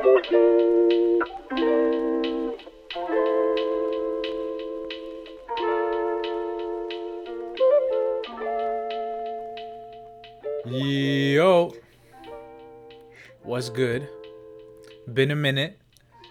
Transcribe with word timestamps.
Yo, 0.00 0.10
what's 13.42 13.68
good? 13.68 14.08
Been 15.12 15.32
a 15.32 15.36
minute. 15.36 15.78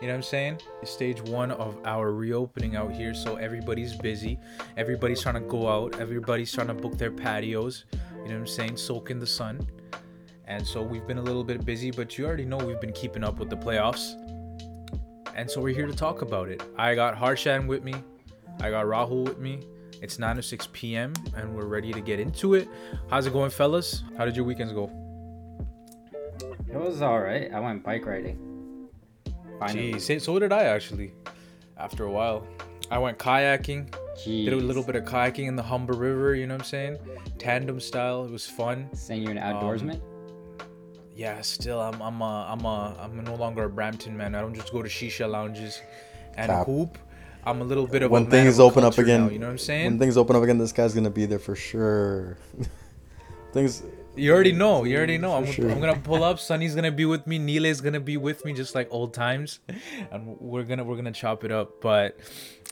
You 0.01 0.07
know 0.07 0.13
what 0.13 0.15
I'm 0.15 0.23
saying? 0.23 0.61
Stage 0.83 1.21
one 1.21 1.51
of 1.51 1.77
our 1.85 2.11
reopening 2.11 2.75
out 2.75 2.91
here, 2.91 3.13
so 3.13 3.35
everybody's 3.35 3.95
busy. 3.95 4.39
Everybody's 4.77 5.21
trying 5.21 5.35
to 5.35 5.41
go 5.41 5.67
out. 5.67 5.99
Everybody's 5.99 6.51
trying 6.51 6.67
to 6.67 6.73
book 6.73 6.97
their 6.97 7.11
patios. 7.11 7.85
You 7.91 7.99
know 7.99 8.23
what 8.23 8.33
I'm 8.33 8.47
saying? 8.47 8.77
Soak 8.77 9.11
in 9.11 9.19
the 9.19 9.27
sun. 9.27 9.67
And 10.49 10.65
so 10.65 10.81
we've 10.81 11.05
been 11.07 11.19
a 11.19 11.21
little 11.21 11.43
bit 11.43 11.63
busy, 11.63 11.91
but 11.91 12.17
you 12.17 12.25
already 12.25 12.43
know 12.45 12.57
we've 12.57 12.81
been 12.81 12.91
keeping 12.91 13.23
up 13.23 13.37
with 13.39 13.49
the 13.49 13.55
playoffs. 13.55 14.15
And 15.35 15.49
so 15.49 15.61
we're 15.61 15.75
here 15.75 15.85
to 15.87 15.93
talk 15.95 16.21
about 16.23 16.49
it. 16.49 16.61
I 16.75 16.95
got 16.95 17.15
Harshan 17.15 17.67
with 17.67 17.83
me. 17.83 17.93
I 18.59 18.69
got 18.71 18.85
Rahul 18.85 19.23
with 19.25 19.37
me. 19.37 19.61
It's 20.01 20.17
9 20.17 20.37
or 20.37 20.41
6 20.41 20.69
p.m. 20.73 21.13
and 21.35 21.55
we're 21.55 21.67
ready 21.67 21.93
to 21.93 22.01
get 22.01 22.19
into 22.19 22.55
it. 22.55 22.67
How's 23.09 23.25
it 23.27 23.33
going, 23.33 23.51
fellas? 23.51 24.03
How 24.17 24.25
did 24.25 24.35
your 24.35 24.43
weekends 24.45 24.73
go? 24.73 24.91
It 26.67 26.77
was 26.77 27.01
all 27.01 27.19
right. 27.19 27.51
I 27.53 27.59
went 27.59 27.83
bike 27.83 28.05
riding. 28.05 28.87
Finally. 29.59 29.93
Jeez, 29.93 30.21
so 30.21 30.39
did 30.39 30.51
I 30.51 30.63
actually. 30.63 31.13
After 31.77 32.05
a 32.05 32.11
while, 32.11 32.45
I 32.89 32.97
went 32.97 33.17
kayaking. 33.19 33.89
Jeez. 34.17 34.45
Did 34.45 34.53
a 34.53 34.57
little 34.57 34.83
bit 34.83 34.95
of 34.95 35.03
kayaking 35.05 35.47
in 35.47 35.55
the 35.55 35.63
Humber 35.63 35.93
River. 35.93 36.33
You 36.35 36.47
know 36.47 36.55
what 36.55 36.61
I'm 36.61 36.65
saying? 36.67 36.97
Tandem 37.37 37.79
style. 37.79 38.25
It 38.25 38.31
was 38.31 38.45
fun. 38.47 38.89
Saying 38.93 39.21
you're 39.23 39.31
an 39.31 39.37
Um, 39.37 39.55
outdoorsman? 39.55 39.99
Yeah, 41.19 41.41
still, 41.41 41.81
I'm, 41.81 42.01
I'm, 42.01 42.21
a, 42.21 42.47
I'm, 42.49 42.63
a, 42.63 42.95
I'm 42.97 43.25
no 43.25 43.35
longer 43.35 43.65
a 43.65 43.69
Brampton 43.69 44.15
man. 44.15 44.35
I 44.35 44.39
don't 44.39 44.55
just 44.55 44.71
go 44.71 44.81
to 44.81 44.87
shisha 44.87 45.29
lounges 45.29 45.81
and 46.37 46.47
Cap. 46.47 46.65
hoop. 46.65 46.97
I'm 47.43 47.59
a 47.59 47.65
little 47.65 47.85
bit 47.85 48.03
of 48.03 48.11
a 48.11 48.13
when 48.13 48.27
things 48.27 48.57
open 48.57 48.85
up 48.85 48.97
again, 48.97 49.25
now, 49.25 49.29
you 49.29 49.37
know 49.37 49.47
what 49.47 49.51
I'm 49.51 49.57
saying? 49.57 49.85
When 49.85 49.99
things 49.99 50.15
open 50.15 50.37
up 50.37 50.43
again, 50.43 50.57
this 50.57 50.71
guy's 50.71 50.93
gonna 50.93 51.09
be 51.09 51.25
there 51.25 51.37
for 51.37 51.57
sure. 51.57 52.37
things. 53.51 53.83
You 54.15 54.31
already 54.31 54.53
know. 54.53 54.85
You 54.85 54.95
already 54.95 55.17
know. 55.17 55.33
I'm, 55.33 55.45
sure. 55.45 55.69
I'm 55.69 55.81
gonna 55.81 55.99
pull 55.99 56.23
up. 56.23 56.39
Sunny's 56.49 56.73
gonna 56.73 56.89
be 56.89 57.03
with 57.03 57.27
me. 57.27 57.37
Nile's 57.37 57.81
gonna 57.81 57.99
be 57.99 58.15
with 58.15 58.45
me, 58.45 58.53
just 58.53 58.73
like 58.73 58.87
old 58.89 59.13
times, 59.13 59.59
and 60.11 60.37
we're 60.39 60.63
gonna 60.63 60.85
we're 60.85 60.95
gonna 60.95 61.11
chop 61.11 61.43
it 61.43 61.51
up. 61.51 61.81
But 61.81 62.17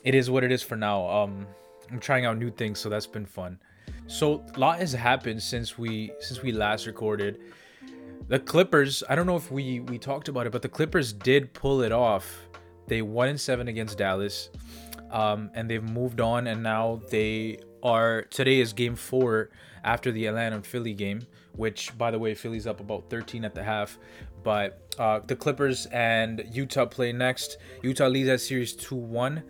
it 0.06 0.16
is 0.16 0.30
what 0.30 0.46
it 0.46 0.54
is 0.54 0.64
for 0.64 0.78
now. 0.78 1.06
Um, 1.06 1.48
I'm 1.92 2.00
trying 2.00 2.24
out 2.24 2.38
new 2.38 2.52
things, 2.52 2.80
so 2.80 2.88
that's 2.88 3.08
been 3.08 3.26
fun. 3.26 3.60
So 4.08 4.46
a 4.56 4.58
lot 4.58 4.80
has 4.80 4.94
happened 4.94 5.44
since 5.44 5.78
we 5.78 6.14
since 6.22 6.42
we 6.42 6.54
last 6.54 6.88
recorded. 6.88 7.42
The 8.28 8.40
Clippers. 8.40 9.04
I 9.10 9.16
don't 9.16 9.26
know 9.26 9.38
if 9.38 9.52
we 9.52 9.80
we 9.82 9.98
talked 9.98 10.28
about 10.28 10.48
it, 10.48 10.52
but 10.52 10.62
the 10.62 10.70
Clippers 10.70 11.14
did 11.14 11.54
pull 11.54 11.82
it 11.82 11.92
off. 11.92 12.48
They 12.88 13.02
won 13.02 13.30
in 13.30 13.38
seven 13.38 13.68
against 13.68 13.98
Dallas, 13.98 14.50
um, 15.12 15.50
and 15.54 15.70
they've 15.70 15.84
moved 15.84 16.20
on, 16.20 16.48
and 16.48 16.62
now 16.62 17.02
they 17.10 17.60
are. 17.84 18.24
Today 18.24 18.60
is 18.60 18.74
Game 18.74 18.96
Four 18.96 19.50
after 19.84 20.12
the 20.12 20.26
Atlanta 20.26 20.62
Philly 20.62 20.94
game, 20.94 21.22
which, 21.54 21.98
by 21.98 22.12
the 22.12 22.20
way, 22.20 22.36
Philly's 22.36 22.68
up 22.68 22.82
about 22.82 23.10
13 23.10 23.46
at 23.46 23.56
the 23.56 23.64
half. 23.64 23.98
But 24.44 24.96
uh, 25.00 25.22
the 25.26 25.36
Clippers 25.36 25.86
and 25.88 26.44
Utah 26.52 26.86
play 26.86 27.14
next. 27.14 27.58
Utah 27.82 28.08
leads 28.08 28.28
that 28.28 28.42
series 28.42 28.76
2-1. 28.76 29.44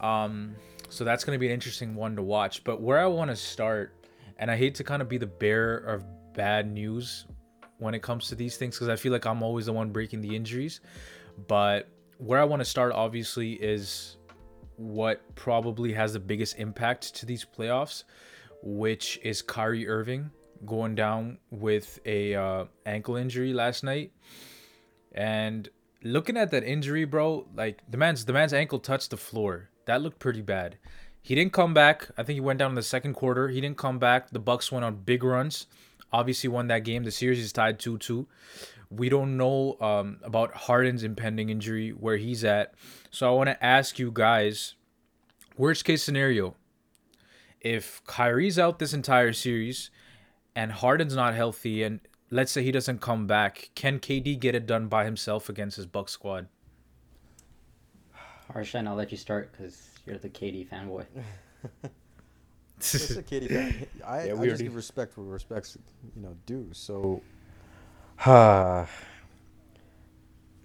Um, 0.00 0.56
so 0.88 1.04
that's 1.04 1.24
going 1.24 1.36
to 1.36 1.40
be 1.40 1.46
an 1.46 1.52
interesting 1.52 1.94
one 1.94 2.16
to 2.16 2.22
watch. 2.22 2.64
But 2.64 2.80
where 2.80 2.98
I 2.98 3.06
want 3.06 3.30
to 3.30 3.36
start, 3.36 3.94
and 4.38 4.50
I 4.50 4.56
hate 4.56 4.74
to 4.76 4.84
kind 4.84 5.00
of 5.00 5.08
be 5.08 5.18
the 5.18 5.26
bearer 5.26 5.78
of 5.78 6.04
bad 6.34 6.70
news 6.70 7.26
when 7.82 7.94
it 7.94 8.02
comes 8.02 8.28
to 8.28 8.34
these 8.34 8.56
things 8.56 8.76
because 8.76 8.88
I 8.88 8.96
feel 8.96 9.12
like 9.12 9.26
I'm 9.26 9.42
always 9.42 9.66
the 9.66 9.72
one 9.72 9.90
breaking 9.90 10.20
the 10.20 10.34
injuries. 10.34 10.80
But 11.48 11.88
where 12.18 12.40
I 12.40 12.44
want 12.44 12.60
to 12.60 12.64
start, 12.64 12.92
obviously, 12.92 13.54
is 13.54 14.16
what 14.76 15.34
probably 15.34 15.92
has 15.92 16.12
the 16.12 16.20
biggest 16.20 16.58
impact 16.58 17.14
to 17.16 17.26
these 17.26 17.44
playoffs, 17.44 18.04
which 18.62 19.18
is 19.22 19.42
Kyrie 19.42 19.88
Irving 19.88 20.30
going 20.64 20.94
down 20.94 21.38
with 21.50 21.98
a 22.06 22.34
uh, 22.34 22.64
ankle 22.86 23.16
injury 23.16 23.52
last 23.52 23.82
night. 23.82 24.12
And 25.12 25.68
looking 26.02 26.36
at 26.36 26.50
that 26.52 26.64
injury, 26.64 27.04
bro, 27.04 27.48
like 27.54 27.82
the 27.90 27.96
man's 27.96 28.24
the 28.24 28.32
man's 28.32 28.52
ankle 28.52 28.78
touched 28.78 29.10
the 29.10 29.16
floor. 29.16 29.70
That 29.86 30.00
looked 30.00 30.20
pretty 30.20 30.42
bad. 30.42 30.78
He 31.20 31.34
didn't 31.34 31.52
come 31.52 31.74
back. 31.74 32.08
I 32.16 32.22
think 32.22 32.34
he 32.34 32.40
went 32.40 32.58
down 32.58 32.72
in 32.72 32.74
the 32.74 32.82
second 32.82 33.14
quarter. 33.14 33.48
He 33.48 33.60
didn't 33.60 33.78
come 33.78 33.98
back. 33.98 34.30
The 34.30 34.40
Bucks 34.40 34.72
went 34.72 34.84
on 34.84 34.96
big 34.96 35.22
runs. 35.22 35.66
Obviously 36.12 36.48
won 36.48 36.66
that 36.68 36.84
game. 36.84 37.04
The 37.04 37.10
series 37.10 37.38
is 37.38 37.52
tied 37.52 37.78
2-2. 37.78 38.26
We 38.90 39.08
don't 39.08 39.36
know 39.36 39.76
um, 39.80 40.18
about 40.22 40.54
Harden's 40.54 41.02
impending 41.02 41.48
injury, 41.48 41.90
where 41.90 42.18
he's 42.18 42.44
at. 42.44 42.74
So 43.10 43.28
I 43.28 43.34
want 43.34 43.48
to 43.48 43.64
ask 43.64 43.98
you 43.98 44.10
guys, 44.12 44.74
worst 45.56 45.84
case 45.84 46.02
scenario, 46.02 46.54
if 47.60 48.02
Kyrie's 48.04 48.58
out 48.58 48.78
this 48.78 48.92
entire 48.92 49.32
series 49.32 49.90
and 50.54 50.72
Harden's 50.72 51.16
not 51.16 51.34
healthy 51.34 51.82
and 51.82 52.00
let's 52.30 52.50
say 52.50 52.62
he 52.62 52.72
doesn't 52.72 53.00
come 53.00 53.26
back, 53.26 53.70
can 53.74 54.00
KD 54.00 54.38
get 54.38 54.54
it 54.54 54.66
done 54.66 54.88
by 54.88 55.04
himself 55.04 55.48
against 55.48 55.76
his 55.76 55.86
Buck 55.86 56.08
squad? 56.08 56.48
Harshan, 58.52 58.88
I'll 58.88 58.96
let 58.96 59.10
you 59.12 59.18
start 59.18 59.52
because 59.52 59.88
you're 60.04 60.18
the 60.18 60.28
KD 60.28 60.68
fanboy. 60.68 61.06
It's 62.82 63.10
a 63.10 63.22
kitty 63.22 63.48
fan. 63.54 63.86
I, 64.06 64.26
Yeah, 64.26 64.40
I 64.40 64.46
just 64.46 64.62
give 64.62 64.74
respect 64.74 65.16
where 65.16 65.26
respects, 65.26 65.78
you 66.16 66.22
know, 66.22 66.36
due. 66.46 66.68
So, 66.72 67.22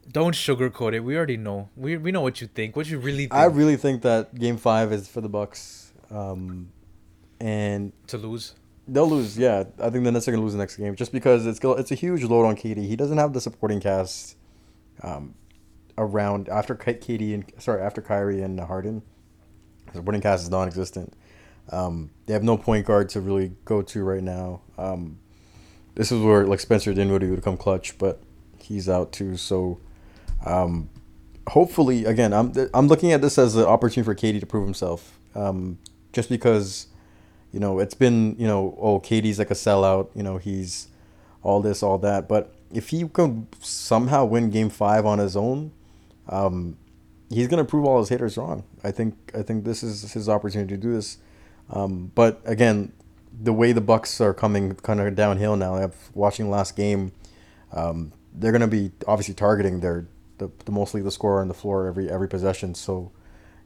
Don't 0.09 0.33
sugarcoat 0.33 0.94
it. 0.94 1.01
We 1.01 1.17
already 1.17 1.35
know. 1.38 1.69
We, 1.75 1.97
we 1.97 2.11
know 2.11 2.22
what 2.22 2.39
you 2.39 2.47
think. 2.47 2.75
What 2.75 2.88
you 2.89 2.97
really 2.97 3.23
think 3.23 3.33
I 3.33 3.45
really 3.45 3.75
think 3.75 4.03
that 4.03 4.33
Game 4.35 4.57
Five 4.57 4.94
is 4.94 5.07
for 5.07 5.19
the 5.19 5.27
Bucks, 5.27 5.91
um, 6.09 6.69
and 7.41 7.91
to 8.07 8.17
lose. 8.17 8.56
they'll 8.88 9.09
lose. 9.09 9.38
Yeah, 9.38 9.66
I 9.79 9.89
think 9.89 10.06
the 10.06 10.11
Nets 10.11 10.27
are 10.27 10.31
gonna 10.31 10.44
lose 10.44 10.53
the 10.53 10.59
next 10.59 10.77
game 10.77 10.95
just 10.95 11.11
because 11.11 11.45
it's 11.45 11.59
it's 11.61 11.91
a 11.91 11.95
huge 11.95 12.23
load 12.23 12.45
on 12.45 12.56
KD. 12.56 12.88
He 12.88 12.95
doesn't 12.95 13.17
have 13.17 13.33
the 13.33 13.41
supporting 13.41 13.81
cast, 13.81 14.38
um, 15.03 15.35
around 15.97 16.47
after 16.47 16.73
K- 16.73 16.94
KD 16.94 17.33
and 17.33 17.51
sorry 17.57 17.81
after 17.81 18.01
Kyrie 18.01 18.41
and 18.41 18.57
Harden. 18.61 19.01
The 19.88 20.00
supporting 20.00 20.22
cast 20.22 20.44
is 20.44 20.50
non-existent. 20.50 21.13
Um, 21.69 22.11
they 22.25 22.33
have 22.33 22.44
no 22.44 22.57
point 22.57 22.85
guard 22.85 23.09
to 23.09 23.22
really 23.22 23.51
go 23.66 23.81
to 23.81 24.03
right 24.03 24.23
now. 24.23 24.61
Um, 24.78 25.19
this 25.95 26.11
is 26.11 26.22
where 26.22 26.45
like 26.45 26.59
Spencer 26.59 26.94
Dinwiddie 26.94 27.29
would 27.29 27.44
come 27.44 27.57
clutch, 27.57 27.97
but 27.97 28.22
he's 28.57 28.88
out 28.88 29.11
too. 29.11 29.38
So, 29.38 29.79
um, 30.45 30.89
hopefully, 31.47 32.06
again, 32.06 32.33
I'm 32.33 32.53
I'm 32.73 32.88
looking 32.88 33.11
at 33.11 33.22
this 33.22 33.38
as 33.38 33.56
an 33.56 33.66
opportunity 33.66 34.06
for 34.06 34.16
KD 34.16 34.39
to 34.39 34.45
prove 34.45 34.66
himself. 34.66 35.19
Um, 35.35 35.79
just 36.13 36.29
because, 36.29 36.88
you 37.51 37.59
know, 37.59 37.79
it's 37.79 37.94
been 37.94 38.35
you 38.38 38.47
know, 38.47 38.77
oh, 38.79 39.00
KD's 39.00 39.39
like 39.39 39.51
a 39.51 39.56
sellout. 39.56 40.09
You 40.16 40.23
know, 40.23 40.38
he's 40.38 40.88
all 41.44 41.61
this, 41.61 41.81
all 41.81 41.97
that. 42.00 42.27
But 42.27 42.53
if 42.72 42.89
he 42.89 43.07
can 43.07 43.47
somehow 43.59 44.25
win 44.25 44.50
Game 44.50 44.69
Five 44.69 45.06
on 45.06 45.19
his 45.19 45.35
own, 45.35 45.72
um, 46.29 46.77
he's 47.29 47.47
gonna 47.47 47.66
prove 47.66 47.85
all 47.85 48.00
his 48.00 48.09
haters 48.09 48.38
wrong. 48.38 48.63
I 48.83 48.91
think 48.91 49.31
I 49.33 49.41
think 49.41 49.63
this 49.63 49.83
is 49.83 50.13
his 50.13 50.29
opportunity 50.29 50.75
to 50.75 50.81
do 50.81 50.94
this. 50.94 51.17
Um, 51.69 52.11
but 52.16 52.41
again, 52.45 52.94
the 53.39 53.53
way 53.53 53.72
the 53.72 53.81
Bucks 53.81 54.19
are 54.22 54.33
coming 54.33 54.75
kind 54.75 55.00
of 55.00 55.16
downhill 55.16 55.55
now, 55.55 55.75
I've 55.75 56.09
watching 56.13 56.50
last 56.50 56.75
game, 56.75 57.11
um, 57.72 58.11
they're 58.33 58.51
gonna 58.51 58.67
be 58.67 58.91
obviously 59.07 59.33
targeting 59.33 59.79
their 59.81 60.07
the, 60.38 60.50
the 60.66 60.72
mostly 60.72 61.01
the 61.01 61.11
scorer 61.11 61.41
on 61.41 61.47
the 61.47 61.53
floor 61.53 61.88
every 61.88 62.09
every 62.09 62.27
possession. 62.27 62.73
So 62.75 63.11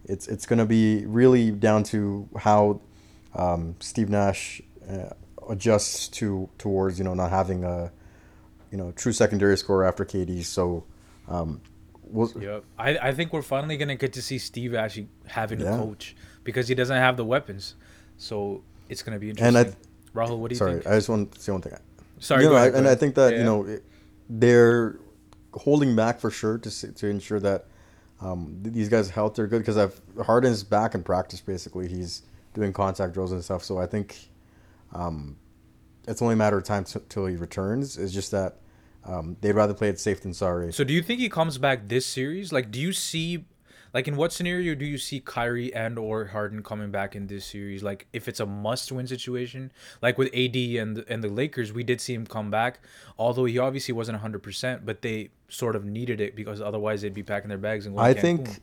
it's 0.05 0.27
it's 0.27 0.45
gonna 0.45 0.65
be 0.65 1.05
really 1.05 1.51
down 1.51 1.83
to 1.85 2.27
how 2.37 2.81
um, 3.35 3.75
Steve 3.79 4.09
Nash 4.09 4.61
uh, 4.89 5.09
adjusts 5.49 6.07
to 6.09 6.49
towards 6.57 6.97
you 6.97 7.05
know 7.05 7.13
not 7.13 7.29
having 7.29 7.63
a 7.63 7.91
you 8.71 8.77
know 8.77 8.91
true 8.93 9.13
secondary 9.13 9.57
scorer 9.57 9.85
after 9.85 10.03
KD. 10.05 10.43
So 10.43 10.85
um, 11.27 11.61
we'll, 12.03 12.31
Yep. 12.41 12.63
I, 12.77 12.97
I 12.97 13.13
think 13.13 13.31
we're 13.31 13.41
finally 13.41 13.77
gonna 13.77 13.95
get 13.95 14.13
to 14.13 14.21
see 14.21 14.37
Steve 14.37 14.73
actually 14.73 15.07
having 15.27 15.59
Yeah. 15.61 15.75
a 15.75 15.77
coach 15.77 16.15
because 16.43 16.67
he 16.67 16.75
doesn't 16.75 16.97
have 16.97 17.17
the 17.17 17.25
weapons. 17.25 17.75
So 18.17 18.63
it's 18.89 19.03
gonna 19.03 19.19
be 19.19 19.29
And 19.31 19.39
interesting. 19.39 19.75
I- 19.75 20.17
Rahul, 20.17 20.39
what 20.39 20.49
do 20.49 20.55
you 20.55 20.57
sorry, 20.57 20.73
think? 20.73 20.87
I 20.87 20.95
just 20.95 21.07
want 21.09 21.31
to 21.33 21.39
say 21.41 21.51
one 21.53 21.61
thing. 21.61 21.73
Sorry, 22.19 22.43
you 22.43 22.49
know, 22.49 22.55
ahead, 22.55 22.75
I, 22.75 22.77
and 22.79 22.87
I 22.87 22.95
think 22.95 23.15
that 23.15 23.31
Yeah. 23.33 23.39
you 23.39 23.43
know 23.45 23.79
they're 24.29 24.97
holding 25.53 25.95
back 25.95 26.19
for 26.19 26.29
sure 26.29 26.57
to 26.57 26.91
to 26.93 27.07
ensure 27.07 27.39
that 27.39 27.65
um, 28.21 28.57
these 28.61 28.87
guys' 28.89 29.09
health 29.09 29.39
are 29.39 29.47
good 29.47 29.59
because 29.59 29.77
I've 29.77 29.99
Harden's 30.25 30.63
back 30.63 30.93
in 30.95 31.01
practice. 31.03 31.41
Basically, 31.41 31.87
he's 31.87 32.21
doing 32.53 32.71
contact 32.73 33.13
drills 33.13 33.31
and 33.31 33.43
stuff. 33.43 33.63
So 33.63 33.77
I 33.79 33.85
think 33.87 34.29
um, 34.93 35.37
it's 36.07 36.21
only 36.21 36.33
a 36.33 36.37
matter 36.37 36.57
of 36.57 36.63
time 36.63 36.83
t- 36.83 36.99
till 37.09 37.25
he 37.25 37.35
returns. 37.35 37.97
It's 37.97 38.13
just 38.13 38.31
that 38.31 38.57
um, 39.05 39.37
they'd 39.41 39.53
rather 39.53 39.73
play 39.73 39.89
it 39.89 39.99
safe 39.99 40.21
than 40.21 40.33
sorry. 40.33 40.71
So 40.73 40.83
do 40.83 40.93
you 40.93 41.01
think 41.01 41.19
he 41.19 41.29
comes 41.29 41.57
back 41.57 41.87
this 41.87 42.05
series? 42.05 42.51
Like, 42.53 42.69
do 42.69 42.79
you 42.79 42.93
see, 42.93 43.45
Like, 43.93 44.07
in 44.07 44.15
what 44.15 44.31
scenario 44.31 44.73
do 44.75 44.85
you 44.85 44.97
see 44.97 45.19
Kyrie 45.19 45.73
and 45.73 45.99
or 45.99 46.25
Harden 46.25 46.63
coming 46.63 46.91
back 46.91 47.15
in 47.15 47.27
this 47.27 47.45
series? 47.45 47.83
Like, 47.83 48.07
if 48.13 48.27
it's 48.29 48.39
a 48.39 48.45
must-win 48.45 49.05
situation, 49.07 49.71
like 50.01 50.17
with 50.17 50.27
AD 50.33 50.55
and 50.55 50.97
the, 50.97 51.05
and 51.11 51.21
the 51.23 51.27
Lakers, 51.27 51.73
we 51.73 51.83
did 51.83 51.99
see 51.99 52.13
him 52.13 52.25
come 52.25 52.49
back, 52.49 52.79
although 53.19 53.45
he 53.45 53.57
obviously 53.59 53.93
wasn't 53.93 54.19
hundred 54.19 54.43
percent, 54.43 54.85
but 54.85 55.01
they 55.01 55.29
sort 55.49 55.75
of 55.75 55.83
needed 55.83 56.21
it 56.21 56.35
because 56.35 56.61
otherwise 56.61 57.01
they'd 57.01 57.13
be 57.13 57.23
packing 57.23 57.49
their 57.49 57.57
bags 57.57 57.85
and 57.85 57.95
going. 57.95 58.07
I 58.07 58.13
to 58.13 58.21
think- 58.21 58.59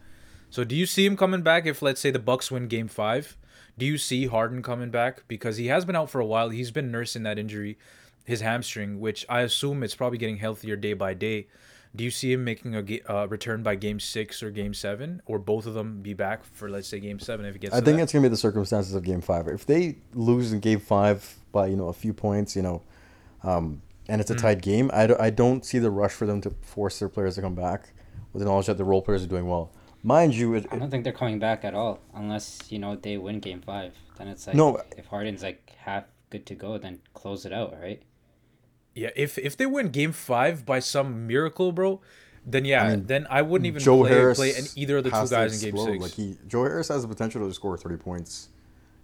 So, 0.50 0.64
do 0.64 0.74
you 0.74 0.86
see 0.86 1.04
him 1.04 1.16
coming 1.16 1.42
back 1.42 1.66
if, 1.66 1.82
let's 1.82 2.00
say, 2.00 2.10
the 2.10 2.18
Bucks 2.18 2.50
win 2.50 2.68
Game 2.68 2.88
Five? 2.88 3.36
Do 3.76 3.84
you 3.86 3.98
see 3.98 4.26
Harden 4.26 4.62
coming 4.62 4.90
back 4.90 5.22
because 5.28 5.56
he 5.58 5.66
has 5.66 5.84
been 5.84 5.94
out 5.94 6.08
for 6.10 6.20
a 6.20 6.26
while? 6.26 6.48
He's 6.48 6.70
been 6.70 6.90
nursing 6.90 7.22
that 7.24 7.38
injury, 7.38 7.76
his 8.24 8.40
hamstring, 8.40 8.98
which 8.98 9.26
I 9.28 9.42
assume 9.42 9.82
it's 9.82 9.94
probably 9.94 10.18
getting 10.18 10.38
healthier 10.38 10.74
day 10.74 10.94
by 10.94 11.12
day. 11.14 11.46
Do 11.96 12.04
you 12.04 12.10
see 12.10 12.32
him 12.32 12.44
making 12.44 12.74
a 12.74 12.82
ga- 12.82 13.02
uh, 13.08 13.26
return 13.28 13.62
by 13.62 13.74
Game 13.74 13.98
Six 13.98 14.42
or 14.42 14.50
Game 14.50 14.74
Seven, 14.74 15.22
or 15.26 15.38
both 15.38 15.66
of 15.66 15.74
them 15.74 16.00
be 16.02 16.14
back 16.14 16.44
for 16.44 16.68
let's 16.68 16.86
say 16.88 17.00
Game 17.00 17.18
Seven 17.18 17.46
if 17.46 17.56
it 17.56 17.60
gets? 17.60 17.74
I 17.74 17.80
to 17.80 17.84
think 17.84 17.96
that? 17.96 18.04
it's 18.04 18.12
gonna 18.12 18.22
be 18.24 18.28
the 18.28 18.36
circumstances 18.36 18.94
of 18.94 19.02
Game 19.04 19.20
Five. 19.20 19.48
If 19.48 19.66
they 19.66 19.96
lose 20.14 20.52
in 20.52 20.60
Game 20.60 20.80
Five 20.80 21.36
by 21.52 21.66
you 21.68 21.76
know 21.76 21.88
a 21.88 21.92
few 21.92 22.12
points, 22.12 22.54
you 22.54 22.62
know, 22.62 22.82
um, 23.42 23.82
and 24.08 24.20
it's 24.20 24.30
a 24.30 24.34
tight 24.34 24.60
game, 24.62 24.90
I, 24.92 25.06
d- 25.06 25.14
I 25.18 25.30
don't 25.30 25.64
see 25.64 25.78
the 25.78 25.90
rush 25.90 26.12
for 26.12 26.26
them 26.26 26.40
to 26.42 26.50
force 26.62 26.98
their 26.98 27.08
players 27.08 27.34
to 27.36 27.40
come 27.42 27.54
back 27.54 27.90
with 28.32 28.40
the 28.42 28.46
knowledge 28.48 28.66
that 28.66 28.76
the 28.78 28.84
role 28.84 29.02
players 29.02 29.22
are 29.24 29.28
doing 29.28 29.46
well. 29.48 29.70
Mind 30.02 30.34
you, 30.34 30.54
it, 30.54 30.66
I 30.70 30.76
don't 30.76 30.90
think 30.90 31.04
they're 31.04 31.12
coming 31.12 31.38
back 31.38 31.64
at 31.64 31.74
all 31.74 32.00
unless 32.14 32.70
you 32.70 32.78
know 32.78 32.96
they 32.96 33.16
win 33.18 33.40
Game 33.40 33.60
Five. 33.62 33.94
Then 34.18 34.28
it's 34.28 34.46
like 34.46 34.56
No. 34.56 34.80
if 34.96 35.06
Harden's 35.06 35.42
like 35.42 35.72
half 35.78 36.04
good 36.30 36.44
to 36.46 36.54
go, 36.54 36.76
then 36.78 37.00
close 37.14 37.46
it 37.46 37.52
out, 37.52 37.74
right? 37.80 38.02
Yeah, 38.94 39.10
if 39.16 39.38
if 39.38 39.56
they 39.56 39.66
win 39.66 39.88
Game 39.90 40.12
Five 40.12 40.66
by 40.66 40.80
some 40.80 41.26
miracle, 41.26 41.72
bro, 41.72 42.00
then 42.44 42.64
yeah, 42.64 42.84
I 42.84 42.90
mean, 42.90 43.06
then 43.06 43.26
I 43.30 43.42
wouldn't 43.42 43.66
even 43.66 43.80
Joe 43.80 44.00
play, 44.00 44.10
Harris 44.10 44.38
play 44.38 44.54
any, 44.54 44.66
either 44.76 44.98
of 44.98 45.04
the 45.04 45.10
two 45.10 45.28
guys 45.28 45.62
in 45.62 45.70
Game 45.70 45.74
explode. 45.76 45.92
Six. 45.92 46.02
Like 46.02 46.12
he, 46.12 46.36
Joe 46.48 46.62
Harris 46.64 46.88
has 46.88 47.02
the 47.02 47.08
potential 47.08 47.46
to 47.46 47.54
score 47.54 47.76
thirty 47.76 47.96
points 47.96 48.48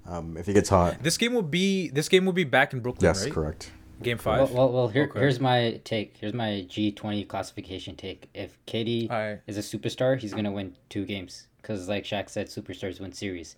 um, 0.06 0.36
if 0.36 0.46
he 0.46 0.52
gets 0.52 0.68
hot. 0.68 1.02
this 1.02 1.16
game 1.16 1.32
will 1.32 1.42
be 1.42 1.88
this 1.90 2.08
game 2.08 2.24
will 2.26 2.32
be 2.32 2.44
back 2.44 2.72
in 2.72 2.80
Brooklyn, 2.80 3.08
Yes, 3.08 3.24
right? 3.24 3.32
correct. 3.32 3.70
Game 4.02 4.18
five. 4.18 4.50
well, 4.50 4.72
well 4.72 4.88
here, 4.88 5.04
Okay. 5.04 5.20
here's 5.20 5.38
my 5.38 5.80
take. 5.84 6.16
Here's 6.18 6.34
my 6.34 6.62
G 6.68 6.90
twenty 6.90 7.24
classification 7.24 7.94
take. 7.94 8.28
If 8.34 8.58
KD 8.66 9.08
Alright. 9.08 9.40
is 9.46 9.56
a 9.56 9.60
superstar, 9.60 10.18
he's 10.18 10.34
gonna 10.34 10.50
win 10.50 10.74
two 10.88 11.04
games 11.04 11.46
because, 11.62 11.88
like 11.88 12.02
Shaq 12.04 12.28
said, 12.28 12.48
superstars 12.48 13.00
win 13.00 13.12
series. 13.12 13.54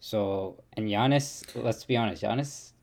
So 0.00 0.56
and 0.72 0.88
Giannis, 0.88 1.44
let's 1.54 1.84
be 1.84 1.96
honest, 1.96 2.22
Giannis, 2.22 2.38
just- 2.38 2.74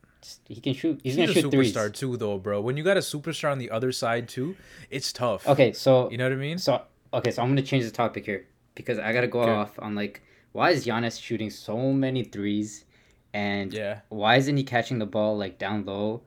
he 0.48 0.60
can 0.62 0.74
shoot. 0.74 1.00
He's, 1.04 1.16
He's, 1.16 1.26
gonna 1.28 1.38
a 1.38 1.42
shoot 1.42 1.52
threes. 1.52 1.74
superstar 1.74 1.94
too, 1.94 2.18
though, 2.18 2.38
bro. 2.38 2.62
When 2.62 2.78
you 2.78 2.84
got 2.84 2.98
a 2.98 3.02
superstar 3.02 3.52
on 3.52 3.58
the 3.60 3.70
other 3.72 3.92
side 3.92 4.28
too, 4.28 4.56
it's 4.90 5.12
tough. 5.14 5.48
Okay, 5.48 5.74
so 5.74 6.10
You 6.12 6.18
know 6.18 6.26
what 6.26 6.34
I 6.34 6.38
mean? 6.38 6.58
So 6.58 6.82
okay, 7.14 7.32
so 7.32 7.42
I'm 7.42 7.50
gonna 7.50 7.62
change 7.62 7.86
the 7.86 7.92
topic 7.92 8.26
here 8.26 8.48
because 8.76 9.00
I 9.00 9.14
gotta 9.14 9.28
go 9.28 9.42
Okay. 9.42 9.52
off 9.52 9.80
on 9.80 9.96
like 9.96 10.22
why 10.52 10.72
is 10.72 10.86
Giannis 10.86 11.22
shooting 11.22 11.50
so 11.50 11.92
many 11.94 12.24
threes, 12.24 12.86
and 13.34 13.72
Yeah. 13.74 14.00
why 14.10 14.38
isn't 14.38 14.58
he 14.58 14.64
catching 14.64 15.00
the 15.00 15.06
ball 15.06 15.38
like 15.38 15.58
down 15.60 15.86
low? 15.86 16.24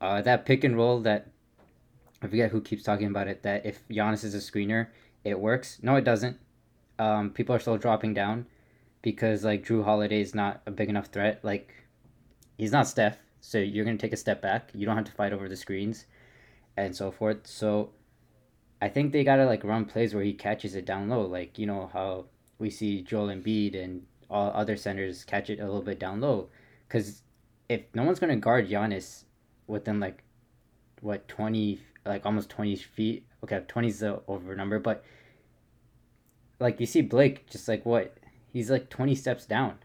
Uh, 0.00 0.20
that 0.22 0.44
pick 0.46 0.64
and 0.64 0.76
roll 0.76 1.00
that 1.00 1.28
I 2.22 2.26
forget 2.26 2.50
who 2.50 2.60
keeps 2.60 2.82
talking 2.82 3.06
about 3.06 3.28
it. 3.28 3.42
That 3.44 3.64
if 3.64 3.86
Giannis 3.88 4.24
is 4.24 4.34
a 4.34 4.38
screener, 4.38 4.88
it 5.24 5.38
works. 5.38 5.78
No, 5.82 5.94
it 5.96 6.04
doesn't. 6.04 6.38
Um, 6.98 7.30
people 7.30 7.54
are 7.54 7.60
still 7.60 7.76
dropping 7.76 8.14
down 8.14 8.46
because 9.02 9.44
like 9.44 9.64
Jrue 9.64 9.84
Holiday 9.84 10.20
is 10.20 10.34
not 10.34 10.60
a 10.66 10.70
big 10.72 10.88
enough 10.88 11.06
threat. 11.06 11.38
Like 11.44 11.72
he's 12.56 12.72
not 12.72 12.88
Steph, 12.88 13.18
so 13.40 13.58
you're 13.58 13.84
gonna 13.84 13.98
take 13.98 14.12
a 14.12 14.16
step 14.16 14.42
back. 14.42 14.70
You 14.74 14.86
don't 14.86 14.96
have 14.96 15.04
to 15.06 15.12
fight 15.12 15.32
over 15.32 15.48
the 15.48 15.56
screens, 15.56 16.06
and 16.76 16.94
so 16.94 17.10
forth. 17.10 17.46
So 17.46 17.90
I 18.80 18.88
think 18.88 19.12
they 19.12 19.24
gotta 19.24 19.46
like 19.46 19.64
run 19.64 19.84
plays 19.84 20.14
where 20.14 20.24
he 20.24 20.32
catches 20.32 20.74
it 20.74 20.84
down 20.84 21.08
low, 21.08 21.22
like 21.22 21.58
you 21.58 21.66
know 21.66 21.90
how 21.92 22.26
we 22.58 22.70
see 22.70 23.02
Joel 23.02 23.28
Embiid 23.28 23.82
and 23.82 24.02
all 24.30 24.50
other 24.54 24.76
centers 24.76 25.24
catch 25.24 25.48
it 25.50 25.60
a 25.60 25.64
little 25.64 25.82
bit 25.82 25.98
down 25.98 26.20
low, 26.20 26.48
because 26.86 27.22
if 27.68 27.82
no 27.94 28.04
one's 28.04 28.18
gonna 28.18 28.36
guard 28.36 28.68
Giannis 28.68 29.24
within 29.66 30.00
like 30.00 30.22
what 31.00 31.28
twenty 31.28 31.80
like 32.04 32.24
almost 32.26 32.50
twenty 32.50 32.76
feet, 32.76 33.26
okay, 33.44 33.60
twenty's 33.68 34.00
the 34.00 34.20
over 34.26 34.54
number, 34.54 34.78
but 34.78 35.04
like 36.58 36.80
you 36.80 36.86
see 36.86 37.02
Blake 37.02 37.48
just 37.48 37.68
like 37.68 37.84
what 37.86 38.16
he's 38.52 38.70
like 38.70 38.88
twenty 38.88 39.14
steps 39.14 39.46
down. 39.46 39.78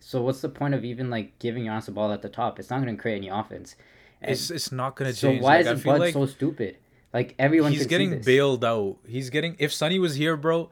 So 0.00 0.22
what's 0.22 0.40
the 0.40 0.48
point 0.48 0.74
of 0.74 0.84
even 0.84 1.10
like 1.10 1.38
giving 1.38 1.64
Giannis 1.64 1.86
the 1.86 1.92
ball 1.92 2.12
at 2.12 2.22
the 2.22 2.28
top? 2.28 2.58
It's 2.58 2.70
not 2.70 2.80
gonna 2.80 2.96
create 2.96 3.16
any 3.16 3.28
offense. 3.28 3.76
And 4.20 4.32
It's 4.32 4.50
it's 4.50 4.72
not 4.72 4.96
gonna 4.96 5.12
so 5.12 5.28
change. 5.28 5.42
why 5.42 5.60
like, 5.60 5.66
is 5.76 5.84
Bud 5.84 6.00
like 6.00 6.12
so 6.14 6.26
stupid? 6.26 6.76
Like 7.12 7.34
everyone 7.38 7.72
he's 7.72 7.86
getting 7.86 8.20
bailed 8.22 8.64
out. 8.64 8.96
He's 9.06 9.30
getting. 9.30 9.56
If 9.58 9.72
Sonny 9.72 9.98
was 9.98 10.14
here, 10.14 10.36
bro, 10.36 10.70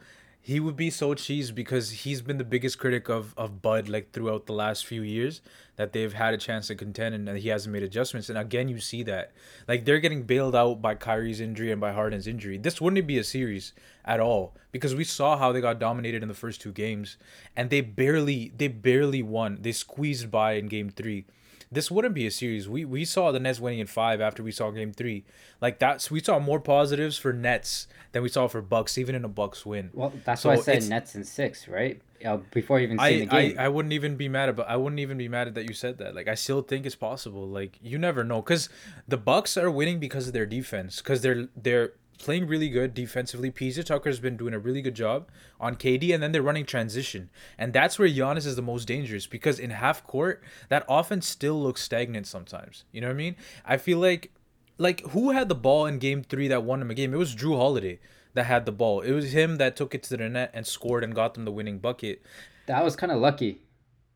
he 0.48 0.60
would 0.60 0.76
be 0.76 0.88
so 0.88 1.12
cheese 1.12 1.50
because 1.50 1.90
he's 1.90 2.22
been 2.22 2.38
the 2.38 2.52
biggest 2.54 2.78
critic 2.78 3.10
of 3.10 3.34
of 3.36 3.60
Bud 3.60 3.86
like 3.86 4.12
throughout 4.12 4.46
the 4.46 4.54
last 4.54 4.86
few 4.86 5.02
years 5.02 5.42
that 5.76 5.92
they've 5.92 6.14
had 6.14 6.32
a 6.32 6.38
chance 6.38 6.68
to 6.68 6.74
contend 6.74 7.14
and 7.14 7.36
he 7.36 7.50
hasn't 7.50 7.70
made 7.70 7.82
adjustments. 7.82 8.30
And 8.30 8.38
again, 8.38 8.66
you 8.70 8.80
see 8.80 9.02
that 9.02 9.32
like 9.68 9.84
they're 9.84 10.00
getting 10.00 10.22
bailed 10.22 10.56
out 10.56 10.80
by 10.80 10.94
Kyrie's 10.94 11.42
injury 11.42 11.70
and 11.70 11.78
by 11.78 11.92
Harden's 11.92 12.26
injury. 12.26 12.56
This 12.56 12.80
wouldn't 12.80 13.06
be 13.06 13.18
a 13.18 13.24
series 13.24 13.74
at 14.06 14.20
all 14.20 14.56
because 14.72 14.94
we 14.94 15.04
saw 15.04 15.36
how 15.36 15.52
they 15.52 15.60
got 15.60 15.78
dominated 15.78 16.22
in 16.22 16.28
the 16.28 16.42
first 16.42 16.62
two 16.62 16.72
games 16.72 17.18
and 17.54 17.68
they 17.68 17.82
barely 17.82 18.50
they 18.56 18.68
barely 18.68 19.22
won. 19.22 19.58
They 19.60 19.72
squeezed 19.72 20.30
by 20.30 20.52
in 20.52 20.68
game 20.68 20.88
three 20.88 21.26
this 21.70 21.90
wouldn't 21.90 22.14
be 22.14 22.26
a 22.26 22.30
series. 22.30 22.68
We 22.68 22.84
we 22.84 23.04
saw 23.04 23.32
the 23.32 23.40
Nets 23.40 23.60
winning 23.60 23.78
in 23.80 23.86
five 23.86 24.20
after 24.20 24.42
we 24.42 24.52
saw 24.52 24.70
game 24.70 24.92
three. 24.92 25.24
Like 25.60 25.78
that's 25.78 26.10
we 26.10 26.20
saw 26.20 26.38
more 26.38 26.60
positives 26.60 27.18
for 27.18 27.32
Nets 27.32 27.86
than 28.12 28.22
we 28.22 28.28
saw 28.28 28.48
for 28.48 28.62
Bucks, 28.62 28.96
even 28.98 29.14
in 29.14 29.24
a 29.24 29.28
Bucks 29.28 29.66
win. 29.66 29.90
Well, 29.92 30.12
that's 30.24 30.42
So 30.42 30.48
why 30.48 30.56
I 30.56 30.58
said 30.58 30.88
Nets 30.88 31.14
in 31.14 31.24
six, 31.24 31.68
right? 31.68 32.00
Uh, 32.24 32.38
before 32.52 32.80
even 32.80 32.98
seeing 32.98 33.22
I, 33.22 33.26
the 33.26 33.36
I, 33.36 33.48
game. 33.48 33.58
I 33.58 33.68
wouldn't 33.68 33.92
even 33.92 34.16
be 34.16 34.28
mad 34.28 34.48
about 34.48 34.68
I 34.68 34.76
wouldn't 34.76 35.00
even 35.00 35.18
be 35.18 35.28
mad 35.28 35.48
at 35.48 35.54
that 35.54 35.68
you 35.68 35.74
said 35.74 35.98
that. 35.98 36.14
Like 36.14 36.28
I 36.28 36.34
still 36.34 36.62
think 36.62 36.86
it's 36.86 36.96
possible. 36.96 37.46
Like 37.46 37.78
you 37.82 37.98
never 37.98 38.24
know 38.24 38.42
cuz 38.42 38.68
the 39.06 39.16
Bucks 39.18 39.56
are 39.56 39.70
winning 39.70 40.00
because 40.00 40.26
of 40.26 40.32
their 40.32 40.46
defense 40.46 41.00
cuz 41.00 41.20
they're 41.20 41.48
they're 41.56 41.92
playing 42.18 42.46
really 42.46 42.68
good 42.68 42.94
defensively. 42.94 43.50
PJ 43.50 43.84
Tucker's 43.84 44.20
been 44.20 44.36
doing 44.36 44.54
a 44.54 44.58
really 44.58 44.82
good 44.82 44.94
job 44.94 45.28
on 45.60 45.76
KD 45.76 46.12
and 46.12 46.22
then 46.22 46.32
they're 46.32 46.42
running 46.42 46.66
transition. 46.66 47.30
And 47.56 47.72
that's 47.72 47.98
where 47.98 48.08
Giannis 48.08 48.46
is 48.46 48.56
the 48.56 48.62
most 48.62 48.86
dangerous 48.86 49.26
because 49.26 49.58
in 49.58 49.70
half 49.70 50.04
court 50.04 50.42
that 50.68 50.84
offense 50.88 51.26
still 51.26 51.62
looks 51.62 51.82
stagnant 51.82 52.26
sometimes. 52.26 52.84
You 52.92 53.00
know 53.00 53.08
what 53.08 53.14
I 53.14 53.16
mean? 53.16 53.36
I 53.64 53.76
feel 53.76 53.98
like 53.98 54.32
like 54.78 55.00
who 55.10 55.30
had 55.30 55.48
the 55.48 55.54
ball 55.54 55.86
in 55.86 55.98
game 55.98 56.22
3 56.22 56.48
that 56.48 56.62
won 56.62 56.80
them 56.80 56.90
a 56.90 56.94
game? 56.94 57.12
It 57.12 57.18
was 57.18 57.34
Jrue 57.34 57.56
Holiday 57.56 57.98
that 58.34 58.44
had 58.44 58.66
the 58.66 58.72
ball. 58.72 59.00
It 59.00 59.12
was 59.12 59.32
him 59.32 59.56
that 59.56 59.76
took 59.76 59.94
it 59.94 60.02
to 60.04 60.16
the 60.16 60.28
net 60.28 60.50
and 60.54 60.66
scored 60.66 61.02
and 61.02 61.14
got 61.14 61.34
them 61.34 61.44
the 61.44 61.52
winning 61.52 61.78
bucket. 61.78 62.22
that 62.66 62.84
was 62.84 62.94
kind 62.96 63.10
of 63.10 63.20
lucky. 63.20 63.62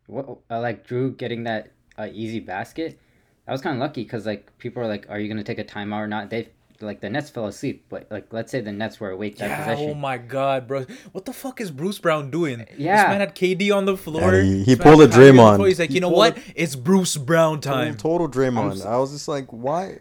What 0.07 0.39
uh, 0.51 0.61
like 0.61 0.87
Jrue 0.87 1.17
getting 1.17 1.45
that 1.45 1.73
uh, 1.99 2.09
easy 2.13 2.41
basket? 2.41 2.99
That 3.47 3.53
was 3.53 3.61
kind 3.61 3.77
of 3.77 3.81
lucky 3.81 4.05
because 4.05 4.27
like 4.27 4.57
people 4.59 4.83
are 4.83 4.87
like, 4.87 5.07
"Are 5.09 5.19
you 5.19 5.29
gonna 5.29 5.43
take 5.43 5.59
a 5.59 5.65
timeout 5.65 5.99
or 5.99 6.07
not?" 6.07 6.31
They 6.31 6.49
like 6.87 7.01
the 7.01 7.09
Nets 7.11 7.31
fell 7.31 7.47
asleep, 7.47 7.87
but 7.89 8.07
like 8.11 8.33
let's 8.33 8.51
say 8.51 8.61
the 8.61 8.73
Nets 8.73 8.99
were 9.01 9.11
awake 9.11 9.37
that 9.39 9.49
Yeah, 9.49 9.65
possession. 9.65 9.91
oh 9.91 9.95
my 9.95 10.19
god, 10.19 10.67
bro. 10.69 10.85
What 11.13 11.25
the 11.25 11.33
fuck 11.33 11.61
is 11.61 11.71
Bruce 11.71 11.99
Brown 11.99 12.31
doing? 12.31 12.61
Yeah, 12.61 12.65
This 12.67 12.79
Yeah. 12.79 13.09
man 13.09 13.21
had 13.21 13.35
KD 13.35 13.71
on 13.71 13.85
the 13.87 13.97
floor. 13.97 14.35
And 14.35 14.47
he- 14.47 14.65
he 14.65 14.77
pulled 14.77 15.03
a 15.03 15.09
Kyrie 15.09 15.31
on 15.31 15.37
the 15.37 15.43
Draymond. 15.43 15.69
He's 15.69 15.79
like, 15.79 15.89
He 15.91 15.97
you 15.97 16.01
know 16.01 16.09
what? 16.11 16.37
a- 16.37 16.41
It's 16.55 16.77
Bruce 16.77 17.17
Brown 17.17 17.61
time. 17.61 17.97
Total 17.97 18.29
Draymond. 18.29 18.85
I 18.87 18.97
was 18.99 19.13
just 19.13 19.29
like, 19.29 19.47
why? 19.49 19.99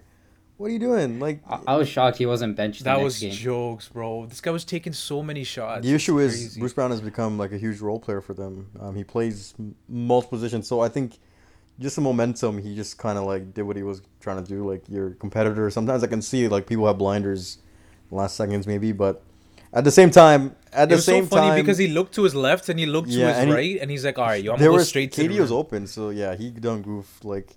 What 0.58 0.67
are 0.67 0.74
you 0.74 0.79
doing? 0.79 1.20
Like, 1.20 1.39
I, 1.50 1.60
I 1.70 1.75
was 1.77 1.89
shocked 1.89 2.17
he 2.17 2.27
wasn't 2.27 2.56
benched. 2.56 2.79
The 2.79 2.84
That 2.84 2.94
next 2.98 3.03
was 3.03 3.20
game. 3.20 3.32
jokes, 3.32 3.89
bro. 3.89 4.27
This 4.27 4.41
guy 4.41 4.51
was 4.51 4.63
taking 4.63 4.94
so 4.94 5.24
many 5.24 5.44
shots. 5.44 5.84
the 5.84 5.91
issue 5.94 6.20
It's 6.20 6.36
is 6.36 6.39
crazy. 6.41 6.60
Bruce 6.60 6.74
Brown 6.74 6.91
has 6.91 7.01
become 7.01 7.39
like 7.39 7.51
a 7.51 7.58
huge 7.58 7.79
role 7.79 8.00
player 8.00 8.22
for 8.22 8.36
them. 8.36 8.67
Um, 8.79 8.96
he 8.96 9.03
plays 9.03 9.56
multiple 9.89 10.38
positions, 10.38 10.67
so 10.67 10.79
I 10.79 10.88
think 10.88 11.17
just 11.82 11.96
the 11.98 12.02
momentum. 12.02 12.58
He 12.60 12.76
just 12.76 12.98
kind 12.98 13.18
of 13.18 13.26
like 13.26 13.54
did 13.54 13.64
what 13.64 13.76
he 13.76 13.84
was 13.84 14.02
trying 14.20 14.44
to 14.44 14.48
do. 14.48 14.70
Like 14.70 14.84
your 14.88 15.12
competitor. 15.12 15.70
Sometimes 15.70 16.04
I 16.04 16.08
can 16.08 16.22
see 16.22 16.48
like 16.48 16.68
people 16.68 16.88
have 16.88 16.98
blinders, 16.98 17.58
last 18.12 18.36
seconds 18.38 18.68
maybe, 18.68 18.92
but 18.92 19.22
at 19.74 19.84
the 19.84 19.92
same 19.92 20.12
time, 20.12 20.56
at 20.74 20.86
It 20.86 20.90
the 20.90 20.96
was 20.96 21.06
same 21.06 21.24
so 21.26 21.36
funny 21.36 21.50
time, 21.50 21.60
because 21.62 21.78
he 21.78 21.88
looked 21.88 22.14
to 22.16 22.24
his 22.24 22.36
left 22.36 22.70
and 22.70 22.78
he 22.80 22.86
looked 22.86 23.12
to 23.12 23.18
his 23.20 23.38
and 23.38 23.50
he- 23.50 23.56
right, 23.56 23.78
and 23.82 23.90
he's 23.92 24.06
like, 24.06 24.18
"All 24.20 24.26
right, 24.26 24.44
yo, 24.44 24.52
I'm 24.54 24.58
gonna 24.60 24.70
go 24.72 24.76
was 24.78 24.90
straight 24.90 25.12
KD 25.14 25.40
was 25.40 25.52
open, 25.52 25.88
so 25.88 26.10
yeah, 26.10 26.36
he 26.36 26.50
done 26.52 26.82
goof 26.82 27.24
like. 27.24 27.56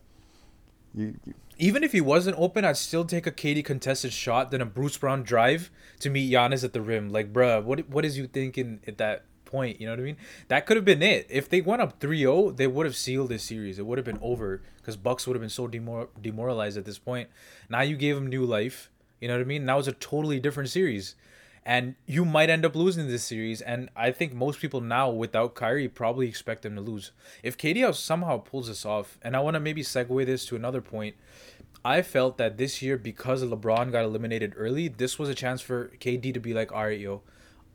You, 0.94 1.14
you- 1.26 1.34
Even 1.58 1.84
if 1.84 1.92
he 1.92 2.00
wasn't 2.00 2.36
open, 2.38 2.64
I'd 2.64 2.76
still 2.76 3.04
take 3.04 3.26
a 3.28 3.32
KD 3.32 3.64
contested 3.64 4.12
shot 4.12 4.50
than 4.50 4.60
a 4.60 4.66
Bruce 4.66 4.96
Brown 4.96 5.22
drive 5.22 5.70
to 6.00 6.10
meet 6.10 6.32
Giannis 6.32 6.64
at 6.64 6.72
the 6.72 6.80
rim. 6.80 7.10
Like, 7.10 7.32
bruh, 7.32 7.62
what 7.64 7.88
what 7.88 8.04
is 8.04 8.16
you 8.18 8.26
thinking 8.26 8.80
at 8.88 8.98
that 8.98 9.24
point? 9.54 9.80
You 9.80 9.86
know 9.86 9.92
what 9.92 10.00
I 10.00 10.02
mean? 10.02 10.16
That 10.48 10.66
could 10.66 10.76
have 10.76 10.84
been 10.84 11.02
it. 11.02 11.28
If 11.30 11.48
they 11.48 11.60
went 11.60 11.80
up 11.80 12.00
3-0, 12.00 12.56
they 12.56 12.66
would 12.66 12.86
have 12.86 12.96
sealed 12.96 13.28
this 13.28 13.44
series. 13.44 13.78
It 13.78 13.86
would 13.86 13.98
have 13.98 14.04
been 14.04 14.18
over 14.20 14.62
because 14.78 14.96
Bucks 14.96 15.26
would 15.26 15.36
have 15.36 15.40
been 15.40 15.48
so 15.48 15.68
demor- 15.68 16.08
demoralized 16.20 16.76
at 16.76 16.84
this 16.84 16.98
point. 16.98 17.28
Now 17.68 17.82
you 17.82 17.96
gave 17.96 18.16
them 18.16 18.26
new 18.26 18.44
life. 18.44 18.90
You 19.20 19.28
know 19.28 19.34
what 19.34 19.42
I 19.42 19.44
mean? 19.44 19.64
Now 19.64 19.78
it's 19.78 19.86
a 19.86 19.92
totally 19.92 20.40
different 20.40 20.70
series. 20.70 21.14
And 21.64 21.94
you 22.04 22.24
might 22.24 22.50
end 22.50 22.64
up 22.66 22.74
losing 22.74 23.06
this 23.06 23.22
series. 23.22 23.60
And 23.62 23.90
I 23.94 24.10
think 24.10 24.34
most 24.34 24.60
people 24.60 24.80
now, 24.80 25.08
without 25.08 25.54
Kyrie, 25.54 25.88
probably 25.88 26.28
expect 26.28 26.62
them 26.62 26.74
to 26.74 26.80
lose. 26.80 27.12
If 27.44 27.56
KD 27.56 27.94
somehow 27.94 28.38
pulls 28.38 28.66
this 28.66 28.84
off, 28.84 29.18
and 29.22 29.36
I 29.36 29.40
want 29.40 29.54
to 29.54 29.60
maybe 29.60 29.82
segue 29.82 30.26
this 30.26 30.44
to 30.46 30.56
another 30.56 30.82
point, 30.82 31.14
I 31.84 32.02
felt 32.02 32.38
that 32.38 32.58
this 32.58 32.82
year, 32.82 32.98
because 32.98 33.44
LeBron 33.44 33.92
got 33.92 34.04
eliminated 34.04 34.54
early, 34.56 34.88
this 34.88 35.18
was 35.18 35.28
a 35.28 35.34
chance 35.34 35.60
for 35.60 35.92
KD 36.00 36.34
to 36.34 36.40
be 36.40 36.54
like, 36.54 36.72
all 36.72 36.86
right, 36.86 36.98
yo, 36.98 37.22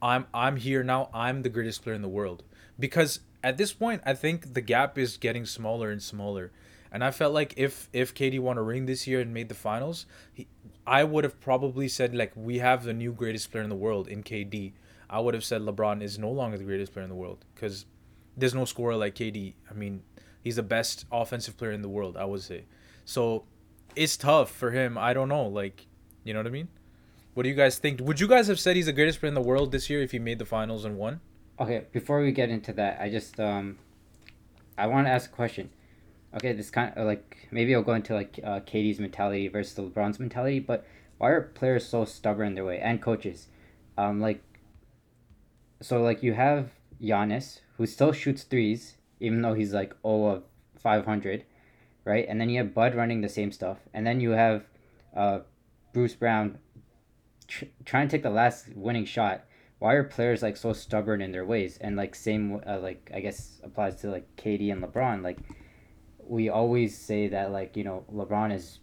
I'm 0.02 0.28
I'm 0.34 0.58
here 0.58 0.84
now. 0.84 1.10
I'm 1.14 1.42
the 1.42 1.50
greatest 1.50 1.84
player 1.84 1.96
in 1.96 2.02
the 2.02 2.10
world 2.10 2.44
because 2.80 3.20
at 3.44 3.58
this 3.58 3.74
point, 3.74 4.02
I 4.06 4.14
think 4.14 4.54
the 4.54 4.62
gap 4.62 4.98
is 4.98 5.18
getting 5.18 5.46
smaller 5.46 5.90
and 5.92 6.02
smaller. 6.02 6.52
And 6.92 7.04
I 7.04 7.12
felt 7.12 7.34
like 7.34 7.54
if 7.56 7.90
if 7.94 8.14
KD 8.14 8.40
won 8.40 8.58
a 8.58 8.64
ring 8.64 8.86
this 8.86 9.08
year 9.08 9.20
and 9.20 9.34
made 9.34 9.50
the 9.50 9.56
finals, 9.56 10.06
he, 10.34 10.48
I 10.88 11.04
would 11.04 11.24
have 11.24 11.40
probably 11.40 11.88
said 11.88 12.16
like 12.16 12.32
we 12.36 12.60
have 12.60 12.84
the 12.84 12.94
new 12.94 13.14
greatest 13.14 13.52
player 13.52 13.64
in 13.64 13.70
the 13.70 13.76
world 13.76 14.08
in 14.08 14.24
KD. 14.24 14.74
I 15.10 15.20
would 15.20 15.34
have 15.34 15.44
said 15.44 15.62
LeBron 15.62 16.02
is 16.02 16.20
no 16.20 16.30
longer 16.30 16.58
the 16.58 16.64
greatest 16.64 16.94
player 16.94 17.04
in 17.04 17.10
the 17.10 17.16
world 17.16 17.46
because 17.54 17.86
there's 18.36 18.54
no 18.56 18.66
scorer 18.66 18.96
like 18.96 19.16
KD. 19.16 19.54
I 19.70 19.74
mean, 19.74 20.04
he's 20.44 20.56
the 20.56 20.64
best 20.64 21.06
offensive 21.12 21.58
player 21.58 21.72
in 21.72 21.82
the 21.82 21.90
world. 21.90 22.18
I 22.18 22.26
would 22.26 22.42
say. 22.42 22.66
So 23.06 23.46
it's 23.96 24.18
tough 24.18 24.52
for 24.52 24.72
him. 24.72 24.98
I 24.98 25.14
don't 25.14 25.30
know. 25.30 25.46
Like, 25.46 25.86
you 26.24 26.34
know 26.34 26.40
what 26.40 26.48
I 26.48 26.52
mean? 26.52 26.70
What 27.40 27.44
do 27.44 27.50
you 27.50 27.56
guys 27.56 27.80
think? 27.80 28.02
Would 28.02 28.20
you 28.20 28.28
guys 28.28 28.50
have 28.50 28.60
said 28.60 28.76
he's 28.76 28.88
the 28.88 28.92
greatest 28.92 29.22
player 29.22 29.30
in 29.30 29.34
the 29.34 29.40
world 29.40 29.72
this 29.72 29.90
year 29.90 30.02
if 30.02 30.12
he 30.12 30.20
made 30.20 30.40
the 30.40 30.46
finals 30.46 30.84
and 30.84 30.98
won? 30.98 31.22
Okay, 31.58 31.86
before 31.94 32.20
we 32.20 32.34
get 32.34 32.50
into 32.50 32.74
that, 32.74 33.00
I 33.00 33.10
just 33.10 33.40
um, 33.40 33.78
I 34.78 34.88
want 34.88 35.08
to 35.08 35.12
ask 35.12 35.32
a 35.32 35.34
question. 35.34 35.70
Okay, 36.36 36.52
this 36.52 36.70
kind 36.70 36.92
of 36.98 37.08
like 37.08 37.48
maybe 37.50 37.74
I'll 37.74 37.82
go 37.82 37.94
into 37.94 38.14
like 38.14 38.42
uh, 38.44 38.60
KD's 38.60 39.00
mentality 39.00 39.48
versus 39.48 39.78
LeBron's 39.78 40.20
mentality, 40.20 40.60
but 40.60 40.86
why 41.18 41.30
are 41.30 41.40
players 41.40 41.88
so 41.88 42.04
stubborn 42.04 42.48
in 42.48 42.56
their 42.56 42.66
way 42.66 42.78
and 42.78 43.02
coaches? 43.02 43.48
Um, 43.98 44.20
like, 44.20 44.44
so 45.80 46.02
like 46.02 46.22
you 46.22 46.34
have 46.34 46.72
Giannis 47.02 47.62
who 47.78 47.86
still 47.86 48.12
shoots 48.12 48.44
threes 48.44 48.98
even 49.22 49.44
though 49.44 49.54
he's 49.54 49.74
like 49.74 49.96
oh 50.04 50.26
of 50.26 50.44
five 50.78 51.06
hundred, 51.06 51.46
right? 52.04 52.26
And 52.28 52.42
then 52.42 52.50
you 52.50 52.58
have 52.58 52.74
Bud 52.74 52.96
running 52.96 53.22
the 53.22 53.30
same 53.30 53.54
stuff, 53.54 53.78
and 53.94 54.06
then 54.06 54.20
you 54.20 54.32
have 54.32 54.66
uh, 55.16 55.40
Bruce 55.94 56.16
Brown 56.16 56.60
tr- 57.50 57.66
trying 57.84 58.08
to 58.08 58.12
take 58.16 58.24
the 58.24 58.30
last 58.30 58.70
winning 58.76 59.06
shot 59.06 59.44
why 59.80 59.94
are 59.94 60.04
players 60.04 60.44
like 60.44 60.58
so 60.58 60.74
stubborn 60.74 61.22
in 61.22 61.32
their 61.32 61.46
ways? 61.46 61.78
And 61.80 61.96
like 61.96 62.14
same 62.14 62.62
uh, 62.68 62.80
like 62.80 63.10
i 63.14 63.20
guess 63.22 63.60
applies 63.64 63.96
to 64.02 64.12
like 64.12 64.36
KD 64.36 64.72
and 64.72 64.84
lebron 64.84 65.24
like 65.24 65.40
we 66.20 66.50
always 66.50 66.96
say 66.96 67.28
that 67.30 67.52
like 67.52 67.76
you 67.76 67.84
know 67.84 68.06
lebron 68.14 68.54
is 68.54 68.80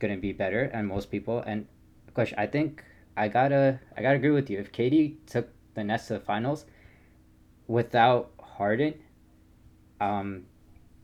gonna 0.00 0.16
be 0.16 0.32
better 0.32 0.64
and 0.64 0.88
most 0.88 1.10
people 1.10 1.40
and 1.46 1.66
question 2.12 2.36
i 2.38 2.46
think 2.46 2.82
i 3.16 3.28
gotta 3.28 3.78
i 3.96 4.02
gotta 4.02 4.16
agree 4.16 4.30
with 4.30 4.50
you. 4.50 4.58
If 4.58 4.72
KD 4.72 5.16
took 5.26 5.48
the 5.74 5.84
nets 5.84 6.08
to 6.08 6.14
the 6.14 6.20
finals 6.20 6.64
without 7.68 8.32
harden 8.42 8.94
um 10.00 10.44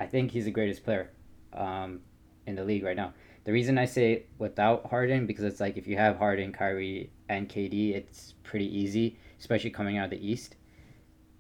i 0.01 0.07
think 0.07 0.33
he's 0.33 0.45
the 0.45 0.51
greatest 0.51 0.85
player 0.85 1.11
um 1.53 2.01
in 2.47 2.57
the 2.57 2.65
league 2.65 2.83
right 2.83 2.97
now 2.97 3.15
the 3.49 3.55
reason 3.55 3.79
I 3.79 3.87
say 3.87 4.25
without 4.37 4.91
Harden 4.91 5.25
because 5.25 5.43
it's 5.43 5.59
like 5.59 5.79
if 5.79 5.87
you 5.87 5.97
have 5.97 6.19
Harden, 6.19 6.53
Kyrie, 6.53 7.09
and 7.31 7.49
KD, 7.49 7.95
it's 7.95 8.35
pretty 8.43 8.67
easy, 8.79 9.17
especially 9.41 9.71
coming 9.71 9.97
out 9.97 10.05
of 10.05 10.11
the 10.11 10.31
East. 10.31 10.57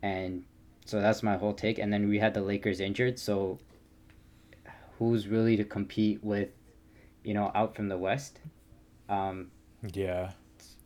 And 0.00 0.43
so 0.87 1.03
that's 1.03 1.23
my 1.23 1.37
whole 1.37 1.53
take. 1.53 1.79
And 1.79 1.93
then 1.93 2.09
we 2.09 2.19
had 2.19 2.33
the 2.33 2.41
Lakers 2.41 2.81
injured, 2.81 3.19
so 3.19 3.59
who's 4.99 5.29
really 5.29 5.55
to 5.59 5.65
compete 5.65 6.25
with, 6.25 6.49
you 7.25 7.35
know, 7.35 7.53
out 7.55 7.77
from 7.77 7.88
the 7.88 7.99
West? 7.99 8.41
Um, 9.11 9.50
yeah, 9.93 10.31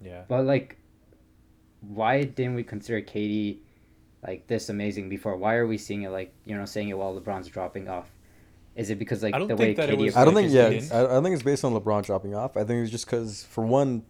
yeah. 0.05 0.23
But 0.27 0.45
like, 0.45 0.77
why 1.83 2.25
didn't 2.25 2.57
we 2.57 2.65
consider 2.65 3.01
KD 3.01 3.59
like 4.27 4.49
this 4.49 4.71
amazing 4.71 5.09
before? 5.09 5.37
Why 5.37 5.55
are 5.55 5.69
we 5.69 5.79
seeing 5.79 6.03
it 6.03 6.09
like 6.09 6.35
you 6.45 6.57
know 6.57 6.65
saying 6.65 6.89
it 6.89 6.99
while 6.99 7.15
LeBron's 7.15 7.47
dropping 7.47 7.89
off? 7.89 8.11
Is 8.75 8.91
it 8.91 8.99
because 8.99 9.23
like 9.23 9.35
the 9.35 9.55
way 9.55 9.75
KD? 9.75 9.99
Was, 9.99 10.17
I 10.17 10.25
don't 10.25 10.35
think 10.35 10.51
yeah. 10.51 10.97
I, 10.97 11.19
I 11.19 11.23
think 11.23 11.35
it's 11.35 11.43
based 11.43 11.65
on 11.65 11.75
LeBron 11.75 12.05
dropping 12.05 12.35
off. 12.35 12.57
I 12.57 12.65
think 12.65 12.83
it's 12.83 12.91
just 12.91 13.05
because 13.05 13.45
for 13.45 13.65
one, 13.65 14.03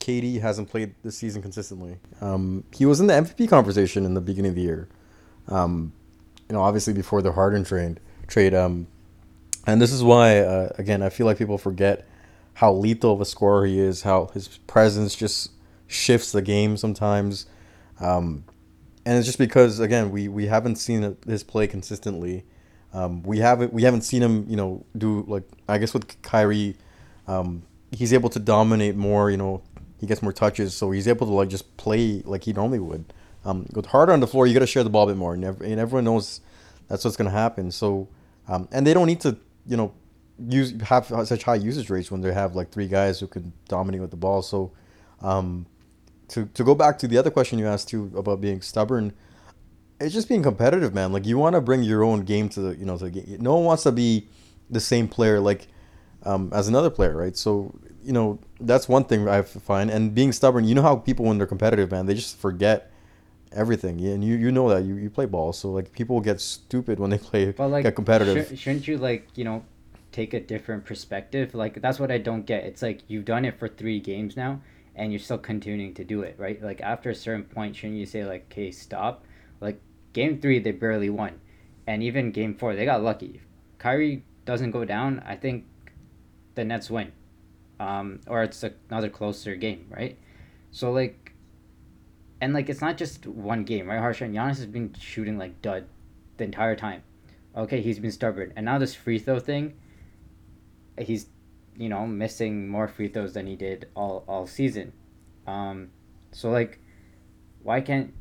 KD 0.00 0.40
hasn't 0.40 0.70
played 0.70 0.94
this 1.02 1.18
season 1.18 1.42
consistently. 1.42 1.98
Um, 2.20 2.64
he 2.72 2.86
was 2.86 3.00
in 3.00 3.08
the 3.08 3.14
MVP 3.14 3.48
conversation 3.48 4.04
in 4.04 4.14
the 4.14 4.20
beginning 4.20 4.50
of 4.50 4.54
the 4.54 4.62
year. 4.62 4.88
Um, 5.48 5.92
you 6.48 6.54
know, 6.54 6.62
obviously 6.62 6.92
before 6.92 7.22
the 7.22 7.32
Harden 7.32 7.64
trade 7.64 8.00
trade. 8.26 8.54
Um, 8.54 8.86
and 9.66 9.82
this 9.82 9.92
is 9.92 10.02
why 10.02 10.38
uh, 10.38 10.70
again 10.78 11.02
I 11.02 11.08
feel 11.08 11.26
like 11.26 11.38
people 11.38 11.58
forget 11.58 12.06
how 12.54 12.72
lethal 12.72 13.12
of 13.12 13.20
a 13.20 13.24
scorer 13.24 13.66
he 13.66 13.78
is. 13.78 14.02
How 14.02 14.26
his 14.32 14.48
presence 14.66 15.14
just 15.14 15.50
shifts 15.86 16.32
the 16.32 16.42
game 16.42 16.76
sometimes. 16.76 17.46
Um, 18.00 18.44
and 19.04 19.18
it's 19.18 19.26
just 19.26 19.38
because 19.38 19.78
again 19.80 20.10
we 20.10 20.28
we 20.28 20.46
haven't 20.46 20.76
seen 20.76 21.16
his 21.26 21.42
play 21.42 21.66
consistently. 21.66 22.44
Um, 22.96 23.22
we 23.24 23.40
haven't 23.40 23.74
we 23.74 23.82
haven't 23.82 24.02
seen 24.02 24.22
him, 24.22 24.46
you 24.48 24.56
know, 24.56 24.82
do 24.96 25.22
like 25.28 25.42
I 25.68 25.76
guess 25.76 25.92
with 25.92 26.22
Kyrie, 26.22 26.76
um, 27.26 27.62
he's 27.92 28.14
able 28.14 28.30
to 28.30 28.38
dominate 28.38 28.96
more. 28.96 29.30
You 29.30 29.36
know, 29.36 29.62
he 30.00 30.06
gets 30.06 30.22
more 30.22 30.32
touches, 30.32 30.74
so 30.74 30.90
he's 30.90 31.06
able 31.06 31.26
to 31.26 31.32
like 31.34 31.50
just 31.50 31.76
play 31.76 32.22
like 32.24 32.44
he 32.44 32.54
normally 32.54 32.78
would. 32.78 33.12
Um, 33.44 33.66
with 33.74 33.84
harder 33.84 34.14
on 34.14 34.20
the 34.20 34.26
floor, 34.26 34.46
you 34.46 34.54
got 34.54 34.60
to 34.60 34.66
share 34.66 34.82
the 34.82 34.88
ball 34.88 35.04
a 35.04 35.08
bit 35.08 35.18
more, 35.18 35.34
and, 35.34 35.44
and 35.44 35.78
everyone 35.78 36.04
knows 36.04 36.40
that's 36.88 37.04
what's 37.04 37.18
gonna 37.18 37.28
happen. 37.28 37.70
So, 37.70 38.08
um, 38.48 38.66
and 38.72 38.86
they 38.86 38.94
don't 38.94 39.06
need 39.06 39.20
to, 39.20 39.36
you 39.66 39.76
know, 39.76 39.92
use 40.48 40.72
have 40.80 41.06
such 41.26 41.42
high 41.42 41.56
usage 41.56 41.90
rates 41.90 42.10
when 42.10 42.22
they 42.22 42.32
have 42.32 42.56
like 42.56 42.70
three 42.70 42.88
guys 42.88 43.20
who 43.20 43.26
can 43.26 43.52
dominate 43.68 44.00
with 44.00 44.10
the 44.10 44.16
ball. 44.16 44.40
So, 44.40 44.72
um, 45.20 45.66
to 46.28 46.46
to 46.46 46.64
go 46.64 46.74
back 46.74 46.98
to 47.00 47.08
the 47.08 47.18
other 47.18 47.30
question 47.30 47.58
you 47.58 47.66
asked 47.66 47.88
too 47.88 48.10
about 48.16 48.40
being 48.40 48.62
stubborn 48.62 49.12
it's 50.00 50.14
just 50.14 50.28
being 50.28 50.42
competitive, 50.42 50.94
man. 50.94 51.12
Like 51.12 51.26
you 51.26 51.38
want 51.38 51.54
to 51.54 51.60
bring 51.60 51.82
your 51.82 52.04
own 52.04 52.22
game 52.22 52.48
to 52.50 52.60
the 52.60 52.76
you 52.76 52.84
know 52.84 52.98
to 52.98 53.04
the 53.04 53.10
game. 53.10 53.38
No 53.40 53.54
one 53.56 53.64
wants 53.64 53.82
to 53.84 53.92
be 53.92 54.28
the 54.70 54.80
same 54.80 55.08
player 55.08 55.40
like 55.40 55.68
um, 56.24 56.50
as 56.52 56.68
another 56.68 56.90
player, 56.90 57.16
right? 57.16 57.36
So 57.36 57.74
you 58.02 58.12
know 58.12 58.38
that's 58.60 58.88
one 58.88 59.04
thing 59.04 59.28
I 59.28 59.42
find. 59.42 59.90
And 59.90 60.14
being 60.14 60.32
stubborn, 60.32 60.64
you 60.64 60.74
know 60.74 60.82
how 60.82 60.96
people 60.96 61.24
when 61.24 61.38
they're 61.38 61.46
competitive, 61.46 61.90
man, 61.90 62.06
they 62.06 62.14
just 62.14 62.36
forget 62.36 62.90
everything. 63.52 63.98
Yeah, 63.98 64.12
and 64.12 64.24
you 64.24 64.36
you 64.36 64.52
know 64.52 64.68
that 64.68 64.84
you, 64.84 64.96
you 64.96 65.10
play 65.10 65.26
ball, 65.26 65.52
so 65.52 65.70
like 65.70 65.92
people 65.92 66.20
get 66.20 66.40
stupid 66.40 66.98
when 66.98 67.10
they 67.10 67.18
play 67.30 67.52
but, 67.52 67.68
like, 67.68 67.84
get 67.84 67.94
competitive. 67.94 68.48
Sh- 68.54 68.60
shouldn't 68.60 68.86
you 68.86 68.98
like 68.98 69.28
you 69.34 69.44
know 69.44 69.64
take 70.12 70.34
a 70.34 70.40
different 70.40 70.84
perspective? 70.84 71.54
Like 71.54 71.80
that's 71.80 71.98
what 71.98 72.10
I 72.10 72.18
don't 72.18 72.44
get. 72.44 72.64
It's 72.64 72.82
like 72.82 73.02
you've 73.08 73.24
done 73.24 73.44
it 73.44 73.58
for 73.58 73.68
three 73.68 74.00
games 74.00 74.36
now, 74.36 74.60
and 74.94 75.10
you're 75.10 75.20
still 75.20 75.38
continuing 75.38 75.94
to 75.94 76.04
do 76.04 76.20
it, 76.22 76.34
right? 76.38 76.62
Like 76.62 76.82
after 76.82 77.10
a 77.10 77.14
certain 77.14 77.44
point, 77.44 77.76
shouldn't 77.76 77.98
you 77.98 78.06
say 78.06 78.24
like, 78.26 78.46
"Okay, 78.52 78.70
stop"? 78.70 79.24
Like 79.60 79.80
game 80.16 80.40
three, 80.40 80.58
they 80.58 80.72
barely 80.72 81.10
won, 81.10 81.38
and 81.86 82.02
even 82.02 82.32
game 82.32 82.54
four, 82.54 82.74
they 82.74 82.86
got 82.86 83.02
lucky. 83.02 83.32
If 83.34 83.78
Kyrie 83.78 84.24
doesn't 84.46 84.70
go 84.70 84.86
down, 84.86 85.22
I 85.26 85.36
think 85.36 85.66
the 86.54 86.64
Nets 86.64 86.90
win, 86.90 87.12
um, 87.78 88.20
or 88.26 88.42
it's 88.42 88.64
another 88.90 89.10
closer 89.10 89.54
game, 89.56 89.86
right? 89.90 90.18
So 90.70 90.90
like, 90.90 91.34
and 92.40 92.54
like 92.54 92.70
it's 92.70 92.80
not 92.80 92.96
just 92.96 93.26
one 93.26 93.64
game, 93.64 93.86
right? 93.88 94.00
Harshan 94.00 94.32
Giannis 94.32 94.56
has 94.56 94.66
been 94.66 94.94
shooting 94.98 95.36
like 95.36 95.60
dud 95.60 95.84
the 96.38 96.44
entire 96.44 96.76
time. 96.76 97.02
Okay, 97.54 97.82
he's 97.82 97.98
been 97.98 98.10
stubborn, 98.10 98.54
and 98.56 98.64
now 98.64 98.78
this 98.78 98.94
free 98.94 99.18
throw 99.18 99.38
thing. 99.38 99.74
He's, 100.98 101.26
you 101.76 101.90
know, 101.90 102.06
missing 102.06 102.68
more 102.68 102.88
free 102.88 103.08
throws 103.08 103.34
than 103.34 103.46
he 103.46 103.54
did 103.54 103.88
all 103.94 104.24
all 104.26 104.46
season. 104.46 104.94
Um, 105.46 105.90
so 106.32 106.48
like, 106.48 106.80
why 107.62 107.82
can't 107.82 108.14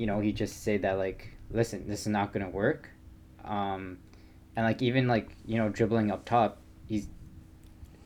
you 0.00 0.06
know, 0.06 0.18
he 0.20 0.32
just 0.32 0.64
say 0.64 0.78
that 0.78 0.96
like, 0.96 1.28
listen, 1.50 1.86
this 1.86 2.00
is 2.00 2.06
not 2.06 2.32
gonna 2.32 2.48
work, 2.48 2.88
um, 3.44 3.98
and 4.56 4.64
like 4.64 4.80
even 4.80 5.06
like 5.06 5.28
you 5.44 5.58
know 5.58 5.68
dribbling 5.68 6.10
up 6.10 6.24
top, 6.24 6.56
he's 6.86 7.06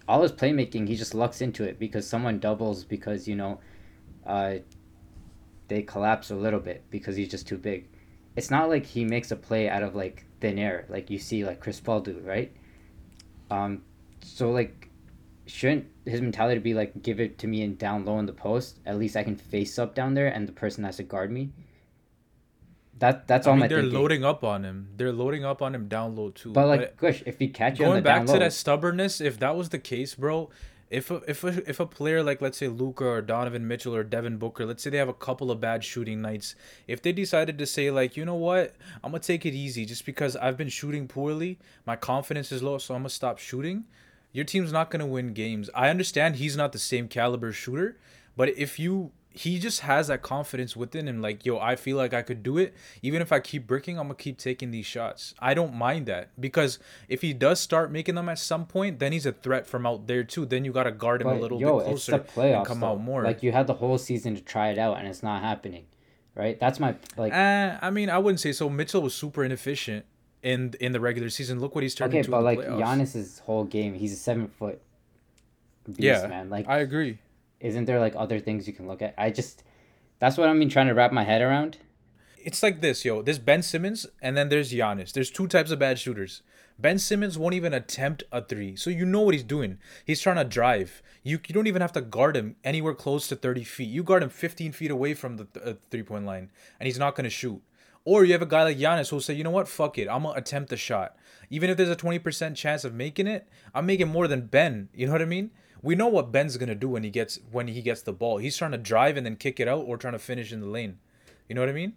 all 0.09 0.21
his 0.21 0.33
playmaking 0.33 0.89
he 0.89 0.97
just 0.97 1.15
lucks 1.15 1.41
into 1.41 1.63
it 1.63 1.79
because 1.79 2.05
someone 2.05 2.41
doubles 2.41 2.83
because 2.83 3.29
you 3.29 3.37
know, 3.37 3.61
uh, 4.27 4.57
they 5.69 5.83
collapse 5.83 6.33
a 6.33 6.35
little 6.35 6.59
bit 6.59 6.83
because 6.91 7.15
he's 7.15 7.31
just 7.31 7.47
too 7.47 7.59
big. 7.59 7.89
It's 8.35 8.51
not 8.51 8.69
like 8.69 8.85
he 8.85 9.05
makes 9.05 9.31
a 9.31 9.37
play 9.37 9.69
out 9.69 9.85
of 9.85 9.95
like 9.95 10.25
thin 10.41 10.59
air 10.59 10.87
like 10.89 11.11
you 11.11 11.21
see 11.21 11.45
like 11.45 11.61
Chris 11.61 11.79
Paul 11.79 12.01
do, 12.01 12.21
right? 12.25 12.53
Um, 13.53 13.83
so 14.21 14.51
like 14.51 14.89
shouldn't 15.47 15.87
his 16.07 16.21
mentality 16.21 16.59
be 16.59 16.75
like 16.75 17.03
give 17.03 17.21
it 17.21 17.39
to 17.39 17.47
me 17.47 17.63
and 17.63 17.79
down 17.79 18.05
low 18.05 18.19
in 18.19 18.27
the 18.27 18.33
post 18.33 18.81
at 18.87 18.99
least 18.99 19.15
i 19.15 19.23
can 19.23 19.37
face 19.37 19.79
up 19.79 19.95
down 19.95 20.15
there 20.15 20.29
and 20.29 20.49
the 20.49 20.53
person 20.53 20.83
has 20.85 20.97
to 20.97 21.03
guard 21.03 21.31
me 21.31 21.51
that 22.99 23.27
that's 23.27 23.47
I 23.47 23.51
all 23.51 23.57
mean, 23.57 23.61
my. 23.63 23.69
They're 23.69 23.81
thinking. 23.81 23.99
loading 23.99 24.25
up 24.25 24.45
on 24.45 24.65
him. 24.65 24.89
They're 24.97 25.13
loading 25.13 25.45
up 25.45 25.63
on 25.63 25.75
him 25.75 25.89
down 25.89 26.15
low 26.15 26.31
too. 26.31 26.53
But 26.53 26.67
like, 26.69 26.81
but 26.81 26.97
gosh, 26.99 27.23
if 27.27 27.39
he 27.39 27.49
catch 27.49 27.79
going 27.79 28.03
back 28.03 28.27
to 28.27 28.39
that 28.39 28.53
stubbornness, 28.53 29.21
if 29.21 29.39
that 29.41 29.57
was 29.57 29.71
the 29.71 29.79
case, 29.79 30.15
bro, 30.15 30.51
if 30.91 31.11
a, 31.11 31.17
if 31.27 31.43
a, 31.43 31.69
if 31.69 31.81
a 31.81 31.87
player 31.87 32.23
like 32.23 32.41
let's 32.41 32.59
say 32.59 32.69
Luka 32.69 33.05
or 33.05 33.23
Donovan 33.23 33.67
Mitchell 33.67 33.95
or 33.95 34.05
Devin 34.05 34.37
Booker, 34.39 34.65
let's 34.65 34.83
say 34.83 34.91
they 34.91 34.99
have 34.99 35.09
a 35.09 35.15
couple 35.15 35.51
of 35.51 35.61
bad 35.61 35.83
shooting 35.83 36.23
nights, 36.23 36.55
if 36.87 37.03
they 37.03 37.13
decided 37.13 37.59
to 37.59 37.67
say 37.67 37.91
like, 37.91 38.17
you 38.17 38.25
know 38.25 38.37
what, 38.37 38.75
I'm 39.03 39.11
gonna 39.11 39.21
take 39.21 39.45
it 39.45 39.55
easy 39.55 39.85
just 39.85 40.07
because 40.07 40.37
I've 40.37 40.57
been 40.57 40.69
shooting 40.69 41.09
poorly, 41.09 41.59
my 41.87 41.97
confidence 41.97 42.53
is 42.53 42.63
low, 42.63 42.79
so 42.79 42.95
I'm 42.95 43.01
gonna 43.01 43.11
stop 43.11 43.39
shooting. 43.39 43.85
Your 44.33 44.45
team's 44.45 44.73
not 44.73 44.91
gonna 44.91 45.07
win 45.07 45.33
games. 45.33 45.69
I 45.75 45.89
understand 45.89 46.37
he's 46.37 46.57
not 46.57 46.73
the 46.73 46.79
same 46.79 47.09
caliber 47.09 47.53
shooter, 47.53 47.97
but 48.37 48.51
if 48.51 48.79
you 48.79 49.11
he 49.37 49.59
just 49.59 49.81
has 49.81 50.07
that 50.07 50.23
confidence 50.23 50.77
within 50.77 51.09
him. 51.09 51.21
Like, 51.21 51.45
yo, 51.45 51.59
I 51.59 51.75
feel 51.75 51.97
like 51.97 52.15
I 52.15 52.23
could 52.23 52.43
do 52.45 52.57
it. 52.57 52.73
Even 53.03 53.21
if 53.21 53.33
I 53.33 53.41
keep 53.41 53.67
bricking, 53.67 53.99
I'm 53.99 54.05
gonna 54.07 54.15
keep 54.15 54.39
taking 54.39 54.71
these 54.71 54.87
shots. 54.87 55.35
I 55.41 55.55
don't 55.55 55.75
mind 55.75 56.07
that 56.07 56.31
because 56.41 56.79
if 57.09 57.21
he 57.21 57.33
does 57.33 57.61
start 57.61 57.91
making 57.91 58.15
them 58.15 58.29
at 58.29 58.39
some 58.39 58.65
point, 58.65 59.01
then 59.01 59.13
he's 59.13 59.27
a 59.27 59.33
threat 59.33 59.67
from 59.67 59.87
out 59.87 60.07
there 60.07 60.23
too. 60.23 60.47
Then 60.47 60.65
you 60.65 60.73
gotta 60.73 60.93
guard 60.93 61.21
him 61.21 61.27
But 61.27 61.37
a 61.39 61.41
little 61.41 61.61
yo, 61.61 61.81
bit 61.81 61.89
it's 61.89 62.07
the 62.07 62.21
closer 62.21 62.41
playoffs. 62.41 62.57
and 62.59 62.67
come 62.67 62.81
though. 62.81 62.87
out 62.93 63.01
more. 63.01 63.25
Like 63.25 63.43
you 63.43 63.51
had 63.51 63.67
the 63.67 63.75
whole 63.75 63.99
season 63.99 64.37
to 64.37 64.41
try 64.41 64.69
it 64.71 64.79
out, 64.79 64.99
and 64.99 65.09
it's 65.09 65.23
not 65.23 65.43
happening, 65.43 65.87
right? 66.37 66.59
That's 66.61 66.79
my 66.79 66.95
like. 67.17 67.33
Uh, 67.33 67.77
I 67.83 67.91
mean, 67.91 68.11
I 68.11 68.19
wouldn't 68.19 68.41
say 68.41 68.53
so. 68.53 68.71
Mitchell 68.71 69.03
was 69.03 69.15
super 69.15 69.43
inefficient 69.45 70.05
in 70.45 70.75
in 70.79 70.93
the 70.93 71.01
regular 71.01 71.29
season. 71.29 71.59
Look 71.59 71.75
what 71.75 71.83
he's 71.83 71.97
turned 71.97 72.11
okay, 72.13 72.19
into 72.19 72.31
but 72.31 72.39
in 72.39 72.45
the 72.45 72.51
like 72.51 72.59
playoffs. 72.61 72.81
Giannis's 72.81 73.39
whole 73.41 73.65
game, 73.65 73.95
he's 73.95 74.13
a 74.13 74.17
seven 74.17 74.47
foot 74.47 74.81
beast, 75.87 75.99
yeah, 76.01 76.27
man. 76.29 76.51
Like, 76.51 76.69
I 76.69 76.79
agree. 76.79 77.19
Isn't 77.65 77.87
there 77.87 77.99
like 77.99 78.15
other 78.15 78.39
things 78.39 78.67
you 78.67 78.75
can 78.75 78.87
look 78.87 79.01
at? 79.01 79.15
I 79.17 79.31
just 79.31 79.65
that's 80.19 80.37
what 80.37 80.49
I've 80.49 80.59
been 80.59 80.69
trying 80.69 80.87
to 80.89 80.95
wrap 80.95 81.13
my 81.13 81.25
head 81.25 81.41
around. 81.41 81.79
It's 82.37 82.63
like 82.63 82.83
this, 82.83 83.07
yo. 83.07 83.23
There's 83.23 83.39
Ben 83.39 83.63
Simmons, 83.63 84.07
and 84.21 84.37
then 84.37 84.51
there's 84.51 84.71
Giannis. 84.71 85.13
There's 85.13 85.31
two 85.31 85.49
types 85.49 85.71
of 85.71 85.79
bad 85.79 85.99
shooters. 85.99 86.43
Ben 86.79 86.99
Simmons 86.99 87.39
won't 87.39 87.55
even 87.55 87.73
attempt 87.73 88.23
a 88.31 88.43
three, 88.43 88.77
so 88.77 88.91
you 88.91 89.07
know 89.07 89.23
what 89.23 89.33
he's 89.33 89.43
doing. 89.43 89.79
He's 90.05 90.21
trying 90.21 90.37
to 90.37 90.45
drive. 90.45 91.03
You 91.23 91.41
you 91.49 91.55
don't 91.55 91.67
even 91.67 91.81
have 91.81 91.93
to 91.93 92.03
guard 92.03 92.37
him 92.37 92.57
anywhere 92.63 92.93
close 92.93 93.29
to 93.29 93.37
30 93.37 93.65
feet. 93.65 93.89
You 93.89 94.03
guard 94.03 94.23
him 94.23 94.29
15 94.29 94.73
feet 94.73 94.91
away 94.91 95.15
from 95.15 95.39
the 95.39 95.47
th- 95.47 95.67
uh, 95.67 95.75
three 95.91 96.03
point 96.03 96.27
line, 96.27 96.51
and 96.79 96.87
he's 96.87 96.99
not 96.99 97.15
gonna 97.15 97.31
shoot. 97.31 97.63
Or 98.05 98.27
you 98.27 98.33
have 98.33 98.43
a 98.43 98.47
guy 98.47 98.65
like 98.65 98.77
Giannis 98.77 99.09
who'll 99.09 99.23
say, 99.23 99.33
you 99.33 99.45
know 99.45 99.51
what, 99.51 99.67
fuck 99.67 99.97
it, 99.97 100.09
I'm 100.11 100.25
gonna 100.25 100.39
attempt 100.39 100.69
the 100.69 100.77
shot. 100.77 101.17
Even 101.49 101.71
if 101.71 101.79
there's 101.79 101.89
a 101.89 101.97
20% 101.97 102.55
chance 102.57 102.85
of 102.85 102.93
making 102.93 103.27
it, 103.27 103.49
I'm 103.75 103.87
making 103.87 104.09
more 104.09 104.29
than 104.29 104.47
Ben. 104.49 104.91
You 104.93 105.07
know 105.07 105.13
what 105.13 105.23
I 105.23 105.27
mean? 105.27 105.51
We 105.85 105.95
know 105.95 106.09
what 106.09 106.33
Ben's 106.33 106.57
gonna 106.57 106.75
do 106.75 106.89
when 106.89 107.05
he 107.05 107.11
gets 107.11 107.39
when 107.53 107.69
he 107.69 107.83
gets 107.83 108.03
the 108.03 108.13
ball. 108.13 108.39
He's 108.39 108.57
trying 108.57 108.73
to 108.73 108.79
drive 108.79 109.17
and 109.17 109.25
then 109.27 109.37
kick 109.37 109.61
it 109.61 109.69
out, 109.69 109.85
or 109.87 109.97
trying 109.97 110.15
to 110.15 110.19
finish 110.19 110.53
in 110.53 110.61
the 110.61 110.67
lane. 110.67 110.99
You 111.49 111.55
know 111.55 111.61
what 111.61 111.69
I 111.69 111.73
mean? 111.73 111.93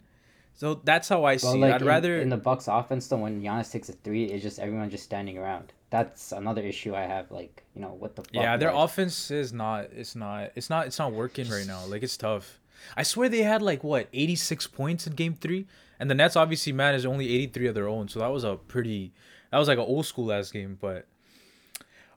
So 0.54 0.82
that's 0.84 1.08
how 1.08 1.24
I 1.24 1.36
But 1.36 1.42
see. 1.42 1.48
it. 1.58 1.62
like 1.62 1.74
I'd 1.76 1.82
in, 1.82 1.88
rather 1.88 2.18
in 2.20 2.30
the 2.30 2.38
Bucks 2.38 2.68
offense, 2.68 3.08
though, 3.08 3.18
when 3.18 3.42
Giannis 3.42 3.72
takes 3.72 3.90
a 3.90 3.94
three, 3.94 4.26
it's 4.26 4.44
just 4.44 4.60
everyone 4.60 4.90
just 4.90 5.04
standing 5.04 5.38
around. 5.38 5.72
That's 5.90 6.32
another 6.32 6.62
issue 6.64 6.96
I 6.96 7.04
have. 7.04 7.32
Like, 7.32 7.64
you 7.76 7.82
know, 7.82 7.94
what 7.94 8.16
the 8.16 8.24
fuck? 8.24 8.34
Yeah, 8.34 8.58
their 8.58 8.74
like, 8.74 8.84
offense 8.86 9.32
is 9.32 9.54
not. 9.54 9.86
It's 9.96 10.16
not. 10.16 10.52
It's 10.56 10.70
not. 10.70 10.88
It's 10.88 11.00
not 11.00 11.14
working 11.14 11.48
right 11.50 11.66
now. 11.66 11.86
Like 11.86 12.04
it's 12.04 12.18
tough. 12.18 12.60
I 12.96 13.04
swear 13.04 13.30
they 13.30 13.44
had 13.44 13.62
like 13.62 13.84
what 13.84 14.08
86 14.12 14.68
points 14.68 15.08
in 15.08 15.14
Game 15.14 15.36
Three, 15.36 15.68
and 16.00 16.10
the 16.10 16.16
Nets 16.16 16.36
obviously 16.36 16.74
managed 16.74 17.06
only 17.06 17.34
83 17.34 17.68
of 17.68 17.76
their 17.76 17.88
own. 17.88 18.10
So 18.10 18.20
that 18.20 18.28
was 18.32 18.44
a 18.44 18.56
pretty. 18.56 19.14
That 19.52 19.60
was 19.60 19.68
like 19.70 19.78
an 19.78 19.86
old 19.86 20.06
school 20.08 20.26
last 20.26 20.52
game. 20.52 20.78
But 20.82 21.06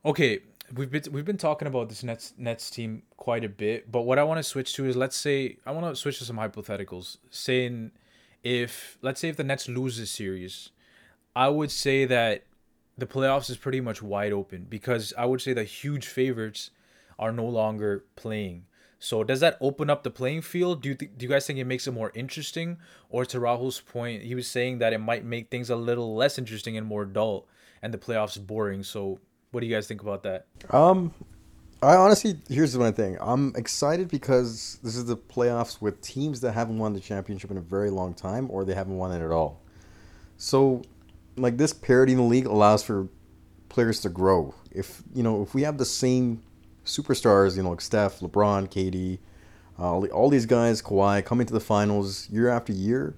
okay, 0.04 0.40
we've 0.74 0.90
been 0.90 1.02
we've 1.10 1.24
been 1.24 1.36
talking 1.36 1.68
about 1.68 1.88
this 1.88 2.02
Nets 2.02 2.34
Nets 2.36 2.70
team 2.70 3.02
quite 3.16 3.44
a 3.44 3.48
bit. 3.48 3.90
But 3.90 4.02
what 4.02 4.18
I 4.18 4.24
want 4.24 4.38
to 4.38 4.42
switch 4.42 4.74
to 4.74 4.86
is 4.86 4.96
let's 4.96 5.16
say 5.16 5.56
I 5.66 5.72
want 5.72 5.86
to 5.86 5.96
switch 5.96 6.18
to 6.18 6.24
some 6.24 6.36
hypotheticals. 6.36 7.18
Saying 7.30 7.92
if 8.42 8.98
let's 9.02 9.20
say 9.20 9.28
if 9.28 9.36
the 9.36 9.44
Nets 9.44 9.68
lose 9.68 9.98
this 9.98 10.10
series, 10.10 10.70
I 11.34 11.48
would 11.48 11.70
say 11.70 12.04
that 12.06 12.44
the 12.96 13.06
playoffs 13.06 13.50
is 13.50 13.56
pretty 13.56 13.80
much 13.80 14.02
wide 14.02 14.32
open 14.32 14.66
because 14.68 15.12
I 15.16 15.24
would 15.24 15.40
say 15.40 15.52
the 15.52 15.64
huge 15.64 16.06
favorites 16.06 16.70
are 17.18 17.32
no 17.32 17.46
longer 17.46 18.04
playing. 18.16 18.66
So 18.98 19.24
does 19.24 19.40
that 19.40 19.56
open 19.60 19.88
up 19.88 20.02
the 20.02 20.10
playing 20.10 20.42
field? 20.42 20.82
Do 20.82 20.90
you 20.90 20.94
th- 20.94 21.12
do 21.16 21.24
you 21.24 21.30
guys 21.30 21.46
think 21.46 21.58
it 21.58 21.64
makes 21.64 21.86
it 21.86 21.92
more 21.92 22.12
interesting, 22.14 22.76
or 23.08 23.24
to 23.24 23.40
Rahul's 23.40 23.80
point, 23.80 24.22
he 24.22 24.34
was 24.34 24.46
saying 24.46 24.78
that 24.78 24.92
it 24.92 24.98
might 24.98 25.24
make 25.24 25.48
things 25.50 25.70
a 25.70 25.76
little 25.76 26.14
less 26.14 26.38
interesting 26.38 26.76
and 26.76 26.86
more 26.86 27.06
dull, 27.06 27.46
and 27.80 27.94
the 27.94 27.98
playoffs 27.98 28.38
boring. 28.38 28.82
So 28.82 29.18
what 29.50 29.60
do 29.60 29.66
you 29.66 29.74
guys 29.74 29.86
think 29.86 30.02
about 30.02 30.22
that? 30.22 30.46
Um, 30.70 31.12
I 31.82 31.96
honestly, 31.96 32.38
here's 32.48 32.76
one 32.76 32.92
thing. 32.92 33.16
I'm 33.20 33.54
excited 33.56 34.08
because 34.08 34.78
this 34.82 34.96
is 34.96 35.06
the 35.06 35.16
playoffs 35.16 35.80
with 35.80 36.00
teams 36.02 36.40
that 36.42 36.52
haven't 36.52 36.78
won 36.78 36.92
the 36.92 37.00
championship 37.00 37.50
in 37.50 37.56
a 37.56 37.62
very 37.62 37.90
long 37.90 38.14
time, 38.14 38.48
or 38.50 38.64
they 38.64 38.74
haven't 38.74 38.96
won 38.96 39.12
it 39.12 39.24
at 39.24 39.30
all. 39.30 39.62
So, 40.36 40.82
like 41.36 41.56
this 41.56 41.72
parity 41.72 42.12
in 42.12 42.18
the 42.18 42.24
league 42.24 42.46
allows 42.46 42.82
for 42.82 43.08
players 43.68 44.00
to 44.00 44.08
grow. 44.10 44.54
If 44.70 45.02
you 45.14 45.22
know, 45.22 45.42
if 45.42 45.54
we 45.54 45.62
have 45.62 45.78
the 45.78 45.86
same 45.86 46.42
superstars, 46.84 47.56
you 47.56 47.62
know, 47.62 47.70
like 47.70 47.80
Steph, 47.80 48.20
LeBron, 48.20 48.68
KD, 48.68 49.18
uh, 49.78 50.06
all, 50.12 50.28
these 50.28 50.46
guys, 50.46 50.82
Kawhi, 50.82 51.24
coming 51.24 51.46
to 51.46 51.52
the 51.52 51.60
finals 51.60 52.28
year 52.28 52.48
after 52.48 52.72
year, 52.72 53.14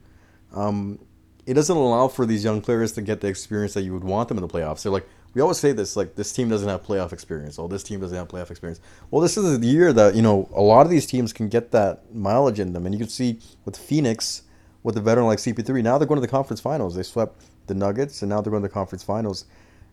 um, 0.54 1.00
it 1.46 1.54
doesn't 1.54 1.76
allow 1.76 2.06
for 2.06 2.24
these 2.26 2.44
young 2.44 2.60
players 2.60 2.92
to 2.92 3.02
get 3.02 3.20
the 3.20 3.26
experience 3.26 3.74
that 3.74 3.82
you 3.82 3.92
would 3.92 4.04
want 4.04 4.28
them 4.28 4.38
in 4.38 4.42
the 4.42 4.48
playoffs. 4.48 4.82
They're 4.82 4.92
like, 4.92 5.08
we 5.34 5.40
always 5.40 5.58
say 5.58 5.72
this, 5.72 5.96
like 5.96 6.14
this 6.14 6.32
team 6.32 6.48
doesn't 6.48 6.68
have 6.68 6.82
playoff 6.82 7.12
experience. 7.12 7.58
Oh, 7.58 7.68
this 7.68 7.82
team 7.82 8.00
doesn't 8.00 8.16
have 8.16 8.28
playoff 8.28 8.50
experience. 8.50 8.80
Well, 9.10 9.22
this 9.22 9.36
is 9.36 9.58
the 9.58 9.66
year 9.66 9.92
that 9.92 10.14
you 10.14 10.22
know 10.22 10.48
a 10.54 10.60
lot 10.60 10.84
of 10.84 10.90
these 10.90 11.06
teams 11.06 11.32
can 11.32 11.48
get 11.48 11.70
that 11.70 12.14
mileage 12.14 12.60
in 12.60 12.72
them, 12.72 12.86
and 12.86 12.94
you 12.94 12.98
can 12.98 13.08
see 13.08 13.38
with 13.64 13.76
Phoenix, 13.76 14.42
with 14.82 14.94
the 14.94 15.00
veteran 15.00 15.26
like 15.26 15.38
CP3, 15.38 15.82
now 15.82 15.98
they're 15.98 16.08
going 16.08 16.20
to 16.20 16.26
the 16.26 16.30
conference 16.30 16.60
finals. 16.60 16.94
They 16.94 17.02
swept 17.02 17.44
the 17.66 17.74
Nuggets, 17.74 18.22
and 18.22 18.28
now 18.28 18.40
they're 18.40 18.50
going 18.50 18.62
to 18.62 18.68
the 18.68 18.74
conference 18.74 19.02
finals, 19.02 19.46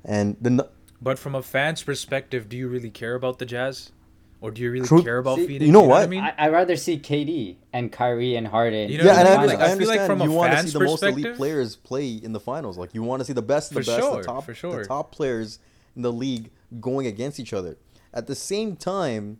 and 0.03 0.35
the 0.41 0.69
But 1.01 1.17
from 1.17 1.35
a 1.35 1.41
fan's 1.41 1.83
perspective, 1.83 2.49
do 2.49 2.57
you 2.57 2.67
really 2.67 2.89
care 2.89 3.15
about 3.15 3.39
the 3.39 3.45
Jazz, 3.45 3.91
or 4.41 4.51
do 4.51 4.61
you 4.61 4.71
really 4.71 4.87
True- 4.87 5.03
care 5.03 5.17
about 5.17 5.37
See, 5.37 5.47
Phoenix? 5.47 5.65
you 5.65 5.71
know 5.71 5.83
I 5.85 5.87
what? 5.87 6.09
mean, 6.09 6.23
I 6.23 6.33
I 6.37 6.49
rather 6.49 6.75
see 6.75 6.97
KD 6.97 7.57
and 7.73 7.91
Kyrie 7.91 8.35
and 8.35 8.47
Harden. 8.47 8.89
You 8.89 8.99
know 8.99 9.03
yeah, 9.05 9.19
and 9.19 9.27
I 9.27 9.33
I, 9.33 9.37
mean? 9.37 9.47
like, 9.47 9.59
Like, 9.59 9.67
I 9.69 9.71
I 9.73 9.77
feel 9.77 9.87
like 9.87 9.99
understand 9.99 10.19
from 10.19 10.29
you 10.29 10.35
want 10.35 10.53
to 10.53 10.63
see 10.67 10.77
the 10.77 10.85
most 10.85 11.03
elite 11.03 11.35
players 11.35 11.75
play 11.75 12.09
in 12.11 12.31
the 12.33 12.39
finals. 12.39 12.77
Like 12.77 12.93
you 12.93 13.03
want 13.03 13.19
to 13.21 13.25
see 13.25 13.33
the 13.33 13.41
best, 13.41 13.71
of 13.71 13.75
the 13.77 13.83
For 13.83 13.91
best, 13.91 13.99
sure, 14.01 14.17
the 14.17 14.23
top, 14.23 14.45
for 14.45 14.53
sure. 14.53 14.81
the 14.81 14.85
top 14.87 15.11
players 15.11 15.59
in 15.95 16.01
the 16.03 16.13
league 16.13 16.51
going 16.79 17.05
against 17.07 17.39
each 17.39 17.51
other. 17.53 17.77
At 18.13 18.27
the 18.27 18.35
same 18.35 18.75
time, 18.75 19.39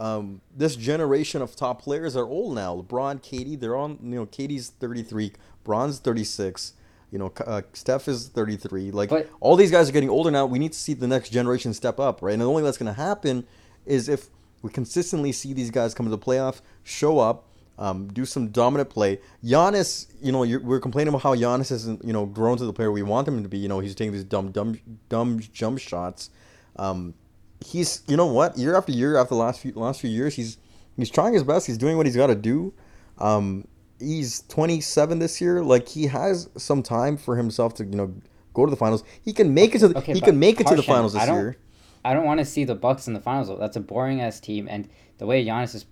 um, 0.00 0.40
this 0.56 0.74
generation 0.76 1.42
of 1.42 1.54
top 1.54 1.82
players 1.82 2.16
are 2.16 2.24
old 2.26 2.54
now. 2.54 2.74
LeBron, 2.76 3.22
KD, 3.22 3.60
they're 3.60 3.76
on. 3.76 3.98
You 4.02 4.10
know, 4.16 4.26
KD's 4.26 4.70
thirty 4.70 5.02
three, 5.02 5.32
Bron's 5.64 5.98
thirty 5.98 6.24
six. 6.24 6.72
You 7.10 7.18
know, 7.18 7.32
uh, 7.46 7.62
Steph 7.74 8.08
is 8.08 8.28
thirty 8.28 8.56
three. 8.56 8.90
Like 8.90 9.10
But- 9.10 9.28
all 9.40 9.54
these 9.56 9.70
guys 9.70 9.88
are 9.88 9.92
getting 9.92 10.08
older 10.10 10.30
now. 10.30 10.46
We 10.46 10.58
need 10.58 10.72
to 10.72 10.78
see 10.78 10.94
the 10.94 11.06
next 11.06 11.28
generation 11.30 11.74
step 11.74 12.00
up, 12.00 12.22
right? 12.22 12.32
And 12.32 12.40
the 12.40 12.46
only 12.46 12.62
way 12.62 12.66
that's 12.66 12.78
going 12.78 12.92
to 12.92 13.00
happen 13.00 13.44
is 13.86 14.08
if 14.08 14.28
we 14.62 14.70
consistently 14.70 15.32
see 15.32 15.52
these 15.52 15.70
guys 15.70 15.94
come 15.94 16.06
to 16.06 16.10
the 16.10 16.18
playoffs, 16.18 16.60
show 16.84 17.18
up, 17.18 17.48
um, 17.78 18.08
do 18.12 18.24
some 18.24 18.48
dominant 18.48 18.90
play. 18.90 19.18
Giannis, 19.44 20.06
you 20.20 20.30
know, 20.30 20.42
you're, 20.44 20.60
we're 20.60 20.80
complaining 20.80 21.08
about 21.08 21.22
how 21.22 21.34
Giannis 21.34 21.70
hasn't, 21.70 22.04
you 22.04 22.12
know, 22.12 22.26
grown 22.26 22.56
to 22.58 22.64
the 22.64 22.72
player 22.72 22.92
we 22.92 23.02
want 23.02 23.26
him 23.26 23.42
to 23.42 23.48
be. 23.48 23.58
You 23.58 23.68
know, 23.68 23.80
he's 23.80 23.94
taking 23.94 24.12
these 24.12 24.24
dumb, 24.24 24.50
dumb, 24.52 24.78
dumb 25.08 25.40
jump 25.52 25.78
shots. 25.78 26.30
Um, 26.76 27.14
he's, 27.60 28.02
you 28.06 28.16
know 28.16 28.26
what, 28.26 28.56
year 28.56 28.76
after 28.76 28.92
year, 28.92 29.16
after 29.16 29.34
the 29.34 29.40
last 29.40 29.60
few 29.60 29.72
last 29.72 30.00
few 30.00 30.10
years, 30.10 30.34
he's 30.34 30.58
he's 30.96 31.10
trying 31.10 31.34
his 31.34 31.42
best. 31.42 31.66
He's 31.66 31.78
doing 31.78 31.96
what 31.96 32.06
he's 32.06 32.16
got 32.16 32.28
to 32.28 32.34
do. 32.34 32.72
Um, 33.18 33.66
he's 33.98 34.42
27 34.48 35.18
this 35.18 35.40
year. 35.40 35.62
Like 35.62 35.88
he 35.88 36.06
has 36.06 36.48
some 36.56 36.82
time 36.82 37.16
for 37.16 37.36
himself 37.36 37.74
to, 37.74 37.84
you 37.84 37.96
know, 37.96 38.14
go 38.54 38.66
to 38.66 38.70
the 38.70 38.76
finals. 38.76 39.02
He 39.24 39.32
can 39.32 39.54
make 39.54 39.74
it 39.74 39.78
to 39.80 39.88
the, 39.88 39.98
Okay, 39.98 40.12
he 40.12 40.20
can 40.20 40.38
make 40.38 40.60
it 40.60 40.66
to 40.66 40.74
the 40.76 40.82
finals 40.82 41.14
this 41.14 41.26
year. 41.26 41.56
I 42.04 42.14
don't 42.14 42.24
want 42.24 42.40
to 42.40 42.44
see 42.44 42.64
the 42.64 42.74
Bucks 42.74 43.06
in 43.06 43.14
the 43.14 43.20
finals. 43.20 43.48
Though. 43.48 43.56
That's 43.56 43.76
a 43.76 43.80
boring 43.80 44.20
ass 44.20 44.40
team, 44.40 44.66
and 44.68 44.88
the 45.18 45.26
way 45.26 45.44
Giannis 45.44 45.74
is 45.74 45.86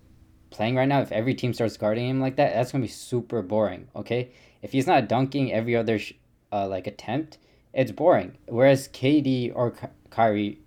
playing 0.51 0.77
right 0.77 0.89
now, 0.89 1.01
if 1.01 1.13
every 1.13 1.35
team 1.35 1.53
starts 1.53 1.77
guarding 1.77 2.09
him 2.09 2.21
like 2.21 2.37
that, 2.37 2.55
that's 2.55 2.73
gonna 2.73 2.83
be 2.83 2.89
super 2.89 3.43
boring. 3.43 3.89
Okay, 3.95 4.31
if 4.63 4.73
he's 4.73 4.87
not 4.87 5.09
dunking 5.09 5.53
every 5.53 5.77
other 5.77 5.99
sh- 5.99 6.15
uh, 6.53 6.67
like 6.67 6.87
attempt, 6.87 7.39
it's 7.73 7.93
boring. 7.93 8.37
Whereas 8.47 8.89
KD 8.89 9.53
or 9.55 9.71
Ky- 9.71 9.87
Kyrie, 10.11 10.59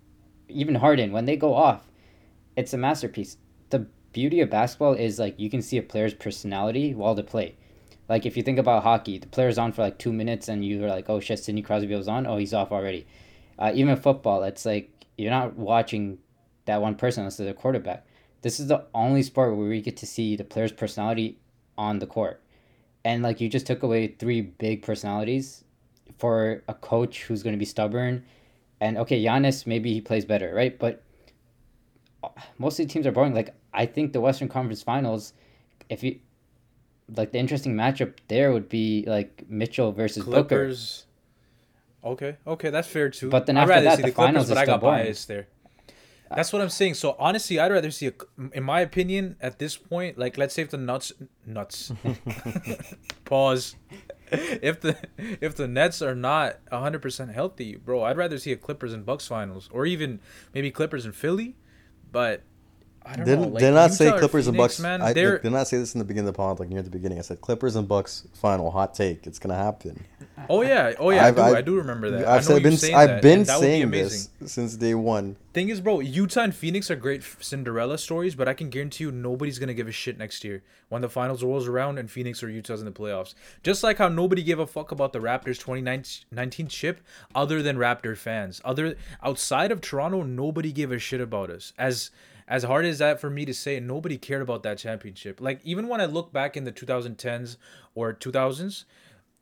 even 0.48 0.76
Harden, 0.76 1.12
when 1.12 1.26
they 1.26 1.36
go 1.36 1.54
off, 1.54 1.90
it's 2.56 2.72
a 2.72 2.78
masterpiece. 2.78 3.36
The 3.70 3.86
beauty 4.12 4.40
of 4.40 4.48
basketball 4.50 4.94
is 4.94 5.18
like 5.18 5.38
you 5.38 5.50
can 5.50 5.60
see 5.60 5.76
a 5.76 5.82
player's 5.82 6.14
personality 6.14 6.94
while 6.94 7.14
they 7.14 7.22
play. 7.22 7.56
Like 8.08 8.26
if 8.26 8.36
you 8.36 8.42
think 8.42 8.58
about 8.58 8.82
hockey, 8.82 9.18
the 9.18 9.26
player's 9.26 9.58
on 9.58 9.72
for 9.72 9.82
like 9.82 9.98
two 9.98 10.12
minutes, 10.12 10.48
and 10.48 10.64
you're 10.64 10.88
like, 10.88 11.08
"Oh 11.10 11.20
shit, 11.20 11.38
Sidney 11.38 11.62
Crosby 11.62 11.94
was 11.94 12.08
on. 12.08 12.26
Oh, 12.26 12.36
he's 12.38 12.54
off 12.54 12.72
already." 12.72 13.06
Uh, 13.58 13.70
even 13.74 13.96
football, 13.96 14.42
it's 14.42 14.64
like 14.66 14.90
you're 15.16 15.30
not 15.30 15.56
watching 15.56 16.18
that 16.64 16.80
one 16.80 16.94
person 16.94 17.22
unless 17.22 17.36
they're 17.36 17.46
the 17.46 17.54
quarterback. 17.54 18.06
This 18.42 18.60
is 18.60 18.68
the 18.68 18.84
only 18.94 19.22
sport 19.22 19.56
where 19.56 19.68
we 19.68 19.80
get 19.80 19.96
to 19.98 20.06
see 20.06 20.36
the 20.36 20.44
player's 20.44 20.72
personality 20.72 21.38
on 21.78 21.98
the 21.98 22.06
court. 22.06 22.42
And 23.04 23.22
like 23.22 23.40
you 23.40 23.48
just 23.48 23.66
took 23.66 23.82
away 23.82 24.08
three 24.08 24.40
big 24.40 24.82
personalities 24.82 25.64
for 26.18 26.62
a 26.68 26.74
coach 26.74 27.24
who's 27.24 27.42
going 27.42 27.54
to 27.54 27.58
be 27.58 27.64
stubborn. 27.64 28.24
And 28.80 28.98
okay, 28.98 29.22
Giannis, 29.22 29.66
maybe 29.66 29.92
he 29.92 30.00
plays 30.00 30.24
better, 30.24 30.54
right? 30.54 30.78
But 30.78 31.02
uh, 32.22 32.28
most 32.58 32.78
of 32.78 32.86
the 32.86 32.92
teams 32.92 33.06
are 33.06 33.12
boring. 33.12 33.34
Like 33.34 33.54
I 33.72 33.86
think 33.86 34.12
the 34.12 34.20
Western 34.20 34.48
Conference 34.48 34.82
Finals, 34.82 35.32
if 35.88 36.02
you 36.02 36.18
like 37.14 37.32
the 37.32 37.38
interesting 37.38 37.74
matchup 37.74 38.14
there 38.28 38.52
would 38.52 38.68
be 38.68 39.04
like 39.06 39.44
Mitchell 39.48 39.92
versus 39.92 40.24
Booker. 40.24 40.74
Okay, 42.04 42.36
okay, 42.46 42.70
that's 42.70 42.86
fair 42.88 43.08
too. 43.08 43.30
But 43.30 43.46
then 43.46 43.56
I'd 43.56 43.62
after 43.62 43.70
rather 43.70 43.84
that, 43.86 43.96
see 43.96 44.02
the 44.02 44.08
the 44.08 44.14
Clippers, 44.14 44.32
finals 44.32 44.48
but 44.48 44.58
I 44.58 44.66
got 44.66 44.80
boring. 44.80 45.04
biased 45.04 45.28
there. 45.28 45.46
That's 46.34 46.52
what 46.52 46.60
I'm 46.62 46.68
saying. 46.68 46.94
So 46.94 47.16
honestly, 47.18 47.58
I'd 47.60 47.70
rather 47.70 47.90
see 47.90 48.08
a, 48.08 48.12
in 48.52 48.64
my 48.64 48.80
opinion, 48.80 49.36
at 49.40 49.58
this 49.58 49.76
point, 49.76 50.18
like 50.18 50.36
let's 50.36 50.54
say 50.54 50.62
if 50.62 50.70
the 50.70 50.76
nuts, 50.76 51.12
nuts, 51.46 51.92
pause, 53.24 53.76
if 54.30 54.80
the 54.80 54.96
if 55.40 55.54
the 55.54 55.68
Nets 55.68 56.02
are 56.02 56.14
not 56.14 56.58
100 56.70 57.00
percent 57.00 57.30
healthy, 57.32 57.76
bro, 57.76 58.02
I'd 58.02 58.16
rather 58.16 58.38
see 58.38 58.52
a 58.52 58.56
Clippers 58.56 58.92
and 58.92 59.06
Bucks 59.06 59.26
finals, 59.28 59.68
or 59.72 59.86
even 59.86 60.20
maybe 60.52 60.70
Clippers 60.70 61.04
and 61.04 61.14
Philly. 61.14 61.56
But 62.10 62.42
I 63.06 63.16
don't 63.16 63.26
Did, 63.26 63.38
know. 63.40 63.48
Like, 63.48 63.60
did 63.60 63.72
not 63.74 63.92
say 63.92 64.10
Clippers 64.18 64.46
and 64.46 64.56
Bucks. 64.56 64.80
man. 64.80 65.02
I 65.02 65.12
they're 65.12 65.38
did 65.38 65.52
not 65.52 65.66
say 65.68 65.76
this 65.76 65.94
in 65.94 65.98
the 65.98 66.04
beginning 66.06 66.28
of 66.28 66.34
the 66.34 66.38
pod, 66.38 66.58
like 66.58 66.70
near 66.70 66.80
the 66.82 66.88
beginning. 66.90 67.18
I 67.18 67.22
said 67.22 67.40
Clippers 67.42 67.76
and 67.76 67.86
Bucks 67.86 68.26
final 68.32 68.70
hot 68.70 68.94
take. 68.94 69.26
It's 69.26 69.38
gonna 69.38 69.56
happen. 69.56 70.02
oh 70.48 70.62
yeah, 70.62 70.92
oh 70.98 71.10
yeah. 71.10 71.26
I've- 71.26 71.38
I 71.40 71.44
do, 71.44 71.48
I've- 71.50 71.56
I 71.58 71.60
do 71.62 71.76
remember 71.76 72.10
that. 72.12 72.26
I 72.26 72.36
I've 72.36 72.44
said, 72.44 72.62
been, 72.62 72.76
saying 72.78 72.94
I've 72.94 73.08
that, 73.08 73.22
been 73.22 73.40
would 73.40 73.46
be 73.46 73.52
saying 73.52 73.90
this 73.90 74.28
since 74.46 74.76
day 74.76 74.94
one. 74.94 75.36
Thing 75.52 75.68
is, 75.68 75.80
bro, 75.80 76.00
Utah 76.00 76.40
and 76.40 76.54
Phoenix 76.54 76.90
are 76.90 76.96
great 76.96 77.22
Cinderella 77.40 77.98
stories, 77.98 78.34
but 78.34 78.48
I 78.48 78.54
can 78.54 78.70
guarantee 78.70 79.04
you 79.04 79.12
nobody's 79.12 79.58
gonna 79.58 79.74
give 79.74 79.86
a 79.86 79.92
shit 79.92 80.16
next 80.18 80.42
year 80.42 80.62
when 80.88 81.02
the 81.02 81.08
finals 81.08 81.44
rolls 81.44 81.68
around 81.68 81.98
and 81.98 82.10
Phoenix 82.10 82.42
or 82.42 82.48
Utah's 82.48 82.80
in 82.80 82.86
the 82.86 82.90
playoffs. 82.92 83.34
Just 83.62 83.82
like 83.84 83.98
how 83.98 84.08
nobody 84.08 84.42
gave 84.42 84.58
a 84.58 84.66
fuck 84.66 84.90
about 84.92 85.12
the 85.12 85.18
Raptors 85.20 85.58
2019 85.58 86.68
chip, 86.68 87.00
other 87.34 87.62
than 87.62 87.76
Raptor 87.76 88.16
fans. 88.16 88.60
Other 88.64 88.96
outside 89.22 89.70
of 89.70 89.80
Toronto, 89.80 90.22
nobody 90.22 90.72
gave 90.72 90.90
a 90.90 90.98
shit 90.98 91.20
about 91.20 91.50
us. 91.50 91.72
As 91.78 92.10
as 92.46 92.64
hard 92.64 92.84
as 92.84 92.98
that 92.98 93.20
for 93.20 93.30
me 93.30 93.44
to 93.44 93.54
say, 93.54 93.80
nobody 93.80 94.18
cared 94.18 94.42
about 94.42 94.62
that 94.64 94.78
championship. 94.78 95.40
Like 95.40 95.60
even 95.64 95.88
when 95.88 96.00
I 96.00 96.06
look 96.06 96.32
back 96.32 96.56
in 96.56 96.64
the 96.64 96.72
2010s 96.72 97.56
or 97.94 98.12
2000s, 98.12 98.84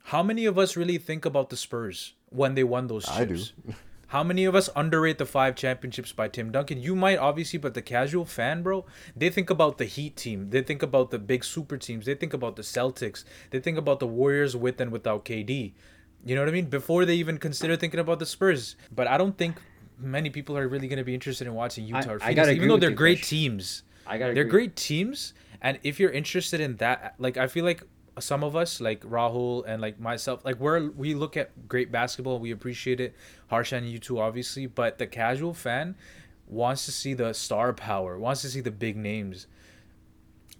how 0.05 0.23
many 0.23 0.45
of 0.45 0.57
us 0.57 0.75
really 0.75 0.97
think 0.97 1.25
about 1.25 1.49
the 1.49 1.57
Spurs 1.57 2.13
when 2.29 2.55
they 2.55 2.63
won 2.63 2.87
those 2.87 3.05
chips? 3.05 3.17
I 3.17 3.25
do. 3.25 3.75
How 4.07 4.23
many 4.23 4.45
of 4.45 4.53
us 4.53 4.69
underrate 4.75 5.17
the 5.17 5.25
five 5.25 5.55
championships 5.55 6.11
by 6.11 6.27
Tim 6.27 6.51
Duncan? 6.51 6.79
You 6.79 6.95
might 6.95 7.17
obviously, 7.17 7.57
but 7.57 7.73
the 7.73 7.81
casual 7.81 8.25
fan, 8.25 8.61
bro, 8.61 8.85
they 9.15 9.31
think 9.31 9.49
about 9.49 9.79
the 9.79 9.85
Heat 9.85 10.15
team. 10.15 10.51
They 10.51 10.61
think 10.61 10.83
about 10.83 11.09
the 11.09 11.17
big 11.17 11.43
super 11.43 11.77
teams. 11.77 12.05
They 12.05 12.13
think 12.13 12.31
about 12.31 12.55
the 12.55 12.61
Celtics. 12.61 13.23
They 13.49 13.59
think 13.59 13.75
about 13.75 13.99
the 13.99 14.05
Warriors 14.05 14.55
with 14.55 14.79
and 14.79 14.91
without 14.91 15.25
KD. 15.25 15.73
You 16.23 16.35
know 16.35 16.41
what 16.41 16.49
I 16.49 16.51
mean? 16.51 16.67
Before 16.67 17.05
they 17.05 17.15
even 17.15 17.39
consider 17.39 17.75
thinking 17.75 17.99
about 17.99 18.19
the 18.19 18.27
Spurs. 18.27 18.75
But 18.93 19.07
I 19.07 19.17
don't 19.17 19.35
think 19.35 19.59
many 20.03 20.29
people 20.29 20.57
are 20.57 20.67
really 20.67 20.87
going 20.87 20.97
to 20.97 21.03
be 21.03 21.13
interested 21.13 21.47
in 21.47 21.53
watching 21.53 21.85
Utah 21.85 22.11
or 22.11 22.15
I 22.15 22.27
Phoenix, 22.29 22.35
gotta 22.35 22.51
even 22.51 22.67
though 22.67 22.77
they're 22.77 22.91
great 22.91 23.19
Krish. 23.19 23.27
teams. 23.27 23.83
I 24.05 24.17
gotta. 24.17 24.33
They're 24.33 24.43
agree. 24.43 24.67
great 24.67 24.75
teams, 24.75 25.33
and 25.61 25.79
if 25.83 25.99
you're 25.99 26.11
interested 26.11 26.59
in 26.59 26.75
that, 26.77 27.15
like 27.17 27.37
I 27.37 27.47
feel 27.47 27.65
like 27.65 27.83
some 28.19 28.43
of 28.43 28.55
us, 28.55 28.79
like 28.79 29.01
Rahul 29.01 29.63
and 29.67 29.81
like 29.81 29.99
myself, 29.99 30.43
like 30.45 30.59
we're 30.59 30.89
we 30.91 31.15
look 31.15 31.37
at 31.37 31.67
great 31.67 31.91
basketball, 31.91 32.39
we 32.39 32.51
appreciate 32.51 32.99
it. 32.99 33.15
Harsh 33.47 33.71
and 33.71 33.89
you 33.89 33.99
too, 33.99 34.19
obviously, 34.19 34.65
but 34.65 34.97
the 34.97 35.07
casual 35.07 35.53
fan 35.53 35.95
wants 36.47 36.85
to 36.85 36.91
see 36.91 37.13
the 37.13 37.33
star 37.33 37.73
power, 37.73 38.19
wants 38.19 38.41
to 38.41 38.49
see 38.49 38.61
the 38.61 38.71
big 38.71 38.97
names. 38.97 39.47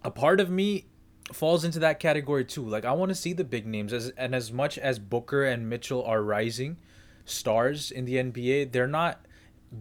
A 0.02 0.10
part 0.10 0.40
of 0.40 0.50
me 0.50 0.86
falls 1.32 1.64
into 1.64 1.78
that 1.78 2.00
category 2.00 2.44
too. 2.44 2.66
Like 2.66 2.84
I 2.84 2.92
want 2.92 3.10
to 3.10 3.14
see 3.14 3.32
the 3.32 3.44
big 3.44 3.66
names, 3.66 3.92
as 3.92 4.08
and 4.16 4.34
as 4.34 4.52
much 4.52 4.78
as 4.78 4.98
Booker 4.98 5.44
and 5.44 5.68
Mitchell 5.68 6.02
are 6.04 6.22
rising 6.22 6.76
stars 7.24 7.90
in 7.90 8.04
the 8.04 8.16
NBA, 8.16 8.72
they're 8.72 8.86
not 8.86 9.23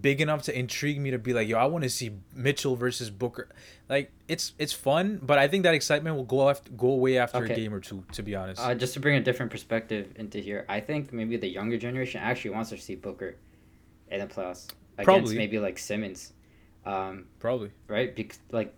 big 0.01 0.21
enough 0.21 0.43
to 0.43 0.57
intrigue 0.57 0.99
me 0.99 1.11
to 1.11 1.17
be 1.19 1.33
like, 1.33 1.47
yo, 1.47 1.57
I 1.57 1.65
want 1.65 1.83
to 1.83 1.89
see 1.89 2.11
Mitchell 2.35 2.75
versus 2.75 3.09
Booker. 3.09 3.47
Like 3.89 4.11
it's 4.27 4.53
it's 4.57 4.73
fun, 4.73 5.19
but 5.21 5.37
I 5.37 5.47
think 5.47 5.63
that 5.63 5.73
excitement 5.75 6.15
will 6.15 6.23
go 6.23 6.49
after, 6.49 6.71
go 6.71 6.89
away 6.91 7.17
after 7.17 7.39
Okay. 7.43 7.53
a 7.53 7.55
game 7.55 7.73
or 7.73 7.79
two. 7.79 8.03
To 8.13 8.23
be 8.23 8.35
honest, 8.35 8.61
Uh, 8.61 8.73
just 8.75 8.93
to 8.95 8.99
bring 8.99 9.15
a 9.17 9.21
different 9.21 9.51
perspective 9.51 10.13
into 10.15 10.39
here, 10.39 10.65
I 10.69 10.79
think 10.79 11.11
maybe 11.13 11.37
the 11.37 11.47
younger 11.49 11.77
generation 11.77 12.21
actually 12.21 12.51
wants 12.51 12.69
to 12.71 12.77
see 12.77 12.95
Booker 12.95 13.35
in 14.09 14.19
the 14.19 14.27
playoffs 14.27 14.69
against 14.97 15.05
Probably. 15.05 15.35
maybe 15.37 15.59
like 15.59 15.77
Simmons, 15.79 16.33
um, 16.85 17.25
probably. 17.39 17.71
right? 17.87 18.15
Because 18.15 18.39
like 18.51 18.73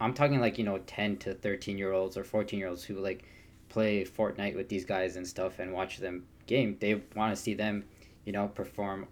I'm 0.00 0.14
talking 0.14 0.40
like 0.40 0.58
you 0.58 0.64
know 0.64 0.78
ten 0.86 1.16
to 1.18 1.34
thirteen 1.34 1.78
year 1.78 1.92
olds 1.92 2.16
or 2.16 2.24
fourteen 2.24 2.58
year 2.58 2.68
olds 2.68 2.84
who 2.84 2.98
like 3.00 3.24
play 3.68 4.04
Fortnite 4.04 4.56
with 4.56 4.68
these 4.68 4.84
guys 4.84 5.16
and 5.16 5.26
stuff 5.26 5.58
and 5.58 5.72
watch 5.72 5.98
them 5.98 6.24
game. 6.46 6.76
They 6.80 7.00
want 7.14 7.36
to 7.36 7.40
see 7.40 7.54
them, 7.54 7.84
you 8.24 8.32
know, 8.32 8.48
perform 8.48 9.06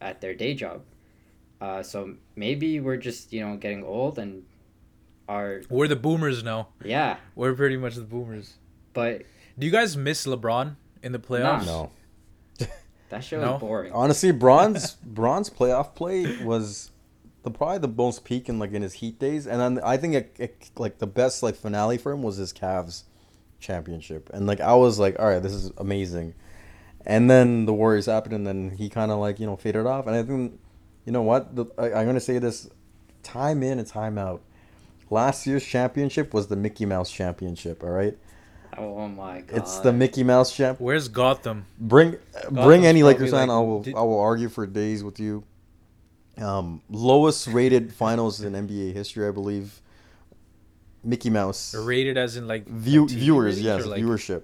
at 0.00 0.20
their 0.20 0.34
day 0.34 0.54
job. 0.54 0.82
Uh, 1.60 1.82
so 1.82 2.14
maybe 2.36 2.80
we're 2.80 2.96
just 2.96 3.32
you 3.32 3.40
know 3.46 3.56
getting 3.56 3.84
old 3.84 4.18
and 4.18 4.44
are 5.28 5.62
We're 5.68 5.88
the 5.88 5.96
boomers 5.96 6.42
now. 6.42 6.68
yeah, 6.84 7.18
We're 7.34 7.54
pretty 7.54 7.76
much 7.76 7.94
the 7.94 8.00
boomers. 8.02 8.54
but 8.92 9.22
Do 9.58 9.66
you 9.66 9.72
guys 9.72 9.96
miss 9.96 10.26
LeBron 10.26 10.76
in 11.02 11.12
the 11.12 11.18
playoffs? 11.18 11.66
No, 11.66 11.90
that 13.10 13.22
show 13.24 13.40
No? 13.40 13.54
is 13.56 13.60
boring. 13.60 13.92
honestly, 13.92 14.30
Bronze 14.32 14.94
Bron's 15.04 15.50
playoff 15.50 15.94
play 15.94 16.42
was 16.42 16.90
the 17.42 17.50
probably 17.50 17.78
the 17.78 17.88
most 17.88 18.24
peak 18.24 18.48
in 18.48 18.58
like 18.58 18.72
in 18.72 18.82
his 18.82 18.94
Heat 18.94 19.18
days, 19.18 19.46
and 19.46 19.60
then 19.60 19.80
I 19.84 19.96
think 19.98 20.14
it, 20.14 20.34
it, 20.38 20.70
like 20.76 20.98
the 20.98 21.06
best 21.06 21.42
like 21.42 21.54
finale 21.56 21.96
for 21.98 22.12
him 22.12 22.22
was 22.22 22.36
his 22.36 22.52
Cavs 22.52 23.04
championship, 23.60 24.30
and 24.32 24.46
like 24.46 24.60
I 24.60 24.74
was 24.74 24.98
like, 24.98 25.18
all 25.18 25.26
right, 25.28 25.42
this 25.42 25.52
is 25.52 25.70
amazing, 25.78 26.34
and 27.06 27.30
then 27.30 27.66
the 27.66 27.72
Warriors 27.72 28.06
happened, 28.06 28.34
and 28.34 28.46
then 28.46 28.70
he 28.70 28.88
kind 28.88 29.10
of 29.10 29.18
like 29.18 29.40
you 29.40 29.46
know 29.46 29.56
faded 29.56 29.86
off, 29.86 30.06
and 30.06 30.14
I 30.16 30.22
think 30.22 30.58
you 31.04 31.12
know 31.12 31.22
what 31.22 31.54
the, 31.56 31.66
I, 31.78 32.00
I'm 32.00 32.06
gonna 32.06 32.20
say 32.20 32.38
this 32.38 32.68
time 33.22 33.62
in 33.62 33.78
and 33.78 33.86
time 33.86 34.18
out. 34.18 34.42
Last 35.10 35.46
year's 35.46 35.64
championship 35.64 36.32
was 36.32 36.46
the 36.46 36.56
Mickey 36.56 36.86
Mouse 36.86 37.10
championship. 37.10 37.82
All 37.82 37.90
right, 37.90 38.16
Oh 38.78 39.08
my 39.08 39.40
god! 39.40 39.56
it's 39.58 39.78
the 39.78 39.92
Mickey 39.92 40.22
Mouse 40.22 40.54
champ. 40.54 40.80
Where's 40.80 41.08
Gotham? 41.08 41.66
Bring 41.78 42.16
bring 42.50 42.86
any 42.86 43.00
probably 43.00 43.14
Lakers 43.14 43.30
fan. 43.32 43.48
like- 43.48 43.56
I 43.56 43.60
will 43.60 43.82
did- 43.82 43.94
I 43.96 44.02
will 44.02 44.20
argue 44.20 44.48
for 44.48 44.66
days 44.66 45.02
with 45.02 45.18
you. 45.18 45.42
Um, 46.38 46.80
lowest 46.88 47.48
rated 47.48 47.92
finals 47.92 48.40
in 48.40 48.54
NBA 48.54 48.92
history, 48.94 49.26
I 49.26 49.30
believe. 49.30 49.82
Mickey 51.02 51.30
Mouse 51.30 51.74
Rated 51.74 52.18
as 52.18 52.36
in 52.36 52.46
like 52.46 52.66
View, 52.68 53.08
viewers, 53.08 53.60
yes, 53.60 53.86
like, 53.86 54.02
viewership. 54.02 54.42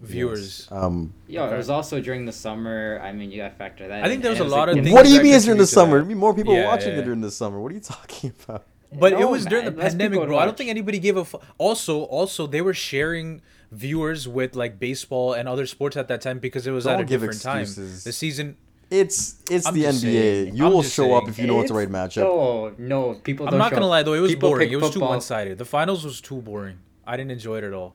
Viewers. 0.00 0.68
Yes. 0.70 0.82
Um, 0.82 1.12
Yo, 1.26 1.42
Okay. 1.44 1.54
it 1.54 1.56
was 1.58 1.70
also 1.70 2.00
during 2.00 2.24
the 2.24 2.32
summer. 2.32 3.00
I 3.02 3.12
mean, 3.12 3.30
you 3.32 3.38
gotta 3.38 3.54
factor 3.54 3.88
that. 3.88 4.04
I 4.04 4.06
think 4.06 4.16
in. 4.16 4.22
there 4.22 4.30
was 4.30 4.40
And 4.40 4.48
a 4.48 4.52
it 4.52 4.56
lot 4.56 4.68
of 4.68 4.74
like- 4.76 4.84
things 4.84 4.94
what 4.94 5.04
do 5.06 5.12
you 5.12 5.22
mean 5.22 5.34
it's 5.34 5.44
during 5.44 5.58
the 5.58 5.66
summer? 5.66 5.98
that. 5.98 6.04
I 6.04 6.08
mean, 6.08 6.18
more 6.18 6.34
people 6.34 6.54
Yeah, 6.54 6.66
watching 6.66 6.92
yeah. 6.92 6.98
it 7.00 7.04
during 7.04 7.20
the 7.20 7.30
summer. 7.30 7.60
What 7.60 7.72
are 7.72 7.74
you 7.74 7.80
talking 7.80 8.32
about? 8.48 8.64
But 8.92 9.12
it 9.12 9.18
No, 9.20 9.28
was 9.28 9.44
during 9.44 9.64
the 9.66 9.70
less 9.72 9.90
pandemic, 9.92 10.20
would 10.20 10.28
bro. 10.28 10.38
I 10.38 10.44
don't 10.46 10.56
think 10.56 10.70
anybody 10.70 10.98
gave 10.98 11.16
a. 11.16 11.24
Fu- 11.24 11.40
also, 11.58 12.02
also 12.04 12.46
they 12.46 12.62
were 12.62 12.72
sharing 12.74 13.42
viewers 13.72 14.26
with 14.26 14.56
like 14.56 14.78
baseball 14.78 15.34
and 15.34 15.46
other 15.48 15.66
sports 15.66 15.96
at 15.96 16.08
that 16.08 16.20
time 16.22 16.38
because 16.38 16.66
it 16.66 16.70
was 16.70 16.86
at 16.86 16.92
Don't 16.92 17.00
a 17.02 17.04
give 17.04 17.20
different 17.20 17.42
time. 17.42 17.66
The 17.66 18.12
season. 18.12 18.56
It's 18.90 19.36
it's 19.50 19.66
I'm 19.66 19.74
the 19.74 19.84
NBA. 19.84 19.92
saying. 20.00 20.56
You 20.56 20.64
I'm 20.66 20.72
will 20.72 20.80
just 20.82 20.94
show 20.94 21.12
up 21.14 21.28
if 21.28 21.38
you 21.38 21.46
know 21.46 21.60
it's 21.60 21.68
the 21.70 21.76
right 21.76 21.88
It's- 21.88 22.14
matchup. 22.16 22.22
No, 22.22 22.72
no, 22.78 23.14
people. 23.22 23.46
I'm 23.46 23.50
don't 23.52 23.60
show 23.68 23.70
gonna 23.76 23.84
up. 23.86 23.90
lie 23.90 24.02
though, 24.04 24.14
it 24.14 24.20
was 24.20 24.30
People 24.30 24.48
boring. 24.50 24.72
It 24.72 24.76
was 24.80 24.90
too 24.92 25.00
one 25.00 25.20
sided. 25.20 25.58
The 25.58 25.66
finals 25.66 26.04
was 26.04 26.22
too 26.22 26.40
boring. 26.40 26.78
I 27.06 27.18
didn't 27.18 27.32
enjoy 27.32 27.58
it 27.58 27.64
at 27.64 27.74
all. 27.74 27.94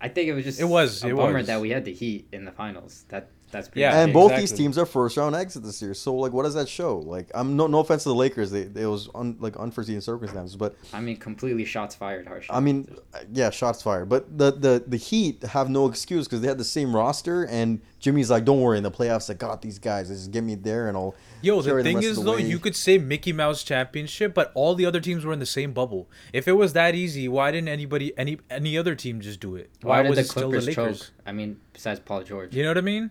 I 0.00 0.08
think 0.08 0.28
it 0.28 0.34
was 0.34 0.44
just. 0.44 0.60
It 0.60 0.64
was, 0.64 1.02
a 1.04 1.08
it 1.08 1.16
bummer 1.16 1.38
was. 1.38 1.46
that 1.46 1.60
we 1.60 1.70
had 1.70 1.84
the 1.84 1.92
Heat 1.92 2.28
in 2.32 2.44
the 2.44 2.52
finals. 2.52 3.04
That 3.08 3.30
that's 3.54 3.68
pretty 3.68 3.82
Yeah, 3.82 3.90
much 3.90 3.96
and 3.98 4.10
it. 4.10 4.14
both 4.14 4.36
these 4.36 4.50
teams 4.52 4.76
are 4.76 4.84
first 4.84 5.16
round 5.16 5.36
exits 5.36 5.64
this 5.64 5.80
year. 5.80 5.94
So 5.94 6.14
like, 6.14 6.32
what 6.32 6.42
does 6.42 6.54
that 6.54 6.68
show? 6.68 6.98
Like, 6.98 7.30
I'm 7.34 7.56
no 7.56 7.68
no 7.68 7.78
offense 7.78 8.02
to 8.02 8.08
the 8.08 8.14
Lakers. 8.14 8.50
They 8.50 8.62
it 8.62 8.86
was 8.86 9.08
un, 9.14 9.36
like 9.38 9.56
unforeseen 9.56 10.00
circumstances, 10.00 10.56
but 10.56 10.74
I 10.92 11.00
mean, 11.00 11.16
completely 11.16 11.64
shots 11.64 11.94
fired, 11.94 12.26
harsh. 12.26 12.48
I 12.50 12.58
mean, 12.58 12.94
yeah, 13.32 13.50
shots 13.50 13.80
fired. 13.82 14.08
But 14.08 14.36
the 14.36 14.50
the 14.50 14.84
the 14.86 14.96
Heat 14.96 15.42
have 15.44 15.70
no 15.70 15.86
excuse 15.86 16.26
because 16.26 16.40
they 16.40 16.48
had 16.48 16.58
the 16.58 16.64
same 16.64 16.94
roster, 16.94 17.44
and 17.44 17.80
Jimmy's 18.00 18.30
like, 18.30 18.44
"Don't 18.44 18.60
worry, 18.60 18.76
in 18.76 18.82
the 18.82 18.90
playoffs, 18.90 19.30
I 19.30 19.34
got 19.34 19.62
these 19.62 19.78
guys. 19.78 20.08
Just 20.08 20.32
get 20.32 20.42
me 20.42 20.56
there, 20.56 20.88
and 20.88 20.96
I'll." 20.96 21.14
Yo, 21.40 21.60
the 21.60 21.70
carry 21.70 21.82
them 21.82 21.90
thing 21.90 21.96
rest 21.96 22.08
is 22.08 22.16
the 22.16 22.24
though, 22.24 22.34
way." 22.34 22.42
you 22.42 22.58
could 22.58 22.74
say 22.74 22.98
Mickey 22.98 23.32
Mouse 23.32 23.62
Championship, 23.62 24.34
but 24.34 24.50
all 24.54 24.74
the 24.74 24.84
other 24.84 25.00
teams 25.00 25.24
were 25.24 25.32
in 25.32 25.38
the 25.38 25.46
same 25.46 25.72
bubble. 25.72 26.08
If 26.32 26.48
it 26.48 26.54
was 26.54 26.72
that 26.72 26.94
easy, 26.96 27.28
why 27.28 27.52
didn't 27.52 27.68
anybody 27.68 28.16
any 28.18 28.38
any 28.50 28.76
other 28.76 28.94
team 28.96 29.20
just 29.20 29.38
do 29.38 29.54
it? 29.54 29.70
Why, 29.82 30.02
did 30.02 30.08
was 30.10 30.16
the 30.16 30.22
it 30.22 30.28
still 30.28 30.50
Clippers 30.50 30.74
choke? 30.74 31.10
I 31.24 31.32
mean, 31.32 31.60
besides 31.72 32.00
Paul 32.00 32.24
George. 32.24 32.54
You 32.54 32.62
know 32.64 32.70
what 32.70 32.78
I 32.78 32.82
mean? 32.82 33.10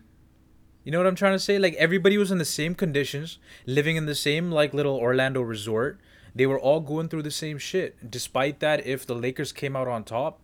You 0.84 0.91
know 0.91 0.98
what 0.98 1.08
I'm 1.08 1.15
trying 1.15 1.34
to 1.34 1.39
say? 1.39 1.58
Like 1.60 1.76
everybody 1.76 2.17
was 2.17 2.32
in 2.32 2.38
the 2.38 2.46
same 2.46 2.76
conditions, 2.76 3.39
living 3.65 3.96
in 3.96 4.06
the 4.06 4.15
same 4.15 4.52
like 4.52 4.74
little 4.74 4.96
Orlando 4.98 5.41
resort. 5.41 6.00
They 6.36 6.46
were 6.46 6.60
all 6.60 6.80
going 6.80 7.10
through 7.10 7.24
the 7.24 7.32
same 7.32 7.58
shit. 7.58 8.10
Despite 8.10 8.60
that, 8.60 8.86
if 8.86 9.06
the 9.06 9.13
Lakers 9.15 9.52
came 9.52 9.76
out 9.76 9.88
on 9.88 10.04
top, 10.04 10.41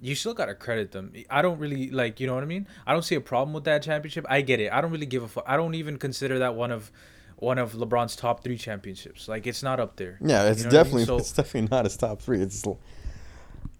you 0.00 0.14
still 0.14 0.34
gotta 0.34 0.54
credit 0.54 0.92
them. 0.92 1.12
I 1.30 1.42
don't 1.42 1.58
really 1.58 1.90
like, 1.90 2.20
you 2.20 2.26
know 2.26 2.34
what 2.34 2.42
I 2.42 2.46
mean? 2.46 2.66
I 2.86 2.92
don't 2.92 3.02
see 3.04 3.14
a 3.14 3.20
problem 3.20 3.52
with 3.54 3.64
that 3.64 3.82
championship. 3.82 4.26
I 4.28 4.42
get 4.42 4.60
it. 4.60 4.72
I 4.72 4.80
don't 4.80 4.90
really 4.90 5.06
give 5.06 5.22
a 5.22 5.28
fuck. 5.28 5.44
I 5.46 5.56
don't 5.56 5.74
even 5.74 5.96
consider 5.96 6.38
that 6.40 6.54
one 6.54 6.70
of 6.70 6.90
one 7.36 7.56
of 7.58 7.72
LeBron's 7.74 8.16
top 8.16 8.42
three 8.42 8.58
championships. 8.58 9.28
Like 9.28 9.46
it's 9.46 9.62
not 9.62 9.78
up 9.78 9.94
there. 9.96 10.18
Yeah, 10.20 10.44
it's 10.50 10.64
You 10.64 10.70
know 10.70 10.76
what 10.76 10.80
I 10.80 10.82
mean? 10.82 10.84
definitely 10.84 11.04
So- 11.04 11.18
it's 11.18 11.32
definitely 11.32 11.68
not 11.70 11.84
his 11.84 11.96
top 11.96 12.20
three. 12.20 12.40
It's 12.42 12.64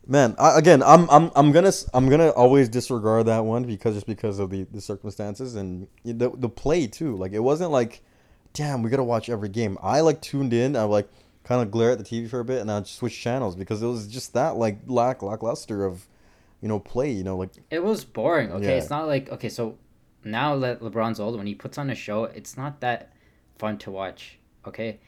man. 0.09 0.35
I, 0.39 0.59
again, 0.59 0.83
I'm 0.83 1.09
I'm 1.11 1.31
I'm 1.37 1.53
gonna 1.53 1.73
I'm 1.95 2.09
gonna 2.09 2.31
always 2.31 2.69
disregard 2.69 3.27
that 3.27 3.45
one 3.45 3.65
because 3.65 3.95
just 3.95 4.07
because 4.07 4.39
of 4.41 4.51
the 4.51 4.65
the 4.73 4.81
circumstances 4.81 5.55
and 5.55 5.87
the 6.05 6.31
the 6.35 6.49
play 6.49 6.87
too. 6.89 7.17
Like 7.17 7.33
it 7.33 7.39
wasn't 7.41 7.71
like, 7.71 8.03
damn, 8.55 8.83
we 8.83 8.91
gotta 8.91 9.05
watch 9.05 9.29
every 9.29 9.49
game. 9.49 9.79
I 9.83 10.01
like 10.01 10.21
tuned 10.21 10.53
in. 10.53 10.75
I 10.75 10.83
like 10.83 11.09
kind 11.45 11.63
of 11.63 11.71
glare 11.71 11.93
at 11.93 11.99
the 11.99 12.05
TV 12.05 12.29
for 12.29 12.41
a 12.41 12.45
bit 12.45 12.61
and 12.61 12.71
I'd 12.71 12.87
switch 12.87 13.19
channels 13.19 13.55
because 13.57 13.83
it 13.83 13.87
was 13.87 14.07
just 14.09 14.35
that 14.35 14.57
like 14.57 14.81
lack 14.87 15.23
lackluster 15.23 15.85
of, 15.87 16.07
you 16.61 16.69
know, 16.69 16.79
play. 16.79 17.11
You 17.11 17.25
know, 17.25 17.37
like 17.37 17.51
It 17.71 17.85
was 17.85 18.05
boring. 18.05 18.51
Okay, 18.53 18.65
Yeah. 18.67 18.79
it's 18.79 18.91
not 18.91 19.07
like 19.07 19.31
okay. 19.31 19.49
So 19.49 19.77
now 20.25 20.59
that 20.59 20.81
LeBron's 20.81 21.21
old, 21.21 21.37
when 21.37 21.47
he 21.47 21.55
puts 21.55 21.79
on 21.79 21.89
a 21.91 21.95
show, 21.95 22.25
it's 22.25 22.57
not 22.57 22.81
that 22.81 23.13
fun 23.59 23.79
to 23.79 23.91
watch. 23.91 24.39
Okay, 24.67 24.99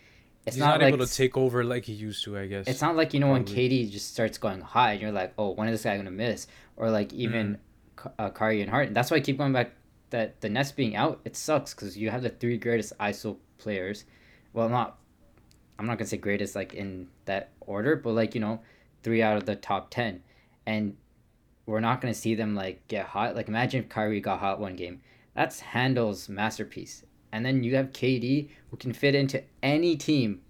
it's 0.46 0.56
He's 0.56 0.60
not, 0.60 0.80
like 0.80 0.92
able 0.94 1.06
to 1.06 1.12
take 1.14 1.36
over 1.36 1.62
like 1.64 1.84
he 1.84 1.92
used 1.92 2.24
to, 2.24 2.38
I 2.38 2.46
guess. 2.46 2.66
It's 2.66 2.80
not 2.82 2.96
like 2.96 3.12
you 3.14 3.20
know 3.20 3.30
when 3.32 3.44
Probably. 3.44 3.68
KD 3.68 3.90
just 3.90 4.12
starts 4.12 4.38
going 4.38 4.60
high, 4.60 4.92
and 4.92 5.02
you're 5.02 5.12
like, 5.12 5.34
oh, 5.38 5.50
when 5.50 5.68
is 5.68 5.74
this 5.74 5.84
guy 5.84 5.96
gonna 5.96 6.10
miss? 6.10 6.46
Or 6.76 6.90
like 6.90 7.12
even 7.12 7.58
Mm. 7.96 8.12
uh, 8.18 8.30
Kyrie 8.30 8.62
and 8.62 8.70
Harden. 8.70 8.94
That's 8.94 9.10
why 9.10 9.18
I 9.18 9.20
keep 9.20 9.36
going 9.38 9.52
back. 9.52 9.72
That 10.10 10.40
the 10.40 10.48
Nets 10.48 10.72
being 10.72 10.96
out, 10.96 11.20
it 11.24 11.36
sucks 11.36 11.72
because 11.72 11.96
you 11.96 12.10
have 12.10 12.22
the 12.22 12.30
three 12.30 12.56
greatest 12.58 12.92
ISO 12.98 13.36
players. 13.58 14.04
Well, 14.52 14.68
not 14.68 14.98
I'm 15.78 15.86
not 15.86 15.98
gonna 15.98 16.08
say 16.08 16.16
greatest 16.16 16.56
like 16.56 16.74
in 16.74 17.08
that 17.26 17.50
order, 17.60 17.94
but 17.96 18.12
like 18.12 18.34
you 18.34 18.40
know, 18.40 18.60
three 19.02 19.22
out 19.22 19.36
of 19.36 19.46
the 19.46 19.54
top 19.56 19.90
ten, 19.90 20.22
and 20.66 20.96
we're 21.66 21.80
not 21.80 22.00
gonna 22.00 22.14
see 22.14 22.34
them 22.34 22.54
like 22.56 22.86
get 22.88 23.06
hot. 23.06 23.36
Like 23.36 23.46
imagine 23.48 23.84
if 23.84 23.88
Kyrie 23.88 24.20
got 24.20 24.40
hot 24.40 24.58
one 24.58 24.74
game. 24.74 25.00
That's 25.34 25.60
Handel's 25.60 26.28
masterpiece, 26.28 27.04
and 27.32 27.44
then 27.44 27.62
you 27.62 27.76
have 27.76 27.92
KD 27.92 28.48
who 28.70 28.76
can 28.76 28.92
fit 28.92 29.14
into 29.14 29.42
any 29.62 29.96
team, 29.96 30.40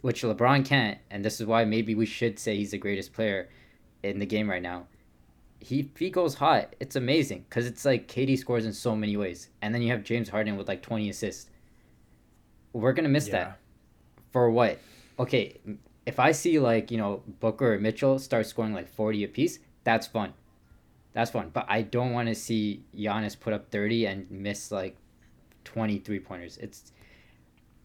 which 0.00 0.22
LeBron 0.22 0.64
can't, 0.64 0.98
and 1.10 1.24
this 1.24 1.40
is 1.40 1.46
why 1.46 1.64
maybe 1.64 1.94
we 1.94 2.06
should 2.06 2.38
say 2.38 2.56
he's 2.56 2.70
the 2.72 2.78
greatest 2.78 3.12
player 3.12 3.48
in 4.02 4.18
the 4.18 4.26
game 4.26 4.48
right 4.48 4.62
now. 4.62 4.86
He 5.58 5.80
if 5.80 5.98
he 5.98 6.08
goes 6.10 6.34
hot, 6.36 6.74
it's 6.80 6.96
amazing 6.96 7.44
because 7.48 7.66
it's 7.66 7.84
like 7.84 8.08
KD 8.08 8.38
scores 8.38 8.64
in 8.64 8.72
so 8.72 8.96
many 8.96 9.16
ways, 9.16 9.48
and 9.60 9.74
then 9.74 9.82
you 9.82 9.90
have 9.90 10.02
James 10.04 10.28
Harden 10.30 10.56
with 10.56 10.68
like 10.68 10.80
twenty 10.82 11.10
assists. 11.10 11.50
We're 12.72 12.92
gonna 12.94 13.08
miss 13.10 13.26
Yeah. 13.28 13.32
that 13.32 13.58
for 14.30 14.50
what? 14.50 14.78
Okay, 15.18 15.58
if 16.06 16.18
I 16.18 16.32
see 16.32 16.58
like 16.58 16.90
you 16.90 16.96
know 16.96 17.22
Booker 17.40 17.74
or 17.74 17.78
Mitchell 17.78 18.18
start 18.18 18.46
scoring 18.46 18.72
like 18.72 18.88
forty 18.88 19.22
apiece, 19.24 19.58
that's 19.84 20.06
fun. 20.06 20.32
That's 21.12 21.30
fun, 21.32 21.50
but 21.52 21.66
I 21.68 21.82
don't 21.82 22.12
want 22.12 22.28
to 22.28 22.34
see 22.34 22.84
Giannis 22.96 23.38
put 23.38 23.52
up 23.52 23.70
thirty 23.70 24.06
and 24.06 24.30
miss 24.30 24.70
like 24.72 24.96
20 25.64 25.98
three 25.98 26.20
pointers. 26.20 26.56
It's 26.58 26.92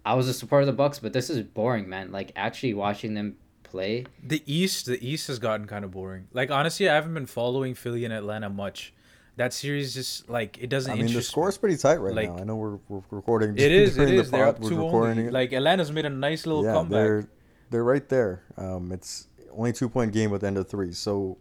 I 0.06 0.14
was 0.14 0.28
a 0.28 0.34
supporter 0.34 0.62
of 0.62 0.68
the 0.68 0.74
Bucks, 0.74 1.00
but 1.00 1.14
this 1.14 1.30
is 1.30 1.42
boring, 1.42 1.90
man. 1.90 2.12
Like 2.12 2.32
actually 2.36 2.74
watching 2.74 3.14
them 3.16 3.38
play. 3.64 4.06
The 4.24 4.44
East, 4.46 4.86
the 4.86 5.04
East 5.06 5.28
has 5.28 5.40
gotten 5.40 5.66
kind 5.68 5.84
of 5.84 5.92
boring. 5.92 6.28
Like 6.32 6.52
honestly, 6.52 6.88
I 6.90 6.96
haven't 6.96 7.14
been 7.14 7.26
following 7.26 7.74
Philly 7.74 8.06
and 8.06 8.14
Atlanta 8.14 8.50
much. 8.50 8.94
That 9.38 9.54
series 9.54 9.94
just 9.94 10.30
like 10.30 10.58
it 10.62 10.70
doesn't 10.70 10.92
I 10.92 10.96
mean, 10.96 11.06
the 11.06 11.10
interest 11.10 11.32
score's 11.32 11.58
pretty 11.58 11.76
tight 11.76 11.98
right 11.98 12.14
Like- 12.14 12.30
now. 12.30 12.38
I 12.38 12.44
know 12.46 12.56
we're, 12.56 12.78
we're 12.88 13.02
recording. 13.12 13.58
It 13.58 13.72
is. 13.72 13.98
It 13.98 14.10
is. 14.10 14.16
the 14.16 14.22
is. 14.22 14.32
They're 14.32 14.46
pod, 14.46 14.56
up 14.56 14.62
we're 14.62 14.70
two 14.70 14.82
only. 14.82 15.26
it. 15.26 15.34
Like 15.34 15.52
Atlanta's 15.52 15.92
made 15.92 16.06
a 16.06 16.10
nice 16.10 16.46
little 16.46 16.64
yeah, 16.64 16.74
comeback. 16.74 16.92
they're 16.96 17.28
they're 17.72 17.84
right 17.84 18.08
there. 18.08 18.44
Um, 18.58 18.92
it's 18.92 19.28
only 19.52 19.74
two 19.74 19.90
point 19.90 20.14
game 20.14 20.30
with 20.32 20.42
the 20.42 20.48
end 20.48 20.58
of 20.58 20.70
three. 20.70 20.94
So 20.94 21.38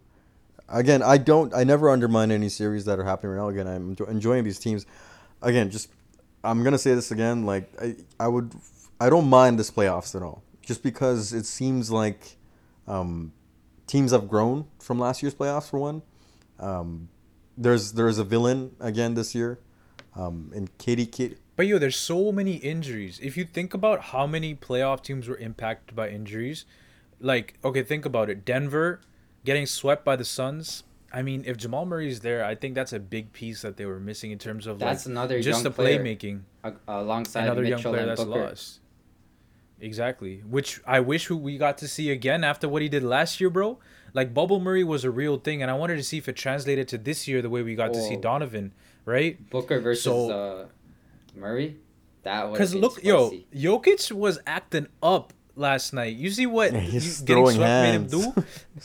again, 0.68 1.03
I 1.03 1.18
don't, 1.18 1.55
I 1.55 1.62
never 1.64 1.90
undermine 1.90 2.31
any 2.31 2.49
series 2.49 2.85
that 2.87 2.99
are 2.99 3.05
happening 3.05 3.33
right 3.33 3.42
now. 3.42 3.49
Again, 3.49 3.66
I'm 3.68 3.97
enjoying 4.09 4.42
these 4.44 4.59
teams. 4.59 4.87
Again, 5.42 5.70
just 5.70 5.88
I'm 6.44 6.62
gonna 6.62 6.78
say 6.78 6.94
this 6.94 7.11
again. 7.11 7.46
Like 7.46 7.70
I, 7.80 7.96
I 8.20 8.28
would, 8.28 8.54
I 9.00 9.11
don't 9.11 9.28
mind 9.28 9.59
this 9.59 9.70
playoffs 9.70 10.14
at 10.14 10.22
all, 10.22 10.42
just 10.62 10.83
because 10.83 11.33
it 11.33 11.46
seems 11.46 11.90
like 11.90 12.37
um, 12.87 13.33
teams 13.87 14.12
have 14.12 14.28
grown 14.28 14.66
from 14.78 14.98
last 14.98 15.22
year's 15.22 15.35
playoffs 15.35 15.70
for 15.70 15.78
one. 15.78 16.02
Um, 16.59 17.09
there's 17.57 17.92
there's 17.92 18.18
a 18.18 18.24
villain 18.24 18.74
again 18.80 19.14
this 19.14 19.35
year, 19.35 19.59
um, 20.16 20.52
and 20.54 20.76
KD, 20.78 21.09
KD 21.09 21.37
But 21.57 21.66
yo, 21.66 21.78
there's 21.78 21.96
so 21.96 22.33
many 22.33 22.57
injuries. 22.57 23.18
If 23.22 23.37
you 23.37 23.44
think 23.44 23.74
about 23.74 24.00
how 24.00 24.26
many 24.26 24.54
playoff 24.54 25.02
teams 25.02 25.28
were 25.28 25.37
impacted 25.38 25.96
by 25.96 26.09
injuries, 26.11 26.64
like 27.20 27.54
okay, 27.64 27.83
think 27.83 28.04
about 28.04 28.28
it. 28.28 28.44
Denver 28.44 29.00
getting 29.44 29.66
swept 29.66 30.04
by 30.04 30.16
the 30.16 30.24
Suns. 30.24 30.85
I 31.16 31.22
mean, 31.22 31.44
if 31.46 31.57
Jamal 31.57 31.87
Murray's 31.87 32.20
there, 32.20 32.44
I 32.44 32.55
think 32.57 32.74
that's 32.74 32.92
a 32.92 32.98
big 32.98 33.33
piece 33.33 33.62
that 33.62 33.77
they 33.77 33.87
were 33.87 34.00
missing 34.00 34.33
in 34.33 34.38
terms 34.38 34.66
of 34.66 34.79
That's 34.81 35.07
like 35.07 35.12
another 35.12 35.40
just 35.40 35.62
young 35.62 35.72
the 35.72 35.83
playmaking. 35.83 36.40
alongside 36.88 37.44
Another 37.44 37.62
young 37.62 37.79
Mitchell 37.79 37.92
player 37.92 38.03
and 38.03 38.11
that's 38.11 38.24
Booker. 38.24 38.46
lost. 38.48 38.81
Exactly. 39.81 40.42
Which 40.48 40.81
I 40.87 41.00
wish 41.00 41.31
we 41.31 41.59
got 41.59 41.79
to 41.79 41.88
see 41.88 42.11
again 42.11 42.42
after 42.44 42.68
what 42.68 42.83
he 42.83 42.88
did 42.88 43.03
last 43.03 43.40
year, 43.40 43.50
bro. 43.50 43.79
Like 44.12 44.33
Bubble 44.35 44.61
Murray 44.61 44.85
was 44.85 45.05
a 45.05 45.11
real 45.11 45.37
thing, 45.38 45.61
and 45.62 45.70
I 45.70 45.74
wanted 45.74 45.96
to 45.96 46.03
see 46.05 46.18
if 46.18 46.29
it 46.29 46.37
translated 46.37 46.88
to 46.88 46.98
this 46.98 47.27
year 47.29 47.42
the 47.42 47.50
way 47.50 47.62
we 47.62 47.74
got 47.74 47.92
to 47.94 48.00
see. 48.03 48.16
Donovan, 48.16 48.72
right? 49.05 49.38
Booker 49.50 49.81
versus 49.81 50.05
So- 50.05 50.31
uh, 50.31 50.66
Murray. 51.37 51.77
That 52.22 52.46
would 52.46 52.53
Because 52.55 52.74
look, 52.74 53.03
yo, 53.05 53.31
Jokic 53.55 54.11
was 54.12 54.38
acting 54.46 54.87
up 55.03 55.33
last 55.57 55.92
night. 55.92 56.16
You 56.16 56.31
see 56.31 56.46
what 56.46 56.72
Yeah, 56.72 56.81
you- 56.81 56.90
he's 56.92 57.20
getting 57.20 57.42
throwing 57.44 57.57
swept 57.57 57.68
hands. 57.68 58.12
made 58.14 58.24
him 58.24 58.33
do? 58.35 58.44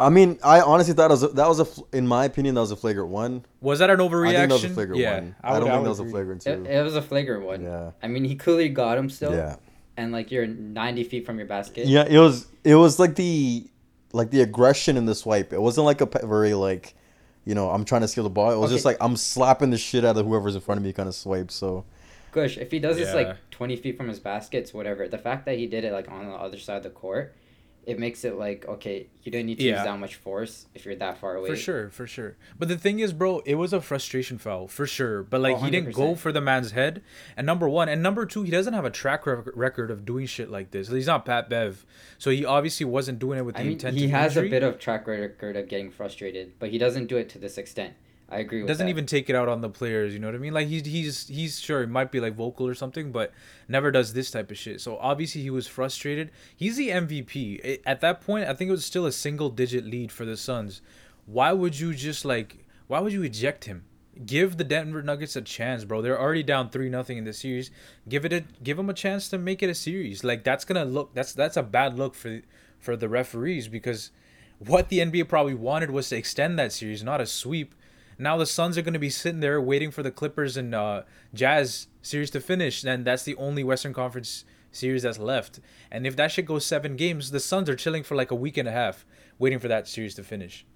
He's 0.00 0.06
throw- 0.06 0.06
I 0.06 0.10
mean, 0.10 0.38
I 0.42 0.60
honestly 0.60 0.94
thought 0.94 1.10
was 1.10 1.22
a, 1.22 1.28
that 1.28 1.48
was 1.48 1.60
a, 1.60 1.96
in 1.96 2.06
my 2.06 2.24
opinion, 2.24 2.54
that 2.54 2.60
was 2.62 2.70
a 2.70 2.76
flagrant 2.76 3.10
one. 3.10 3.44
Was 3.60 3.78
that 3.78 3.90
an 3.90 3.98
overreaction? 3.98 4.28
I 4.28 4.46
think 4.46 4.48
that 4.48 4.54
was 4.54 4.64
a 4.64 4.68
flagrant 4.70 5.00
yeah, 5.00 5.14
one. 5.14 5.34
I, 5.42 5.52
would- 5.52 5.60
don't 5.60 5.70
think 5.70 5.82
that 5.84 5.88
was 5.88 6.00
a 6.00 6.04
flagrant 6.06 6.46
It, 6.46 6.56
two. 6.56 6.70
it 6.70 6.82
was 6.82 6.96
a 6.96 7.02
flagrant 7.02 7.44
one. 7.44 7.62
Yeah, 7.62 7.90
I 8.02 8.08
mean, 8.08 8.24
he 8.24 8.36
clearly 8.36 8.68
got 8.68 8.98
him 8.98 9.10
still, 9.10 9.34
yeah, 9.34 9.56
and 9.96 10.12
like 10.12 10.30
you're 10.30 10.46
90 10.46 11.04
feet 11.04 11.26
from 11.26 11.38
your 11.38 11.46
basket. 11.46 11.86
yeah. 11.86 12.04
It 12.08 12.18
was 12.18 12.46
it 12.64 12.74
was 12.74 12.98
like 12.98 13.16
the 13.16 13.66
like 14.12 14.30
the 14.30 14.42
aggression 14.42 14.96
in 14.96 15.06
the 15.06 15.14
swipe. 15.14 15.52
It 15.52 15.60
wasn't 15.60 15.84
like 15.84 16.00
a 16.00 16.06
pe- 16.06 16.26
very 16.26 16.54
like, 16.54 16.94
you 17.44 17.54
know, 17.54 17.70
I'm 17.70 17.84
trying 17.84 18.00
to 18.00 18.08
steal 18.08 18.24
the 18.24 18.30
ball. 18.30 18.50
It 18.50 18.58
was 18.58 18.70
just 18.70 18.84
like 18.84 18.96
I'm 19.00 19.16
slapping 19.16 19.70
the 19.70 19.78
shit 19.78 20.04
out 20.04 20.16
of 20.16 20.26
whoever's 20.26 20.54
in 20.54 20.60
front 20.60 20.78
of 20.78 20.84
me 20.84 20.92
kind 20.92 21.08
of 21.08 21.14
swipe. 21.14 21.50
So 21.50 21.84
Gush, 22.32 22.58
if 22.58 22.70
he 22.70 22.78
does 22.78 22.96
this 22.96 23.14
like 23.14 23.36
20 23.50 23.76
feet 23.76 23.96
from 23.96 24.08
his 24.08 24.20
baskets, 24.20 24.72
whatever, 24.72 25.08
the 25.08 25.18
fact 25.18 25.46
that 25.46 25.58
he 25.58 25.66
did 25.66 25.84
it 25.84 25.92
like 25.92 26.10
on 26.10 26.26
the 26.26 26.32
other 26.32 26.58
side 26.58 26.76
of 26.78 26.82
the 26.82 26.90
court, 26.90 27.34
it 27.86 27.98
makes 27.98 28.24
it 28.24 28.36
like, 28.36 28.66
okay, 28.68 29.08
you 29.22 29.32
don't 29.32 29.46
need 29.46 29.58
to 29.58 29.64
Yeah. 29.64 29.76
use 29.76 29.84
that 29.84 29.98
much 29.98 30.14
force 30.16 30.66
if 30.74 30.84
you're 30.84 30.94
that 30.96 31.18
far 31.18 31.36
away. 31.36 31.48
For 31.48 31.56
sure, 31.56 31.88
for 31.90 32.06
sure. 32.06 32.36
But 32.58 32.68
the 32.68 32.76
thing 32.76 33.00
is, 33.00 33.12
bro, 33.12 33.40
it 33.46 33.54
was 33.56 33.72
a 33.72 33.80
frustration 33.80 34.38
foul 34.38 34.68
for 34.68 34.86
sure. 34.86 35.22
But 35.22 35.40
like 35.40 35.56
Oh, 35.56 35.60
he 35.60 35.70
didn't 35.70 35.92
go 35.94 36.08
oh, 36.10 36.14
for 36.14 36.30
the 36.30 36.40
man's 36.40 36.72
head. 36.72 37.02
And 37.36 37.46
number 37.46 37.68
one, 37.68 37.88
and 37.88 38.02
number 38.02 38.26
two, 38.26 38.42
he 38.42 38.50
doesn't 38.50 38.74
have 38.74 38.84
a 38.84 38.90
track 38.90 39.26
rec- 39.26 39.46
record 39.54 39.90
of 39.90 40.04
doing 40.04 40.26
shit 40.26 40.50
like 40.50 40.70
this. 40.72 40.88
He's 40.88 41.06
not 41.06 41.24
Pat 41.24 41.48
Bev, 41.48 41.84
so 42.18 42.30
he 42.30 42.44
obviously 42.44 42.84
wasn't 42.86 43.18
doing 43.18 43.38
it 43.38 43.42
with 43.42 43.54
the 43.54 43.62
I 43.62 43.64
mean, 43.64 43.72
intent. 43.72 43.96
he 43.96 44.08
has 44.08 44.36
injury. 44.36 44.48
a 44.48 44.50
bit 44.50 44.62
of 44.62 44.78
track 44.78 45.06
record 45.06 45.56
of 45.56 45.68
getting 45.68 45.90
frustrated, 45.90 46.52
but 46.58 46.68
he 46.70 46.78
doesn't 46.78 47.06
do 47.06 47.16
it 47.16 47.28
to 47.30 47.38
this 47.38 47.56
extent. 47.58 47.94
I 48.30 48.38
agree 48.38 48.60
with 48.60 48.68
doesn't 48.68 48.86
that. 48.86 48.90
even 48.90 49.06
take 49.06 49.28
it 49.28 49.36
out 49.36 49.48
on 49.48 49.60
the 49.60 49.68
players. 49.68 50.12
You 50.12 50.20
know 50.20 50.28
what 50.28 50.34
I 50.34 50.38
mean? 50.38 50.54
Like 50.54 50.68
he's 50.68 50.86
he's 50.86 51.28
he's 51.28 51.58
sure 51.58 51.80
he 51.80 51.86
might 51.86 52.12
be 52.12 52.20
like 52.20 52.34
vocal 52.34 52.66
or 52.66 52.74
something, 52.74 53.10
but 53.12 53.32
never 53.68 53.90
does 53.90 54.12
this 54.12 54.30
type 54.30 54.50
of 54.50 54.58
shit. 54.58 54.80
So 54.80 54.96
obviously 54.98 55.42
he 55.42 55.50
was 55.50 55.66
frustrated. 55.66 56.30
He's 56.54 56.76
the 56.76 56.90
MVP 56.90 57.80
at 57.84 58.00
that 58.00 58.20
point. 58.20 58.48
I 58.48 58.54
think 58.54 58.68
it 58.68 58.72
was 58.72 58.84
still 58.86 59.06
a 59.06 59.12
single 59.12 59.50
digit 59.50 59.84
lead 59.84 60.12
for 60.12 60.24
the 60.24 60.36
Suns. 60.36 60.80
Why 61.26 61.52
would 61.52 61.78
you 61.78 61.94
just 61.94 62.24
like? 62.24 62.66
Why 62.86 63.00
would 63.00 63.12
you 63.12 63.22
eject 63.22 63.64
him? 63.64 63.84
Give 64.26 64.56
the 64.56 64.64
Denver 64.64 65.02
Nuggets 65.02 65.36
a 65.36 65.42
chance, 65.42 65.84
bro. 65.84 66.02
They're 66.02 66.20
already 66.20 66.42
down 66.42 66.70
three 66.70 66.88
nothing 66.88 67.18
in 67.18 67.24
the 67.24 67.32
series. 67.32 67.70
Give 68.08 68.24
it 68.24 68.32
a 68.32 68.44
give 68.62 68.76
them 68.76 68.90
a 68.90 68.94
chance 68.94 69.28
to 69.28 69.38
make 69.38 69.62
it 69.62 69.70
a 69.70 69.74
series. 69.74 70.22
Like 70.22 70.44
that's 70.44 70.64
gonna 70.64 70.84
look 70.84 71.14
that's 71.14 71.32
that's 71.32 71.56
a 71.56 71.62
bad 71.62 71.98
look 71.98 72.14
for 72.14 72.42
for 72.78 72.96
the 72.96 73.08
referees 73.08 73.68
because 73.68 74.10
what 74.58 74.88
the 74.88 74.98
NBA 74.98 75.28
probably 75.28 75.54
wanted 75.54 75.90
was 75.90 76.08
to 76.10 76.16
extend 76.16 76.58
that 76.58 76.72
series, 76.72 77.02
not 77.02 77.20
a 77.20 77.26
sweep. 77.26 77.74
Now 78.20 78.36
the 78.36 78.44
Suns 78.44 78.76
are 78.76 78.82
going 78.82 78.92
to 78.92 78.98
be 78.98 79.08
sitting 79.08 79.40
there 79.40 79.62
waiting 79.62 79.90
for 79.90 80.02
the 80.02 80.10
Clippers 80.10 80.58
and 80.58 80.74
uh, 80.74 81.04
Jazz 81.32 81.86
series 82.02 82.30
to 82.32 82.40
finish, 82.40 82.84
and 82.84 83.02
that's 83.02 83.22
the 83.22 83.34
only 83.36 83.64
Western 83.64 83.94
Conference 83.94 84.44
series 84.70 85.04
that's 85.04 85.18
left. 85.18 85.58
And 85.90 86.06
if 86.06 86.16
that 86.16 86.30
shit 86.30 86.44
goes 86.44 86.66
seven 86.66 86.96
games, 86.96 87.30
the 87.30 87.40
Suns 87.40 87.70
are 87.70 87.74
chilling 87.74 88.02
for 88.02 88.16
like 88.16 88.30
a 88.30 88.34
week 88.34 88.58
and 88.58 88.68
a 88.68 88.72
half, 88.72 89.06
waiting 89.38 89.58
for 89.58 89.68
that 89.68 89.88
series 89.88 90.14
to 90.16 90.22
finish. 90.22 90.66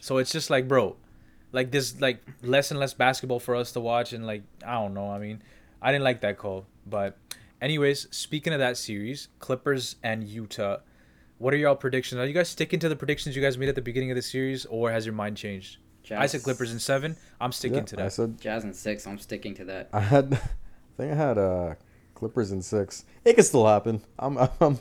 So 0.00 0.16
it's 0.16 0.32
just 0.32 0.48
like, 0.48 0.66
bro, 0.66 0.96
like 1.52 1.72
this, 1.72 2.00
like 2.00 2.26
less 2.40 2.70
and 2.70 2.80
less 2.80 2.94
basketball 2.94 3.38
for 3.38 3.54
us 3.54 3.72
to 3.72 3.80
watch, 3.80 4.14
and 4.14 4.26
like 4.26 4.42
I 4.66 4.72
don't 4.72 4.94
know. 4.94 5.10
I 5.10 5.18
mean, 5.18 5.42
I 5.82 5.92
didn't 5.92 6.04
like 6.04 6.22
that 6.22 6.38
call, 6.38 6.64
but 6.86 7.18
anyways, 7.60 8.08
speaking 8.12 8.54
of 8.54 8.60
that 8.60 8.78
series, 8.78 9.28
Clippers 9.40 9.96
and 10.02 10.24
Utah. 10.24 10.78
What 11.36 11.52
are 11.52 11.58
y'all 11.58 11.76
predictions? 11.76 12.18
Are 12.18 12.26
you 12.26 12.32
guys 12.32 12.48
sticking 12.48 12.78
to 12.78 12.88
the 12.88 12.96
predictions 12.96 13.36
you 13.36 13.42
guys 13.42 13.58
made 13.58 13.68
at 13.68 13.74
the 13.74 13.82
beginning 13.82 14.10
of 14.10 14.14
the 14.16 14.22
series, 14.22 14.64
or 14.64 14.90
has 14.90 15.04
your 15.04 15.14
mind 15.14 15.36
changed? 15.36 15.76
I 16.12 16.26
said 16.26 16.42
Clippers 16.42 16.72
in 16.72 16.78
seven. 16.78 17.16
I'm 17.40 17.52
sticking 17.52 17.78
yeah, 17.78 17.84
to 17.84 18.00
I 18.00 18.02
that. 18.04 18.12
said 18.12 18.40
Jazz 18.40 18.64
and 18.64 18.74
six. 18.74 19.06
I'm 19.06 19.18
sticking 19.18 19.54
to 19.54 19.64
that. 19.66 19.88
I 19.92 20.00
had, 20.00 20.34
I 20.34 20.38
think 20.96 21.12
I 21.12 21.16
had 21.16 21.38
uh 21.38 21.74
Clippers 22.14 22.52
in 22.52 22.62
six. 22.62 23.04
It 23.24 23.34
could 23.34 23.44
still 23.44 23.66
happen. 23.66 24.02
I'm 24.18 24.38
I'm 24.60 24.78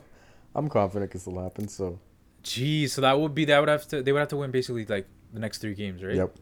I'm 0.55 0.69
confident 0.69 1.09
it 1.09 1.11
could 1.11 1.21
still 1.21 1.41
happen. 1.41 1.67
So 1.67 1.99
Geez, 2.43 2.93
so 2.93 3.01
that 3.01 3.19
would 3.19 3.33
be 3.33 3.45
that 3.45 3.59
would 3.59 3.69
have 3.69 3.87
to 3.87 4.01
they 4.03 4.11
would 4.11 4.19
have 4.19 4.27
to 4.29 4.37
win 4.37 4.51
basically 4.51 4.85
like 4.85 5.07
the 5.31 5.39
next 5.39 5.59
three 5.59 5.73
games, 5.73 6.03
right? 6.03 6.15
yep, 6.15 6.35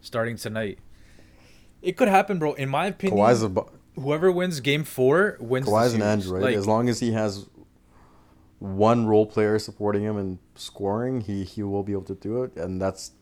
Starting 0.00 0.36
tonight. 0.36 0.78
It 1.82 1.96
could 1.96 2.08
happen, 2.08 2.38
bro. 2.38 2.52
In 2.54 2.68
my 2.68 2.86
opinion, 2.86 3.18
Kawhi's 3.18 3.42
a 3.42 3.48
bu- 3.48 3.68
whoever 3.94 4.30
wins 4.30 4.60
game 4.60 4.84
four 4.84 5.36
wins. 5.40 5.66
Kawhi's 5.66 5.92
the 5.92 6.02
an 6.02 6.20
series. 6.20 6.26
android. 6.26 6.42
Like, 6.42 6.56
as 6.56 6.66
long 6.66 6.88
as 6.88 7.00
he 7.00 7.12
has 7.12 7.48
one 8.58 9.06
role 9.06 9.26
player 9.26 9.58
supporting 9.58 10.02
him 10.02 10.16
and 10.16 10.38
scoring, 10.54 11.22
he 11.22 11.44
he 11.44 11.62
will 11.62 11.82
be 11.82 11.92
able 11.92 12.02
to 12.04 12.14
do 12.14 12.42
it. 12.42 12.56
And 12.56 12.80
that's 12.80 13.12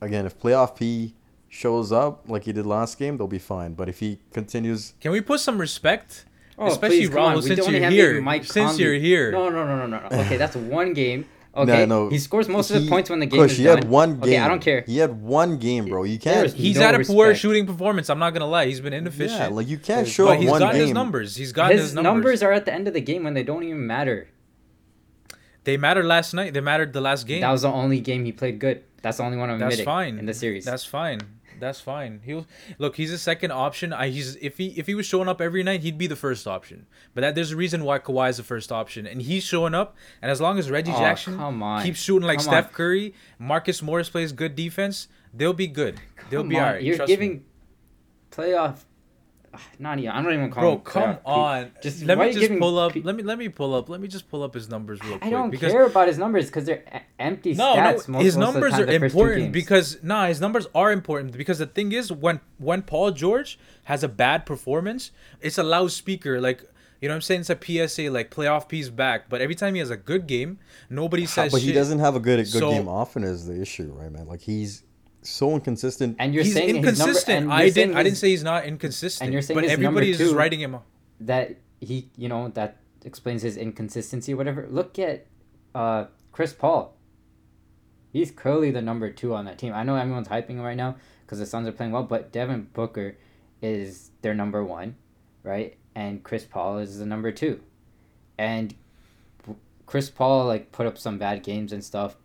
again, 0.00 0.26
if 0.26 0.38
playoff 0.38 0.76
P 0.76 1.14
shows 1.48 1.92
up 1.92 2.24
like 2.28 2.44
he 2.44 2.52
did 2.52 2.66
last 2.66 2.98
game, 2.98 3.16
they'll 3.16 3.26
be 3.26 3.38
fine. 3.38 3.74
But 3.74 3.88
if 3.88 4.00
he 4.00 4.18
continues, 4.32 4.94
can 5.00 5.12
we 5.12 5.20
put 5.20 5.40
some 5.40 5.58
respect? 5.58 6.24
Oh, 6.56 6.68
Especially 6.68 6.98
please, 7.00 7.10
come 7.10 7.34
We 7.34 7.42
since 7.42 7.58
don't 7.60 7.72
you're 7.72 7.82
have 7.82 7.92
here. 7.92 8.20
Mike 8.20 8.44
Since 8.44 8.70
Conley. 8.72 8.84
you're 8.84 8.94
here. 8.94 9.32
No, 9.32 9.48
no, 9.48 9.66
no, 9.66 9.76
no, 9.76 9.86
no. 9.86 10.08
no. 10.08 10.18
Okay, 10.24 10.36
that's 10.36 10.54
one 10.56 10.92
game. 10.92 11.26
Okay, 11.56 11.86
no, 11.86 12.08
he 12.08 12.18
scores 12.18 12.48
most 12.48 12.70
of 12.72 12.78
he- 12.78 12.84
the 12.84 12.90
points 12.90 13.08
when 13.10 13.20
the 13.20 13.26
game 13.26 13.40
Kush, 13.42 13.52
is 13.52 13.58
he 13.58 13.64
done. 13.64 13.78
had 13.78 13.88
one 13.88 14.14
game. 14.14 14.22
Okay, 14.24 14.38
I 14.38 14.48
don't 14.48 14.60
care. 14.60 14.82
He 14.88 14.98
had 14.98 15.20
one 15.22 15.58
game, 15.58 15.84
bro. 15.86 16.02
You 16.02 16.18
can't. 16.18 16.52
He's 16.52 16.74
no 16.76 16.82
had 16.82 17.00
a 17.00 17.04
poor 17.04 17.32
shooting 17.36 17.64
performance. 17.64 18.10
I'm 18.10 18.18
not 18.18 18.32
gonna 18.34 18.46
lie. 18.48 18.66
He's 18.66 18.80
been 18.80 18.92
inefficient. 18.92 19.38
Yeah, 19.40 19.46
like 19.48 19.68
you 19.68 19.78
can't 19.78 20.08
show 20.08 20.26
but 20.26 20.32
up 20.34 20.40
he's 20.40 20.50
one 20.50 20.58
gotten 20.60 20.80
his 20.80 20.90
numbers. 20.90 21.36
He's 21.36 21.52
gotten 21.52 21.76
His 21.76 21.92
his, 21.92 21.94
numbers 21.94 22.42
are 22.42 22.50
at 22.50 22.64
the 22.64 22.74
end 22.74 22.88
of 22.88 22.94
the 22.94 23.00
game 23.00 23.22
when 23.22 23.34
they 23.34 23.44
don't 23.44 23.62
even 23.62 23.86
matter. 23.86 24.26
They 25.62 25.76
mattered 25.76 26.06
last 26.06 26.34
night. 26.34 26.54
They 26.54 26.60
mattered 26.60 26.92
the 26.92 27.00
last 27.00 27.26
game. 27.26 27.40
That 27.40 27.50
was 27.52 27.62
the 27.62 27.68
only 27.70 28.00
game 28.00 28.24
he 28.24 28.32
played 28.32 28.58
good. 28.58 28.82
That's 29.04 29.18
the 29.18 29.22
only 29.22 29.36
one 29.36 29.50
I'm 29.50 29.58
That's 29.58 29.74
admitting 29.74 29.84
fine 29.84 30.18
in 30.18 30.26
the 30.26 30.32
series. 30.34 30.64
That's 30.64 30.84
fine. 30.84 31.20
That's 31.60 31.78
fine. 31.78 32.20
He'll 32.24 32.46
look. 32.78 32.96
He's 32.96 33.12
a 33.12 33.18
second 33.18 33.52
option. 33.52 33.92
I 33.92 34.08
he's 34.08 34.34
if 34.36 34.56
he 34.58 34.68
if 34.78 34.86
he 34.86 34.94
was 34.94 35.06
showing 35.06 35.28
up 35.28 35.40
every 35.40 35.62
night, 35.62 35.82
he'd 35.82 35.98
be 35.98 36.06
the 36.08 36.16
first 36.16 36.46
option. 36.48 36.86
But 37.14 37.20
that 37.20 37.34
there's 37.34 37.52
a 37.52 37.56
reason 37.56 37.84
why 37.84 37.98
Kawhi 37.98 38.30
is 38.30 38.38
the 38.38 38.42
first 38.42 38.72
option, 38.72 39.06
and 39.06 39.20
he's 39.22 39.44
showing 39.44 39.74
up. 39.74 39.94
And 40.22 40.30
as 40.30 40.40
long 40.40 40.58
as 40.58 40.70
Reggie 40.70 40.90
Oh, 40.92 40.98
Jackson 40.98 41.38
keeps 41.82 42.00
shooting 42.00 42.26
like 42.26 42.38
Come 42.38 42.44
Steph 42.46 42.66
on. 42.68 42.72
Curry, 42.72 43.14
Marcus 43.38 43.82
Morris 43.82 44.08
plays 44.08 44.32
good 44.32 44.56
defense, 44.56 45.06
they'll 45.32 45.52
be 45.52 45.66
good. 45.68 46.00
They'll 46.30 46.40
Come 46.40 46.48
be 46.48 46.58
on, 46.58 46.64
alright. 46.64 46.82
You're 46.82 47.06
giving 47.06 47.30
me. 47.34 47.40
playoff. 48.32 48.78
Ah, 49.54 49.60
not 49.78 49.98
even. 49.98 50.10
I'm 50.10 50.24
not 50.24 50.32
even 50.32 50.50
calling. 50.50 50.76
Bro, 50.76 50.78
calling. 50.84 51.16
come 51.16 51.24
playoff. 51.24 51.24
Pe- 51.24 51.64
on. 51.66 51.70
Just 51.82 52.02
let 52.04 52.18
me 52.18 52.32
just 52.32 52.58
pull 52.58 52.78
up. 52.78 52.92
pe- 52.92 53.02
let 53.02 53.14
me 53.16 53.22
let 53.22 53.38
me 53.38 53.48
pull 53.48 53.74
up. 53.74 53.88
Let 53.88 54.00
me 54.00 54.08
just 54.08 54.28
pull 54.28 54.42
up 54.42 54.54
his 54.54 54.68
numbers 54.68 55.00
real 55.02 55.18
quick. 55.18 55.24
I 55.24 55.30
don't 55.30 55.50
because 55.50 55.72
care 55.72 55.86
about 55.86 56.08
his 56.08 56.18
numbers 56.18 56.46
because 56.46 56.64
they're 56.64 56.82
empty 57.18 57.54
No, 57.54 57.74
stats. 57.74 58.08
no, 58.08 58.12
most, 58.14 58.24
his 58.24 58.36
most 58.36 58.48
of 58.48 58.54
the 58.54 58.60
numbers 58.60 58.72
time, 58.72 58.80
are 58.82 58.86
the 58.86 58.98
first 59.00 59.14
two 59.14 59.20
important 59.20 59.52
because 59.52 60.02
nah, 60.02 60.26
his 60.26 60.40
numbers 60.40 60.66
are 60.74 60.92
important 60.92 61.36
because 61.36 61.58
the 61.58 61.66
thing 61.66 61.92
is 61.92 62.10
when 62.10 62.40
when 62.58 62.82
Paul 62.82 63.10
George 63.12 63.58
has 63.84 64.02
a 64.02 64.08
bad 64.08 64.46
performance, 64.46 65.10
it's 65.40 65.58
a 65.58 65.62
loudspeaker 65.62 66.40
like 66.40 66.62
you 67.00 67.08
know 67.08 67.12
what 67.12 67.16
I'm 67.16 67.22
saying 67.22 67.40
it's 67.42 67.50
a 67.50 67.88
PSA 67.88 68.10
like 68.10 68.30
playoff 68.30 68.68
piece 68.68 68.88
back. 68.88 69.28
But 69.28 69.40
every 69.42 69.54
time 69.54 69.74
he 69.74 69.80
has 69.80 69.90
a 69.90 69.96
good 69.96 70.26
game, 70.26 70.58
nobody 70.88 71.26
says 71.26 71.52
but 71.52 71.60
he 71.60 71.72
doesn't 71.72 71.98
have 71.98 72.16
a 72.16 72.20
good 72.20 72.38
good 72.38 72.46
So- 72.46 72.70
game 72.70 72.88
often 72.88 73.24
is 73.24 73.46
the 73.46 73.60
issue, 73.60 73.92
right, 73.94 74.10
man? 74.10 74.26
Like 74.26 74.40
he's 74.40 74.82
so 75.30 75.54
inconsistent. 75.54 76.16
and 76.18 76.34
you're 76.34 76.44
he's 76.44 76.54
saying 76.54 76.68
his 76.68 76.74
number, 76.74 76.88
inconsistent. 76.90 77.42
and 77.44 77.52
I 77.52 77.62
you're 77.64 77.72
saying 77.72 77.88
didn't. 77.88 77.98
I 77.98 78.02
didn't 78.02 78.16
say 78.18 78.28
he's 78.30 78.44
not 78.44 78.64
inconsistent. 78.64 79.26
and 79.26 79.32
you're 79.32 79.42
saying 79.42 79.56
but 79.56 79.64
his 79.64 79.72
number 79.72 79.86
everybody 80.00 80.10
is 80.10 80.18
just 80.18 80.34
writing 80.34 80.60
him. 80.60 80.74
off. 80.76 80.82
that 81.20 81.56
he, 81.80 82.08
you 82.16 82.28
know, 82.28 82.48
that 82.48 82.78
explains 83.04 83.42
his 83.42 83.56
inconsistency. 83.56 84.34
Whatever. 84.34 84.66
Look 84.70 84.98
at 84.98 85.26
uh, 85.74 86.06
Chris 86.32 86.52
Paul. 86.52 86.96
He's 88.12 88.30
clearly 88.30 88.70
the 88.70 88.80
number 88.82 89.10
two 89.10 89.34
on 89.34 89.44
that 89.46 89.58
team. 89.58 89.72
I 89.74 89.82
know 89.82 89.96
everyone's 89.96 90.28
hyping 90.28 90.50
him 90.50 90.60
right 90.60 90.76
now 90.76 90.96
because 91.26 91.38
the 91.40 91.46
Suns 91.46 91.66
are 91.66 91.72
playing 91.72 91.92
well, 91.92 92.04
but 92.04 92.30
Devin 92.30 92.68
Booker 92.72 93.16
is 93.60 94.10
their 94.22 94.34
number 94.34 94.62
one, 94.62 94.94
right? 95.42 95.76
And 95.96 96.22
Chris 96.22 96.44
Paul 96.44 96.78
is 96.78 96.98
the 96.98 97.06
number 97.06 97.32
two, 97.32 97.60
and 98.38 98.74
Chris 99.86 100.10
Paul 100.10 100.46
like 100.46 100.70
put 100.72 100.86
up 100.86 100.96
some 100.98 101.18
bad 101.18 101.42
games 101.42 101.72
and 101.72 101.82
stuff, 101.84 102.16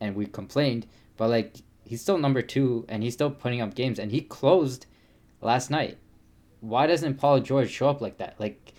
and 0.00 0.14
we 0.16 0.26
complained, 0.26 0.86
but 1.16 1.28
like 1.30 1.56
he's 1.90 2.00
still 2.00 2.16
number 2.18 2.40
two, 2.40 2.86
and 2.88 3.02
he's 3.02 3.14
still 3.14 3.30
putting 3.32 3.60
up 3.60 3.74
games, 3.74 3.98
and 3.98 4.12
he 4.12 4.20
closed 4.20 4.86
last 5.42 5.70
night. 5.70 5.98
Why 6.60 6.86
doesn't 6.86 7.14
Paul 7.18 7.40
George 7.40 7.68
show 7.70 7.88
up 7.88 8.00
like 8.00 8.18
that? 8.18 8.38
Like 8.38 8.74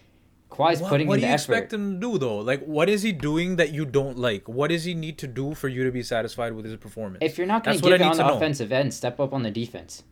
Kawhi's 0.50 0.80
What, 0.82 0.89
putting 0.89 1.08
what 1.08 1.15
in 1.15 1.21
do 1.21 1.28
you 1.28 1.34
effort. 1.34 1.41
expect 1.54 1.74
him 1.74 1.95
to 1.95 2.00
do 2.00 2.17
though? 2.17 2.38
Like, 2.38 2.63
what 2.63 2.88
is 2.89 3.02
he 3.02 3.12
doing 3.12 3.58
that 3.58 3.74
you 3.74 3.86
don't 3.86 4.17
like? 4.17 4.47
What 4.47 4.69
does 4.69 4.86
he 4.86 4.93
need 4.93 5.17
to 5.17 5.28
do 5.28 5.54
for 5.54 5.67
you 5.67 5.84
to 5.84 5.91
be 5.91 6.04
satisfied 6.04 6.54
with 6.54 6.63
his 6.65 6.78
performance? 6.78 7.19
If 7.21 7.38
you're 7.38 7.47
not 7.47 7.63
going 7.65 7.78
to 7.78 7.84
what 7.84 7.89
give 7.89 8.02
it 8.02 8.08
on 8.08 8.17
the 8.17 8.28
know. 8.28 8.36
offensive 8.38 8.71
end, 8.71 8.93
step 8.93 9.19
up 9.19 9.34
on 9.34 9.43
the 9.43 9.52
defense. 9.52 10.04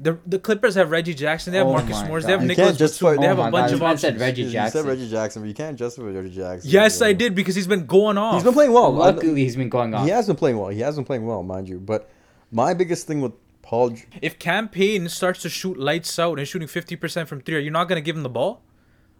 The 0.00 0.18
the 0.26 0.38
Clippers 0.38 0.74
have 0.74 0.90
Reggie 0.90 1.14
Jackson. 1.14 1.52
They 1.52 1.58
have 1.58 1.66
Oh 1.68 1.72
Marcus 1.72 1.90
my 1.90 2.08
Morris. 2.08 2.24
God. 2.24 2.28
They 2.28 2.32
have 2.32 2.42
You 2.42 2.48
Nicholas 2.48 2.68
can't 2.70 2.78
just 2.78 3.00
Batum. 3.00 3.20
They 3.20 3.26
Oh 3.26 3.28
have 3.28 3.38
my 3.38 3.48
a 3.48 3.50
bunch 3.52 3.64
this 3.66 3.72
of 3.74 3.80
man 3.80 3.86
options. 3.90 4.00
said 4.00 4.20
Reggie 4.20 4.42
Jackson. 4.42 4.46
You 4.46 4.52
Jackson. 4.52 4.82
said 4.82 4.88
Reggie 4.88 5.10
Jackson, 5.10 5.42
but 5.42 5.48
you 5.48 5.54
can't 5.54 5.78
justify 5.78 6.06
Reggie 6.08 6.30
Jackson. 6.30 6.70
Yes, 6.70 7.02
I 7.02 7.12
did 7.12 7.34
because 7.34 7.54
he's 7.54 7.66
been 7.66 7.86
going 7.86 8.18
off. 8.18 8.34
He's 8.34 8.42
been 8.44 8.52
playing 8.54 8.72
well. 8.72 8.92
Luckily, 8.92 9.44
he's 9.44 9.54
been 9.56 9.68
going 9.68 9.94
off. 9.94 10.04
He 10.04 10.10
has 10.10 10.26
been 10.26 10.36
playing 10.36 10.58
well. 10.58 10.68
He 10.70 10.80
has 10.80 10.96
been 10.96 11.04
playing 11.04 11.24
well, 11.26 11.42
mind 11.42 11.68
you. 11.68 11.78
But 11.78 12.10
my 12.50 12.74
biggest 12.74 13.06
thing 13.06 13.20
with 13.20 13.32
Paul, 13.62 13.90
G- 13.90 14.04
If 14.20 14.38
Cam 14.40 14.68
Payne 14.68 15.08
starts 15.08 15.40
to 15.42 15.48
shoot 15.48 15.78
lights 15.78 16.18
out 16.18 16.38
and 16.38 16.48
shooting 16.48 16.66
fifty 16.68 16.96
percent 16.96 17.28
from 17.28 17.40
three, 17.40 17.54
are 17.56 17.60
you 17.60 17.70
not 17.70 17.84
gonna 17.88 18.00
give 18.00 18.16
him 18.16 18.22
the 18.24 18.28
ball? 18.28 18.62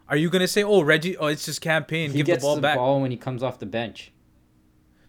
Are 0.09 0.17
you 0.17 0.29
gonna 0.29 0.47
say, 0.49 0.63
"Oh, 0.63 0.81
Reggie, 0.81 1.15
oh, 1.15 1.27
it's 1.27 1.45
just 1.45 1.61
Cam 1.61 1.85
Payne, 1.85 2.11
he 2.11 2.17
give 2.17 2.25
gets 2.25 2.43
the 2.43 2.47
ball 2.47 2.59
back"? 2.59 2.77
when 2.77 3.09
he 3.11 3.15
comes 3.17 3.41
off 3.41 3.57
the 3.59 3.65
bench. 3.65 4.11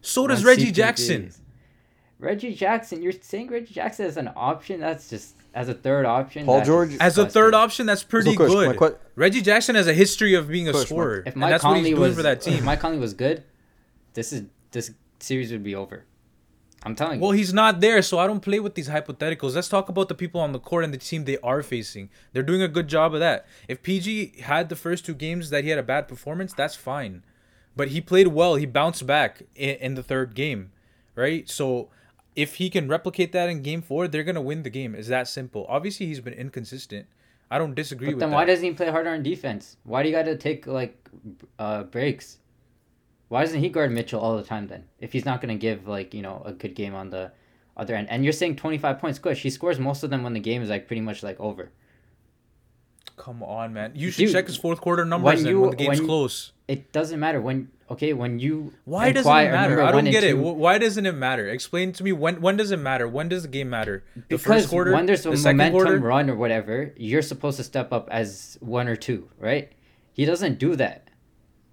So 0.01 0.25
does 0.27 0.45
Reggie 0.45 0.67
CP3s. 0.71 0.73
Jackson. 0.73 1.31
Reggie 2.19 2.53
Jackson, 2.53 3.01
you're 3.01 3.11
saying 3.21 3.49
Reggie 3.49 3.73
Jackson 3.73 4.05
as 4.05 4.17
an 4.17 4.29
option? 4.35 4.79
That's 4.79 5.09
just 5.09 5.35
as 5.53 5.67
a 5.69 5.73
third 5.73 6.05
option. 6.05 6.45
Paul 6.45 6.63
George- 6.63 6.89
just 6.91 7.01
As 7.01 7.17
a 7.17 7.27
third 7.29 7.53
option, 7.53 7.85
that's 7.85 8.03
pretty 8.03 8.35
Kush, 8.35 8.49
good. 8.51 8.77
que- 8.77 8.95
Reggie 9.15 9.41
Jackson 9.41 9.75
has 9.75 9.87
a 9.87 9.93
history 9.93 10.33
of 10.33 10.47
being 10.47 10.67
a 10.67 10.71
Kush, 10.71 10.81
my- 10.81 10.85
scorer, 10.85 11.23
If 11.25 11.33
and 11.33 11.35
Mike 11.37 11.51
that's 11.51 11.63
what 11.63 11.71
he's 11.71 11.77
Conley 11.77 11.89
doing 11.91 12.01
was 12.01 12.15
for 12.15 12.23
that 12.23 12.37
if 12.37 12.43
team. 12.55 12.63
Mike 12.63 12.79
Conley 12.79 12.99
was 12.99 13.13
good, 13.13 13.43
this 14.13 14.31
is 14.31 14.43
this 14.71 14.91
series 15.19 15.51
would 15.51 15.63
be 15.63 15.75
over. 15.75 16.05
I'm 16.83 16.93
telling 16.95 17.17
you. 17.19 17.23
Well, 17.23 17.31
he's 17.31 17.51
not 17.53 17.81
there, 17.81 18.01
so 18.03 18.19
I 18.19 18.27
don't 18.27 18.41
play 18.41 18.59
with 18.59 18.75
these 18.75 18.89
hypotheticals. 18.89 19.55
Let's 19.55 19.67
talk 19.69 19.89
about 19.89 20.07
the 20.07 20.13
people 20.13 20.39
on 20.39 20.51
the 20.51 20.59
court 20.59 20.83
and 20.83 20.93
the 20.93 20.99
team 20.99 21.25
they 21.25 21.37
are 21.39 21.63
facing. 21.63 22.09
They're 22.31 22.43
doing 22.43 22.61
a 22.61 22.67
good 22.67 22.87
job 22.87 23.13
of 23.15 23.19
that. 23.21 23.47
If 23.67 23.81
PG 23.81 24.41
had 24.41 24.69
the 24.69 24.75
first 24.75 25.03
two 25.03 25.15
games 25.15 25.49
that 25.49 25.63
he 25.63 25.71
had 25.71 25.79
a 25.79 25.83
bad 25.83 26.07
performance, 26.07 26.53
that's 26.53 26.75
fine. 26.75 27.23
But 27.75 27.87
he 27.89 28.01
played 28.01 28.27
well. 28.27 28.53
He 28.55 28.67
bounced 28.67 29.07
back 29.07 29.41
in, 29.55 29.75
in 29.77 29.95
the 29.95 30.03
third 30.03 30.35
game, 30.35 30.71
right? 31.15 31.49
So 31.49 31.89
if 32.35 32.55
he 32.55 32.69
can 32.69 32.87
replicate 32.87 33.31
that 33.31 33.49
in 33.49 33.61
game 33.61 33.81
four, 33.81 34.07
they're 34.07 34.23
gonna 34.23 34.41
win 34.41 34.63
the 34.63 34.69
game. 34.69 34.95
It's 34.95 35.07
that 35.07 35.27
simple. 35.27 35.65
Obviously, 35.69 36.05
he's 36.07 36.19
been 36.21 36.33
inconsistent. 36.33 37.07
I 37.49 37.57
don't 37.59 37.75
disagree 37.75 38.07
But 38.07 38.15
with 38.15 38.19
then 38.21 38.29
that. 38.31 38.35
why 38.35 38.45
doesn't 38.45 38.65
he 38.65 38.71
play 38.73 38.89
harder 38.89 39.11
on 39.11 39.21
defense? 39.23 39.77
Why 39.83 40.01
do 40.03 40.09
you 40.09 40.15
got 40.15 40.23
to 40.25 40.35
take 40.35 40.65
like 40.67 40.97
uh, 41.59 41.83
breaks? 41.83 42.39
Why 43.27 43.41
doesn't 43.41 43.59
he 43.59 43.69
guard 43.69 43.91
Mitchell 43.91 44.19
all 44.19 44.35
the 44.37 44.43
time 44.43 44.67
then? 44.67 44.85
If 44.99 45.13
he's 45.13 45.25
not 45.25 45.41
going 45.41 45.55
to 45.55 45.59
give 45.59 45.87
like 45.87 46.13
you 46.13 46.21
know 46.21 46.41
a 46.45 46.51
good 46.53 46.75
game 46.75 46.95
on 46.95 47.09
the 47.11 47.31
other 47.77 47.95
end, 47.95 48.09
and 48.09 48.23
you're 48.23 48.33
saying 48.33 48.55
25 48.55 48.99
points, 48.99 49.19
good. 49.19 49.37
He 49.37 49.49
scores 49.49 49.79
most 49.79 50.03
of 50.03 50.09
them 50.09 50.23
when 50.23 50.33
the 50.33 50.39
game 50.39 50.61
is 50.61 50.69
like 50.69 50.87
pretty 50.87 51.01
much 51.01 51.23
like 51.23 51.39
over. 51.39 51.71
Come 53.25 53.41
on, 53.41 53.73
man. 53.73 53.93
You 53.95 54.11
should 54.11 54.25
Dude, 54.25 54.33
check 54.33 54.45
his 54.45 54.55
fourth 54.55 54.79
quarter 54.81 55.03
numbers 55.03 55.41
then 55.41 55.49
you- 55.51 55.61
when 55.61 55.71
the 55.71 55.75
game's 55.77 55.97
when- 55.99 56.07
close. 56.07 56.51
It 56.67 56.91
doesn't 56.91 57.19
matter 57.19 57.41
when 57.41 57.69
okay 57.89 58.13
when 58.13 58.37
you 58.37 58.73
Why 58.85 59.11
doesn't 59.11 59.31
it 59.31 59.51
matter? 59.51 59.81
I 59.81 59.91
don't 59.91 60.05
get 60.05 60.23
it. 60.23 60.31
two- 60.33 60.41
Why 60.41 60.77
doesn't 60.77 61.05
it 61.07 61.13
matter? 61.15 61.47
Explain 61.49 61.91
to 61.93 62.03
me 62.03 62.11
when 62.11 62.39
when 62.39 62.55
does 62.55 62.69
it 62.69 62.77
matter? 62.77 63.07
When 63.07 63.27
does 63.27 63.41
the 63.41 63.47
game 63.47 63.67
matter? 63.69 64.03
The 64.15 64.21
because 64.37 64.43
first 64.43 64.69
quarter, 64.69 64.91
when 64.93 65.07
there's 65.07 65.25
a 65.25 65.31
the 65.31 65.37
momentum 65.37 65.71
quarter. 65.71 65.97
run 65.99 66.29
or 66.29 66.35
whatever, 66.35 66.93
you're 66.97 67.23
supposed 67.23 67.57
to 67.57 67.63
step 67.63 67.91
up 67.91 68.07
as 68.11 68.59
one 68.61 68.87
or 68.87 68.95
two, 68.95 69.27
right? 69.39 69.71
He 70.13 70.23
doesn't 70.25 70.59
do 70.59 70.75
that. 70.75 71.09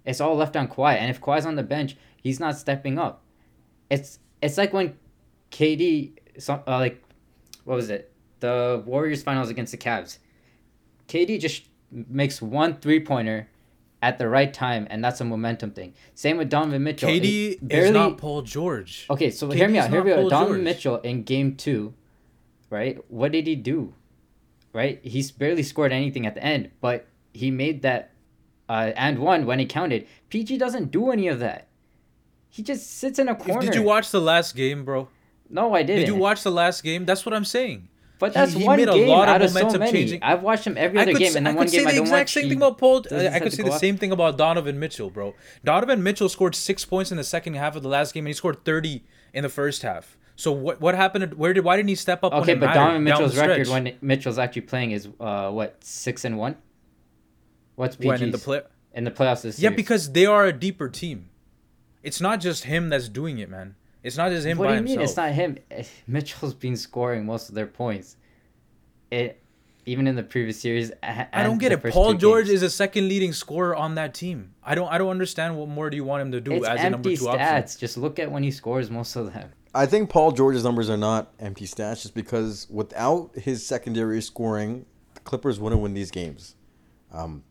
It's 0.05 0.19
all 0.19 0.35
left 0.35 0.55
on 0.55 0.67
Kawhi, 0.67 0.95
and 0.95 1.11
if 1.11 1.21
Kawhi's 1.21 1.45
on 1.45 1.55
the 1.55 1.63
bench, 1.63 1.95
he's 2.19 2.39
not 2.39 2.57
stepping 2.57 2.97
up. 2.97 3.23
It's 3.91 4.17
it's 4.41 4.57
like 4.57 4.73
when 4.73 4.95
KD, 5.51 6.13
some, 6.39 6.61
uh, 6.67 6.77
like, 6.79 7.03
what 7.63 7.75
was 7.75 7.91
it? 7.91 8.11
The 8.39 8.81
Warriors 8.87 9.21
finals 9.21 9.49
against 9.51 9.71
the 9.71 9.77
Cavs. 9.77 10.17
KD 11.13 11.39
just 11.39 11.63
makes 11.91 12.41
one 12.41 12.77
three 12.77 12.99
pointer 12.99 13.47
at 14.01 14.17
the 14.17 14.27
right 14.27 14.51
time, 14.51 14.87
and 14.89 15.03
that's 15.03 15.21
a 15.21 15.25
momentum 15.25 15.71
thing. 15.71 15.93
Same 16.15 16.37
with 16.37 16.49
Donovan 16.49 16.83
Mitchell. 16.83 17.07
KD 17.07 17.23
He 17.23 17.59
is 17.69 17.91
not 17.91 18.17
Paul 18.17 18.41
George. 18.41 19.05
Okay, 19.09 19.29
so 19.29 19.49
hear 19.51 19.69
me 19.69 19.77
out. 19.77 19.91
Hear 19.91 19.99
not 19.99 20.05
me 20.05 20.11
out. 20.13 20.29
Donovan 20.29 20.55
George. 20.55 20.63
Mitchell 20.63 20.97
in 21.01 21.23
game 21.23 21.55
two, 21.55 21.93
right? 22.71 22.97
What 23.09 23.31
did 23.31 23.45
he 23.45 23.55
do? 23.55 23.93
Right? 24.73 24.99
He's 25.03 25.31
barely 25.31 25.61
scored 25.61 25.91
anything 25.91 26.25
at 26.25 26.33
the 26.33 26.43
end, 26.43 26.71
but 26.81 27.07
he 27.31 27.51
made 27.51 27.83
that 27.83 28.11
uh, 28.67 28.91
and 28.95 29.19
one 29.19 29.45
when 29.45 29.59
he 29.59 29.67
counted. 29.67 30.07
PG 30.29 30.57
doesn't 30.57 30.89
do 30.89 31.11
any 31.11 31.27
of 31.27 31.39
that. 31.39 31.67
He 32.49 32.63
just 32.63 32.89
sits 32.89 33.19
in 33.19 33.29
a 33.29 33.35
corner. 33.35 33.61
Did 33.61 33.75
you 33.75 33.83
watch 33.83 34.09
the 34.09 34.21
last 34.21 34.55
game, 34.55 34.83
bro? 34.83 35.09
No, 35.47 35.75
I 35.75 35.83
didn't. 35.83 36.01
Did 36.01 36.07
you 36.07 36.15
watch 36.15 36.41
the 36.41 36.51
last 36.51 36.83
game? 36.83 37.05
That's 37.05 37.23
what 37.23 37.35
I'm 37.35 37.45
saying. 37.45 37.87
But 38.23 38.33
that's 38.33 38.53
he 38.53 38.63
one 38.63 38.77
made 38.77 38.87
a 38.87 38.93
game 38.93 39.07
lot 39.09 39.27
of 39.27 39.35
out 39.35 39.41
of 39.41 39.49
so 39.51 39.77
many. 39.77 39.91
changing- 39.91 40.23
I've 40.23 40.41
watched 40.41 40.65
him 40.65 40.77
every 40.77 40.97
other 40.97 41.11
could, 41.11 41.19
game, 41.19 41.35
and 41.35 41.45
then 41.45 41.55
one 41.55 41.67
game 41.67 41.83
the 41.83 41.89
I 41.89 41.95
don't 41.95 42.09
watch. 42.09 42.31
same 42.31 42.47
thing 42.47 42.57
about 42.57 42.77
Paul. 42.77 43.05
I 43.11 43.39
could 43.39 43.51
say 43.51 43.63
the 43.63 43.77
same 43.77 43.97
thing 43.97 44.13
about 44.13 44.37
Donovan 44.37 44.79
Mitchell, 44.79 45.09
bro. 45.09 45.35
Donovan 45.65 46.01
Mitchell 46.03 46.29
scored 46.29 46.55
six 46.55 46.85
points 46.85 47.11
in 47.11 47.17
the 47.17 47.23
second 47.25 47.55
half 47.55 47.75
of 47.75 47.83
the 47.83 47.89
last 47.89 48.13
game, 48.13 48.23
and 48.25 48.29
he 48.29 48.33
scored 48.33 48.63
thirty 48.63 49.03
in 49.33 49.43
the 49.43 49.49
first 49.49 49.81
half. 49.81 50.17
So 50.37 50.53
what 50.53 50.79
what 50.79 50.95
happened? 50.95 51.33
Where 51.33 51.51
did 51.53 51.65
why 51.65 51.75
didn't 51.75 51.89
he 51.89 51.95
step 51.95 52.23
up? 52.23 52.31
Okay, 52.33 52.55
but 52.55 52.73
Donovan 52.73 53.03
Mitchell's 53.03 53.35
record 53.37 53.67
when 53.67 53.93
Mitchell's 54.01 54.39
actually 54.39 54.61
playing 54.63 54.91
is 54.91 55.09
uh 55.19 55.51
what 55.51 55.83
six 55.83 56.23
and 56.23 56.37
one. 56.37 56.55
What's 57.75 57.97
PG's 57.97 58.05
when 58.05 58.23
in 58.23 58.31
the 58.31 58.37
play. 58.37 58.61
in 58.93 59.03
the 59.03 59.11
playoffs 59.11 59.41
this 59.41 59.59
Yeah, 59.59 59.69
series? 59.69 59.75
because 59.75 60.11
they 60.13 60.25
are 60.25 60.45
a 60.45 60.53
deeper 60.53 60.87
team. 60.87 61.29
It's 62.03 62.21
not 62.21 62.39
just 62.39 62.63
him 62.65 62.89
that's 62.89 63.09
doing 63.09 63.37
it, 63.39 63.49
man. 63.49 63.75
It's 64.03 64.17
not 64.17 64.31
just 64.31 64.45
him 64.45 64.57
what 64.57 64.65
by 64.65 64.71
do 64.71 64.77
you 64.77 64.81
mean? 64.83 64.99
himself. 64.99 65.09
It's 65.09 65.17
not 65.17 65.31
him. 65.31 65.57
Eh, 65.71 65.83
Mitchell's 66.07 66.53
been 66.53 66.75
scoring 66.75 67.25
most 67.25 67.49
of 67.49 67.55
their 67.55 67.67
points. 67.67 68.17
It 69.11 69.39
even 69.85 70.07
in 70.07 70.15
the 70.15 70.23
previous 70.23 70.59
series. 70.59 70.91
a- 71.03 71.37
I 71.37 71.43
don't 71.43 71.57
get 71.57 71.71
it. 71.71 71.83
Paul 71.91 72.13
George 72.13 72.45
games. 72.45 72.55
is 72.57 72.63
a 72.63 72.69
second 72.69 73.07
leading 73.09 73.33
scorer 73.33 73.75
on 73.75 73.95
that 73.95 74.13
team. 74.13 74.53
I 74.63 74.75
don't 74.75 74.87
I 74.91 74.97
don't 74.97 75.09
understand 75.09 75.57
what 75.57 75.67
more 75.69 75.89
do 75.89 75.97
you 75.97 76.03
want 76.05 76.21
him 76.21 76.31
to 76.31 76.41
do 76.41 76.51
It's 76.53 76.65
as 76.67 76.79
a 76.79 76.89
number 76.89 77.09
empty 77.09 77.17
two 77.17 77.25
stats. 77.25 77.63
option. 77.63 77.79
Just 77.79 77.97
look 77.97 78.17
at 78.19 78.31
when 78.31 78.43
he 78.43 78.51
scores 78.51 78.89
most 78.89 79.15
of 79.15 79.33
them. 79.33 79.51
I 79.75 79.85
think 79.87 80.09
Paul 80.09 80.31
George's 80.31 80.63
numbers 80.63 80.89
are 80.89 80.97
not 80.97 81.33
empty 81.39 81.65
stats 81.65 82.03
just 82.03 82.13
because 82.13 82.67
without 82.69 83.35
his 83.35 83.65
secondary 83.65 84.21
scoring, 84.21 84.85
the 85.15 85.19
Clippers 85.21 85.59
wouldn't 85.59 85.81
win 85.81 85.93
these 85.93 86.11
games. 86.11 86.55
Um, 87.11 87.43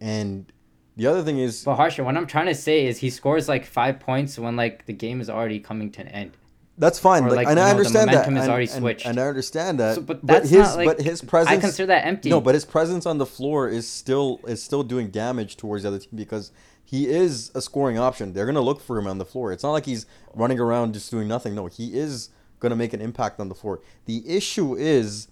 and 0.00 0.52
the 0.96 1.06
other 1.06 1.22
thing 1.22 1.38
is, 1.38 1.64
But 1.64 1.76
Harsha, 1.76 2.04
what 2.04 2.16
I'm 2.16 2.26
trying 2.26 2.46
to 2.46 2.54
say 2.54 2.86
is 2.86 2.98
he 2.98 3.10
scores 3.10 3.48
like 3.48 3.64
five 3.66 4.00
points 4.00 4.38
when 4.38 4.56
like 4.56 4.86
the 4.86 4.92
game 4.92 5.20
is 5.20 5.28
already 5.30 5.58
coming 5.60 5.90
to 5.92 6.00
an 6.02 6.08
end. 6.08 6.32
that's 6.78 6.98
fine. 6.98 7.24
or, 7.24 7.28
Like, 7.30 7.36
like, 7.36 7.46
and 7.48 7.60
I 7.60 7.64
know, 7.64 7.70
understand 7.78 8.08
that. 8.10 8.14
momentum 8.28 8.36
is 8.36 8.42
and, 8.44 8.50
already 8.52 8.70
and- 8.70 8.78
switched. 8.80 9.06
And, 9.06 9.18
I 9.18 9.26
understand 9.26 9.78
that. 9.80 9.94
So, 9.96 10.02
but 10.02 10.24
but 10.26 10.42
his 10.46 10.76
like 10.76 10.86
but 10.86 11.00
his 11.00 11.22
presence. 11.22 11.56
I 11.56 11.60
consider 11.60 11.86
that 11.86 12.04
empty. 12.06 12.30
No, 12.30 12.40
but 12.40 12.54
his 12.54 12.64
presence 12.64 13.06
on 13.06 13.18
the 13.18 13.26
floor 13.26 13.68
is 13.68 13.88
still 13.88 14.40
is 14.46 14.62
still 14.62 14.82
doing 14.82 15.08
damage 15.08 15.56
towards 15.56 15.82
the 15.82 15.88
other 15.88 15.98
team 15.98 16.10
because 16.14 16.52
he 16.84 17.06
is 17.08 17.50
a 17.54 17.60
scoring 17.62 17.98
option. 17.98 18.32
They're 18.32 18.46
gonna 18.46 18.60
look 18.60 18.80
for 18.80 18.98
him 18.98 19.06
on 19.06 19.18
the 19.18 19.24
floor. 19.24 19.52
It's 19.52 19.62
not 19.62 19.72
like 19.72 19.86
he's 19.86 20.06
running 20.34 20.58
around 20.60 20.94
just 20.94 21.10
doing 21.10 21.26
nothing. 21.28 21.54
No, 21.54 21.66
he 21.66 21.94
is 21.98 22.28
going 22.60 22.70
to 22.70 22.76
make 22.76 22.92
an 22.94 23.00
impact 23.02 23.40
on 23.40 23.48
the 23.50 23.54
floor. 23.54 23.80
The 24.06 24.22
issue 24.26 24.74
is 24.74 25.28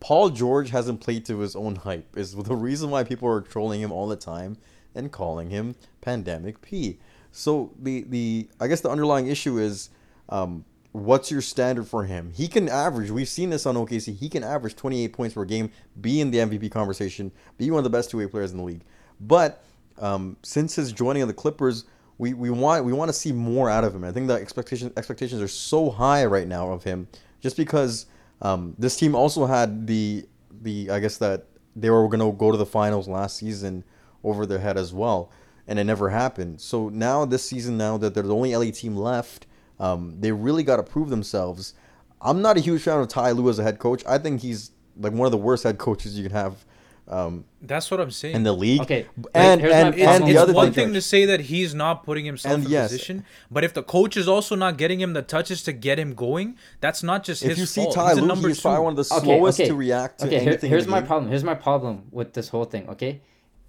Paul 0.00 0.30
George 0.30 0.70
hasn't 0.70 1.00
played 1.00 1.24
to 1.26 1.40
his 1.40 1.54
own 1.56 1.76
hype. 1.76 2.16
Is 2.16 2.34
the 2.34 2.54
reason 2.56 2.88
why 2.90 3.04
people 3.04 3.28
are 3.28 3.40
trolling 3.42 3.80
him 3.80 3.92
all 3.92 4.06
the 4.08 4.16
time 4.16 4.56
and 4.96 5.12
calling 5.12 5.50
him 5.50 5.76
Pandemic 6.00 6.60
P. 6.62 6.98
So 7.32 7.72
the 7.78 8.04
the 8.08 8.48
I 8.58 8.66
guess 8.66 8.80
the 8.80 8.90
underlying 8.90 9.26
issue 9.26 9.58
is 9.58 9.90
um, 10.28 10.64
what's 10.92 11.30
your 11.30 11.42
standard 11.42 11.86
for 11.86 12.04
him? 12.04 12.32
He 12.34 12.48
can 12.48 12.68
average. 12.68 13.10
We've 13.10 13.28
seen 13.28 13.50
this 13.50 13.66
on 13.66 13.74
OKC. 13.74 14.16
He 14.16 14.28
can 14.28 14.42
average 14.42 14.74
28 14.76 15.12
points 15.12 15.34
per 15.34 15.44
game, 15.44 15.70
be 16.00 16.20
in 16.20 16.30
the 16.30 16.38
MVP 16.38 16.70
conversation, 16.70 17.30
be 17.58 17.70
one 17.70 17.78
of 17.78 17.84
the 17.84 17.90
best 17.90 18.10
two 18.10 18.18
way 18.18 18.26
players 18.26 18.52
in 18.52 18.58
the 18.58 18.64
league. 18.64 18.82
But 19.20 19.62
um, 19.98 20.36
since 20.42 20.74
his 20.74 20.92
joining 20.92 21.22
of 21.22 21.28
the 21.28 21.34
Clippers, 21.34 21.84
we, 22.18 22.32
we 22.32 22.48
want 22.48 22.84
we 22.84 22.94
want 22.94 23.10
to 23.10 23.12
see 23.12 23.32
more 23.32 23.68
out 23.68 23.84
of 23.84 23.94
him. 23.94 24.02
I 24.02 24.12
think 24.12 24.26
the 24.26 24.34
expectations 24.34 24.92
expectations 24.96 25.42
are 25.42 25.48
so 25.48 25.90
high 25.90 26.24
right 26.24 26.48
now 26.48 26.72
of 26.72 26.82
him, 26.82 27.08
just 27.40 27.56
because 27.56 28.06
um, 28.40 28.74
this 28.78 28.96
team 28.96 29.14
also 29.14 29.44
had 29.44 29.86
the 29.86 30.24
the 30.62 30.90
I 30.90 31.00
guess 31.00 31.18
that 31.18 31.44
they 31.74 31.90
were 31.90 32.08
gonna 32.08 32.32
go 32.32 32.50
to 32.50 32.56
the 32.56 32.64
finals 32.64 33.06
last 33.06 33.36
season 33.36 33.84
over 34.26 34.44
their 34.44 34.58
head 34.58 34.76
as 34.76 34.92
well, 34.92 35.30
and 35.66 35.78
it 35.78 35.84
never 35.84 36.10
happened. 36.10 36.60
So 36.60 36.88
now 36.90 37.24
this 37.24 37.44
season, 37.48 37.78
now 37.78 37.96
that 37.98 38.12
they're 38.14 38.22
the 38.22 38.34
only 38.34 38.54
LA 38.54 38.70
team 38.72 38.96
left, 38.96 39.46
um, 39.80 40.16
they 40.20 40.32
really 40.32 40.62
got 40.64 40.76
to 40.76 40.82
prove 40.82 41.08
themselves. 41.10 41.74
I'm 42.20 42.42
not 42.42 42.56
a 42.56 42.60
huge 42.60 42.82
fan 42.82 42.98
of 42.98 43.08
Ty 43.08 43.32
Lue 43.32 43.48
as 43.48 43.58
a 43.58 43.62
head 43.62 43.78
coach. 43.78 44.02
I 44.06 44.18
think 44.18 44.40
he's 44.42 44.70
like 44.98 45.12
one 45.12 45.26
of 45.26 45.32
the 45.32 45.38
worst 45.38 45.62
head 45.64 45.78
coaches 45.78 46.16
you 46.18 46.22
can 46.24 46.32
have 46.32 46.64
um, 47.08 47.44
That's 47.62 47.88
what 47.90 48.00
I'm 48.00 48.10
saying. 48.10 48.34
in 48.34 48.42
the 48.42 48.52
league. 48.52 48.80
Okay, 48.80 49.06
and 49.32 49.60
here's 49.60 49.72
my 49.72 49.78
and, 49.80 49.94
it's, 49.94 50.02
and 50.08 50.24
the 50.24 50.30
it's 50.30 50.38
other 50.40 50.52
one 50.54 50.72
thing, 50.72 50.86
thing 50.86 50.94
to 50.94 51.00
say 51.02 51.24
that 51.26 51.40
he's 51.42 51.72
not 51.74 52.02
putting 52.04 52.24
himself 52.24 52.54
And 52.54 52.64
in 52.64 52.70
yes. 52.70 52.90
position, 52.90 53.24
but 53.48 53.62
if 53.62 53.74
the 53.74 53.82
coach 53.84 54.16
is 54.16 54.26
also 54.26 54.56
not 54.56 54.76
getting 54.76 55.00
him 55.00 55.12
the 55.12 55.22
touches 55.22 55.62
to 55.64 55.72
get 55.72 56.00
him 56.00 56.14
going, 56.14 56.56
that's 56.80 57.04
not 57.04 57.22
just 57.22 57.42
if 57.44 57.50
his 57.50 57.58
you 57.60 57.66
see 57.66 57.82
fault. 57.82 57.94
Ty 57.94 58.08
He's 58.08 58.18
a 58.18 58.20
Lue, 58.22 58.26
number 58.28 58.48
he's 58.48 58.56
two. 58.56 58.62
probably 58.62 58.84
one 58.84 58.98
of 58.98 59.08
the 59.08 59.14
Okay, 59.14 59.24
slowest 59.24 59.60
okay. 59.60 59.68
to 59.68 59.74
react 59.76 60.18
to 60.20 60.26
okay, 60.26 60.40
here- 60.40 60.48
anything. 60.48 60.68
in 60.68 60.72
here's 60.72 60.84
the 60.86 60.90
my 60.90 60.98
game. 61.00 61.06
problem. 61.06 61.30
Here's 61.30 61.44
my 61.44 61.54
problem 61.54 62.02
with 62.10 62.32
this 62.32 62.48
whole 62.48 62.64
thing. 62.64 62.88
Okay, 62.88 63.20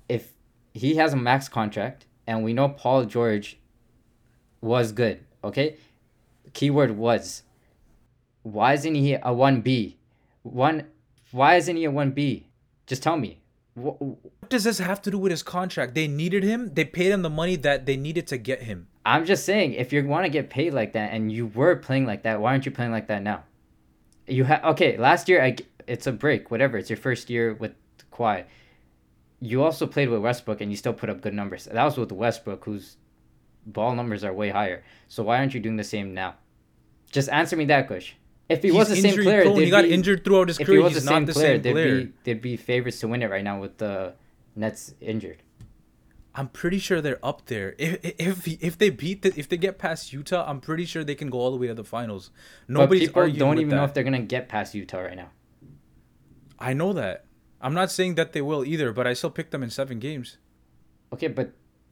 if 0.09 0.33
he 0.77 0.95
has 0.95 1.13
a 1.13 1.17
max 1.17 1.49
contract 1.49 2.05
and 2.25 2.43
we 2.43 2.53
know 2.53 2.69
Paul 2.69 3.05
George 3.05 3.57
was 4.61 4.91
good. 4.91 5.23
Okay, 5.43 5.77
keyword 6.53 6.91
was. 6.97 7.43
Why 8.43 8.73
isn't 8.73 8.95
he 8.95 9.13
a 9.21 9.33
one 9.33 9.61
B? 9.61 9.97
One. 10.43 10.83
Why 11.31 11.55
isn't 11.55 11.75
he 11.75 11.83
a 11.85 11.91
one 11.91 12.11
B? 12.11 12.47
Just 12.85 13.03
tell 13.03 13.17
me. 13.17 13.39
Wh- 13.75 14.01
What 14.01 14.49
does 14.49 14.63
this 14.63 14.79
have 14.79 15.01
to 15.03 15.11
do 15.11 15.17
with 15.17 15.31
his 15.31 15.43
contract? 15.43 15.93
They 15.93 16.07
needed 16.07 16.43
him. 16.43 16.73
They 16.73 16.85
paid 16.85 17.11
him 17.11 17.21
the 17.21 17.29
money 17.29 17.55
that 17.57 17.85
they 17.85 17.97
needed 17.97 18.27
to 18.27 18.37
get 18.37 18.63
him. 18.63 18.87
I'm 19.05 19.25
just 19.25 19.45
saying, 19.45 19.73
if 19.73 19.91
you 19.93 20.05
want 20.07 20.25
to 20.25 20.29
get 20.29 20.49
paid 20.49 20.73
like 20.73 20.93
that 20.93 21.11
and 21.13 21.31
you 21.31 21.47
were 21.47 21.75
playing 21.75 22.05
like 22.05 22.23
that, 22.23 22.39
why 22.41 22.51
aren't 22.51 22.65
you 22.65 22.71
playing 22.71 22.91
like 22.91 23.07
that 23.07 23.23
now? 23.23 23.43
You 24.27 24.43
have 24.45 24.63
okay. 24.65 24.97
Last 24.97 25.29
year, 25.29 25.43
I 25.43 25.55
it's 25.87 26.07
a 26.07 26.11
break. 26.11 26.49
Whatever. 26.51 26.77
It's 26.77 26.89
your 26.89 26.97
first 26.97 27.29
year 27.29 27.53
with 27.53 27.73
Kawhi. 28.11 28.45
You 29.39 29.63
also 29.63 29.85
played 29.85 30.09
with 30.09 30.21
Westbrook 30.21 30.61
and 30.61 30.71
you 30.71 30.77
still 30.77 30.93
put 30.93 31.09
up 31.09 31.21
good 31.21 31.33
numbers. 31.33 31.65
That 31.65 31.83
was 31.83 31.97
with 31.97 32.11
Westbrook, 32.11 32.65
whose 32.65 32.97
ball 33.65 33.93
numbers 33.95 34.23
are 34.23 34.33
way 34.33 34.49
higher. 34.49 34.83
So 35.07 35.23
why 35.23 35.37
aren't 35.37 35.53
you 35.53 35.59
doing 35.59 35.77
the 35.77 35.83
same 35.83 36.13
now? 36.13 36.35
Just 37.11 37.29
answer 37.29 37.55
me 37.55 37.65
that, 37.65 37.87
Kush. 37.87 38.13
If 38.49 38.61
he 38.63 38.69
He's 38.69 38.77
was 38.77 38.89
the 38.89 38.95
same 38.95 39.21
player, 39.21 39.43
prone. 39.43 39.57
He 39.57 39.69
got 39.69 39.83
be- 39.83 39.93
injured 39.93 40.23
throughout 40.23 40.47
his 40.47 40.57
career. 40.57 40.79
If 40.79 40.79
he 40.79 40.83
was 40.83 40.93
He's 40.93 41.03
the 41.03 41.09
same 41.09 41.25
the 41.25 41.33
player, 41.33 41.53
same 41.55 41.61
they'd 41.61 41.71
player. 41.73 42.01
be 42.05 42.13
they'd 42.23 42.41
be 42.41 42.57
favorites 42.57 42.99
to 43.01 43.07
win 43.07 43.21
it 43.21 43.29
right 43.29 43.43
now 43.43 43.59
with 43.59 43.77
the 43.77 44.13
Nets 44.55 44.93
injured. 45.01 45.43
I'm 46.33 46.47
pretty 46.47 46.79
sure 46.79 47.01
they're 47.01 47.23
up 47.25 47.45
there. 47.47 47.75
If 47.77 47.99
if 48.03 48.47
if 48.47 48.77
they 48.77 48.89
beat 48.89 49.21
the, 49.23 49.33
if 49.37 49.49
they 49.49 49.57
get 49.57 49.77
past 49.77 50.13
Utah, 50.13 50.45
I'm 50.47 50.61
pretty 50.61 50.85
sure 50.85 51.03
they 51.03 51.15
can 51.15 51.29
go 51.29 51.39
all 51.39 51.51
the 51.51 51.57
way 51.57 51.67
to 51.67 51.73
the 51.73 51.83
finals. 51.83 52.31
Nobody's 52.67 53.09
but 53.09 53.25
people 53.25 53.39
don't 53.39 53.57
even 53.57 53.69
that. 53.69 53.75
know 53.75 53.83
if 53.83 53.93
they're 53.93 54.03
gonna 54.03 54.21
get 54.21 54.47
past 54.47 54.73
Utah 54.73 54.99
right 54.99 55.15
now. 55.17 55.29
I 56.59 56.73
know 56.73 56.93
that. 56.93 57.25
I'm 57.61 57.73
not 57.73 57.91
saying 57.91 58.15
that 58.15 58.33
they 58.33 58.41
will 58.41 58.63
either, 58.63 58.91
but 58.93 59.07
I 59.07 59.13
still 59.13 59.31
picked 59.31 59.51
them 59.51 59.63
in 59.63 59.69
seven 59.69 59.99
games. 59.99 60.37
Okay, 61.11 61.27
but 61.27 61.51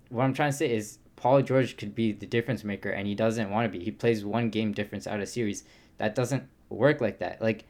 what 0.10 0.24
I'm 0.24 0.34
trying 0.34 0.52
to 0.52 0.58
say 0.58 0.72
is 0.72 1.00
Paul 1.16 1.42
George 1.42 1.78
could 1.78 1.96
be 1.96 2.12
the 2.12 2.26
difference 2.26 2.64
maker, 2.64 2.90
and 2.90 3.08
he 3.08 3.16
doesn't 3.16 3.50
want 3.50 3.72
to 3.72 3.78
be. 3.78 3.84
He 3.84 3.92
plays 3.92 4.24
one 4.24 4.50
game 4.50 4.74
difference 4.74 5.08
out 5.08 5.20
of 5.20 5.30
series. 5.30 5.64
That 5.98 6.16
doesn't 6.16 6.44
work 6.70 7.02
like 7.02 7.20
that. 7.20 7.42
Like 7.42 7.66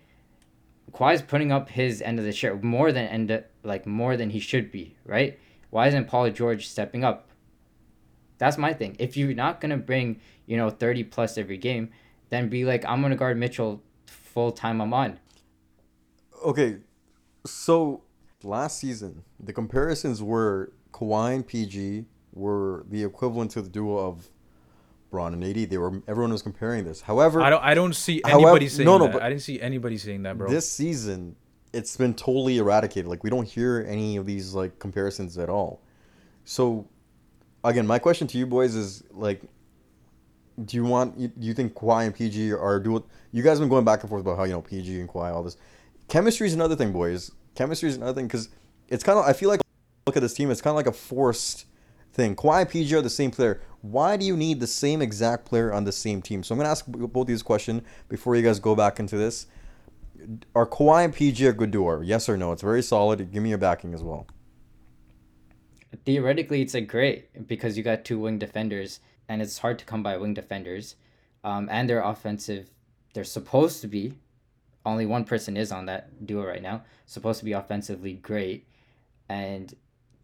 Kawhi's 0.91 1.21
putting 1.21 1.51
up 1.51 1.69
his 1.69 2.01
end 2.01 2.19
of 2.19 2.25
the 2.25 2.31
share 2.31 2.55
more 2.57 2.91
than 2.91 3.07
end 3.07 3.43
like 3.63 3.85
more 3.85 4.17
than 4.17 4.29
he 4.29 4.39
should 4.39 4.71
be, 4.71 4.95
right? 5.05 5.39
Why 5.69 5.87
isn't 5.87 6.07
Paul 6.07 6.29
George 6.31 6.67
stepping 6.67 7.03
up? 7.03 7.29
That's 8.37 8.57
my 8.57 8.73
thing. 8.73 8.95
If 8.99 9.15
you're 9.15 9.33
not 9.33 9.61
gonna 9.61 9.77
bring 9.77 10.19
you 10.45 10.57
know 10.57 10.69
thirty 10.69 11.03
plus 11.03 11.37
every 11.37 11.57
game, 11.57 11.91
then 12.29 12.49
be 12.49 12.65
like 12.65 12.83
I'm 12.85 13.01
gonna 13.01 13.15
guard 13.15 13.37
Mitchell 13.37 13.81
full 14.05 14.51
time. 14.51 14.81
I'm 14.81 14.93
on. 14.93 15.19
Okay, 16.43 16.77
so 17.45 18.01
last 18.43 18.79
season 18.79 19.23
the 19.39 19.53
comparisons 19.53 20.21
were 20.21 20.71
Kawhi 20.91 21.35
and 21.35 21.47
PG 21.47 22.05
were 22.33 22.85
the 22.89 23.03
equivalent 23.03 23.51
to 23.51 23.61
the 23.61 23.69
duo 23.69 23.97
of 23.97 24.27
Bron 25.11 25.33
and 25.33 25.43
AD. 25.43 25.69
They 25.69 25.77
were 25.77 26.01
everyone 26.07 26.31
was 26.31 26.41
comparing 26.41 26.83
this. 26.83 27.01
However, 27.01 27.41
I 27.41 27.49
don't 27.49 27.63
I 27.63 27.73
don't 27.73 27.95
see 27.95 28.21
However- 28.25 28.39
anybody 28.47 28.67
saying 28.67 28.85
no, 28.85 28.97
no, 28.97 29.05
that. 29.05 29.13
but- 29.13 29.23
I 29.23 29.29
didn't 29.29 29.43
see 29.43 29.61
anybody 29.61 29.97
saying 29.97 30.23
that, 30.23 30.37
bro. 30.37 30.49
this 30.49 30.69
season 30.69 31.35
it's 31.73 31.97
been 31.97 32.13
totally 32.13 32.57
eradicated. 32.57 33.07
Like 33.09 33.23
we 33.23 33.29
don't 33.29 33.47
hear 33.47 33.85
any 33.87 34.15
of 34.17 34.25
these 34.25 34.53
like 34.53 34.79
comparisons 34.79 35.37
at 35.37 35.49
all. 35.49 35.81
So 36.45 36.87
again, 37.63 37.85
my 37.87 37.99
question 37.99 38.27
to 38.27 38.37
you 38.37 38.45
boys 38.47 38.75
is 38.75 39.03
like 39.11 39.41
do 40.63 40.77
you 40.77 40.85
want 40.85 41.17
you- 41.17 41.27
do 41.27 41.45
you 41.47 41.53
think 41.53 41.73
Kawhi 41.73 42.05
and 42.05 42.15
PG 42.15 42.53
are 42.53 42.79
do 42.79 43.03
you 43.31 43.43
guys 43.43 43.57
have 43.57 43.59
been 43.59 43.69
going 43.69 43.83
back 43.85 44.01
and 44.01 44.09
forth 44.09 44.21
about 44.21 44.37
how 44.37 44.43
you 44.45 44.53
know 44.53 44.61
PG 44.61 44.99
and 45.01 45.09
Kawhi 45.09 45.33
all 45.33 45.43
this. 45.43 45.57
Chemistry 46.07 46.47
is 46.47 46.53
another 46.53 46.75
thing, 46.75 46.91
boys. 46.91 47.31
Chemistry 47.55 47.89
is 47.89 47.95
another 47.95 48.13
thing 48.13 48.27
cuz 48.27 48.49
it's 48.87 49.03
kind 49.03 49.17
of 49.17 49.25
I 49.25 49.33
feel 49.33 49.49
like 49.49 49.61
look 50.05 50.15
at 50.17 50.21
this 50.21 50.33
team, 50.33 50.51
it's 50.51 50.61
kind 50.61 50.71
of 50.71 50.75
like 50.75 50.87
a 50.87 50.91
forced 50.91 51.65
thing. 52.13 52.35
Kawhi 52.35 52.61
and 52.61 52.69
PG 52.69 52.95
are 52.95 53.01
the 53.01 53.09
same 53.09 53.31
player. 53.31 53.61
Why 53.81 54.17
do 54.17 54.25
you 54.25 54.37
need 54.37 54.59
the 54.59 54.67
same 54.67 55.01
exact 55.01 55.45
player 55.45 55.73
on 55.73 55.83
the 55.83 55.91
same 55.91 56.21
team? 56.21 56.43
So 56.43 56.53
I'm 56.53 56.57
going 56.57 56.65
to 56.65 56.71
ask 56.71 56.85
both 56.87 57.27
these 57.27 57.43
questions 57.43 57.81
before 58.09 58.35
you 58.35 58.41
guys 58.41 58.59
go 58.59 58.75
back 58.75 58.99
into 58.99 59.17
this 59.17 59.47
are 60.55 60.65
Kawhi 60.65 61.05
and 61.05 61.13
PG 61.13 61.45
a 61.45 61.53
good 61.53 61.71
duo? 61.71 62.01
Yes 62.01 62.29
or 62.29 62.37
no? 62.37 62.51
It's 62.51 62.61
very 62.61 62.81
solid. 62.81 63.31
Give 63.31 63.43
me 63.43 63.49
your 63.49 63.57
backing 63.57 63.93
as 63.93 64.03
well. 64.03 64.27
Theoretically, 66.05 66.61
it's 66.61 66.75
a 66.75 66.81
great 66.81 67.47
because 67.47 67.77
you 67.77 67.83
got 67.83 68.05
two 68.05 68.19
wing 68.19 68.37
defenders, 68.37 68.99
and 69.29 69.41
it's 69.41 69.57
hard 69.59 69.79
to 69.79 69.85
come 69.85 70.03
by 70.03 70.17
wing 70.17 70.33
defenders. 70.33 70.95
Um, 71.43 71.69
and 71.71 71.89
they're 71.89 72.01
offensive. 72.01 72.69
They're 73.13 73.23
supposed 73.23 73.81
to 73.81 73.87
be. 73.87 74.13
Only 74.85 75.05
one 75.05 75.23
person 75.25 75.57
is 75.57 75.71
on 75.71 75.87
that 75.87 76.25
duo 76.25 76.45
right 76.45 76.61
now. 76.61 76.83
Supposed 77.05 77.39
to 77.39 77.45
be 77.45 77.53
offensively 77.53 78.13
great, 78.13 78.67
and 79.29 79.73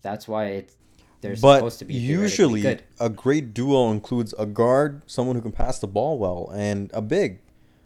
that's 0.01 0.28
why 0.28 0.45
it's 0.47 0.76
they're 1.22 1.36
But 1.36 1.57
supposed 1.57 1.80
to 1.80 1.86
be 1.86 1.93
usually, 1.93 2.62
good. 2.62 2.84
a 2.99 3.09
great 3.09 3.53
duo 3.53 3.91
includes 3.91 4.34
a 4.39 4.45
guard, 4.45 5.03
someone 5.05 5.36
who 5.36 5.41
can 5.41 5.51
pass 5.51 5.78
the 5.80 5.88
ball 5.88 6.18
well, 6.18 6.49
and 6.53 6.89
a 6.93 7.01
big, 7.01 7.41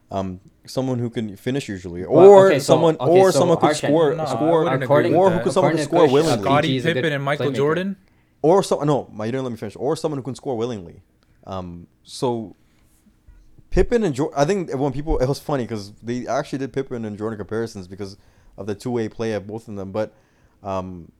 um, 0.09 0.39
someone 0.65 0.99
who 0.99 1.09
can 1.09 1.35
finish 1.35 1.67
usually, 1.67 2.05
Well, 2.05 2.25
or 2.29 2.47
okay, 2.47 2.59
so- 2.59 2.73
someone, 2.73 2.95
okay, 2.99 3.11
or 3.19 3.31
so 3.33 3.39
someone 3.39 3.57
could 3.57 3.65
Archie- 3.67 3.87
score, 3.87 4.15
No, 4.15 4.23
I 4.23 4.25
score, 4.25 4.73
according 4.73 5.15
or 5.15 5.29
that. 5.29 5.37
who 5.39 5.43
could 5.43 5.51
someone 5.53 5.71
according 5.73 5.77
could 5.89 5.91
to 5.91 6.07
score 6.07 6.13
willingly, 6.13 6.43
Scotty- 6.43 6.43
Scottie 6.45 6.77
a 6.79 6.81
Pippen 6.83 7.03
good 7.03 7.11
and 7.13 7.23
Michael 7.23 7.47
playmaker. 7.51 7.55
Jordan. 7.55 7.97
or 8.41 8.63
some 8.63 8.85
no, 8.87 9.09
you 9.17 9.25
didn't 9.25 9.43
let 9.43 9.51
me 9.51 9.57
finish, 9.57 9.75
or 9.77 9.95
someone 9.97 10.17
who 10.17 10.23
can 10.23 10.35
score 10.35 10.55
willingly. 10.55 11.01
Um, 11.45 11.87
so 12.03 12.55
Pippen 13.75 14.05
and 14.05 14.15
Jordan, 14.15 14.39
I 14.39 14.45
think 14.45 14.73
when 14.73 14.93
people, 14.93 15.17
it 15.17 15.27
was 15.27 15.37
funny 15.37 15.65
because 15.65 15.91
they 16.01 16.25
actually 16.27 16.59
did 16.59 16.71
Pippen 16.71 17.03
and 17.03 17.17
Jordan 17.17 17.37
comparisons 17.37 17.89
because 17.89 18.15
of 18.57 18.67
the 18.67 18.73
two 18.73 18.89
way 18.89 19.09
play 19.09 19.33
of 19.33 19.45
both 19.45 19.67
of 19.67 19.75
them. 19.75 19.91
But, 19.91 20.13
um, 20.63 21.11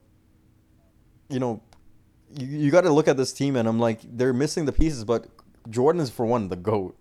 you 1.28 1.38
know, 1.38 1.62
you, 2.34 2.48
you 2.48 2.72
got 2.72 2.86
to 2.86 2.94
look 2.94 3.10
at 3.10 3.18
this 3.18 3.34
team 3.34 3.58
and 3.58 3.68
I'm 3.68 3.78
like, 3.78 4.00
they're 4.04 4.32
missing 4.32 4.64
the 4.64 4.72
pieces, 4.72 5.04
but 5.04 5.28
Jordan 5.70 6.02
is 6.02 6.10
for 6.10 6.26
one 6.26 6.48
the 6.48 6.56
goat, 6.56 6.98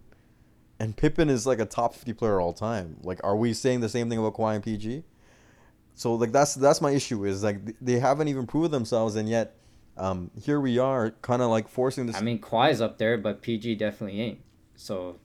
and 0.80 0.96
Pippen 0.96 1.30
is 1.30 1.46
like 1.46 1.60
a 1.60 1.66
top 1.66 1.94
fifty 1.94 2.12
player 2.12 2.40
all 2.40 2.52
time. 2.52 2.96
Like, 3.04 3.20
are 3.22 3.36
we 3.36 3.52
saying 3.52 3.78
the 3.78 3.88
same 3.88 4.10
thing 4.10 4.18
about 4.18 4.34
Kawhi 4.34 4.56
and 4.56 4.64
PG? 4.64 5.04
So 5.94 6.14
like 6.14 6.32
that's 6.32 6.56
that's 6.56 6.80
my 6.80 6.90
issue 6.90 7.24
is 7.24 7.44
like 7.44 7.78
they 7.80 8.00
haven't 8.00 8.26
even 8.26 8.48
proved 8.48 8.72
themselves 8.72 9.14
and 9.14 9.28
yet 9.28 9.54
um, 9.96 10.32
here 10.42 10.60
we 10.60 10.78
are 10.78 11.12
kind 11.22 11.42
of 11.42 11.50
like 11.50 11.68
forcing 11.68 12.06
this. 12.06 12.16
I 12.16 12.22
mean, 12.22 12.40
Kawhi's 12.40 12.80
up 12.80 12.98
there, 12.98 13.16
but 13.16 13.40
PG 13.40 13.76
definitely 13.76 14.20
ain't. 14.20 14.40
So, 14.74 15.20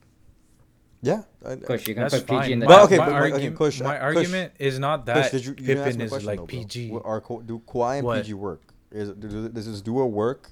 yeah, 1.02 1.24
I, 1.45 1.56
Kush, 1.56 1.88
you're 1.88 1.95
gonna 1.95 2.10
That's 2.10 2.24
put 2.24 2.30
PG 2.30 2.39
fine. 2.41 2.52
in 2.52 2.60
the 2.60 2.66
my, 2.66 2.72
But 2.72 2.76
top 2.78 2.86
okay, 2.86 2.97
my, 2.97 3.06
but- 3.06 3.14
okay, 3.14 3.32
argument, 3.32 3.56
Kush, 3.58 3.82
my 3.82 3.93
Kush, 3.95 4.02
argument 4.04 4.54
is 4.60 4.80
not 4.80 5.06
Kush, 5.06 5.16
that 5.16 5.32
did 5.32 5.45
you, 5.45 5.52
you 5.52 5.56
didn't 5.56 5.78
ask 5.78 5.86
Pippen 5.86 5.97
me 5.97 6.04
a 6.04 6.06
is 6.06 6.12
question, 6.12 6.28
like 6.28 6.38
though, 6.39 6.45
bro. 6.45 6.60
PG. 6.60 6.89
What- 6.91 7.06
Are 7.06 7.22
Ka- 7.22 7.39
do 7.39 7.62
Kawhi 7.68 7.97
and 7.97 8.06
What? 8.06 8.18
PG 8.24 8.34
work? 8.34 8.62
Is 8.91 9.10
do, 9.12 9.50
does 9.50 9.66
this 9.68 9.82
duo 9.82 10.06
work? 10.06 10.52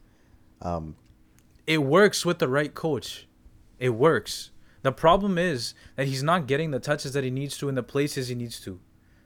Um, 0.62 0.96
It 1.66 1.80
works 1.84 2.26
with 2.26 2.40
the 2.40 2.48
right 2.48 2.74
coach. 2.74 3.28
It 3.80 3.90
works. 3.90 4.52
The 4.84 4.92
problem 4.92 5.38
is 5.38 5.74
that 5.96 6.08
he's 6.08 6.24
not 6.24 6.48
getting 6.48 6.72
the 6.72 6.80
touches 6.80 7.14
that 7.14 7.24
he 7.24 7.30
needs 7.32 7.58
to 7.58 7.68
in 7.68 7.76
the 7.76 7.84
places 7.84 8.30
he 8.30 8.36
needs 8.36 8.60
to. 8.62 8.80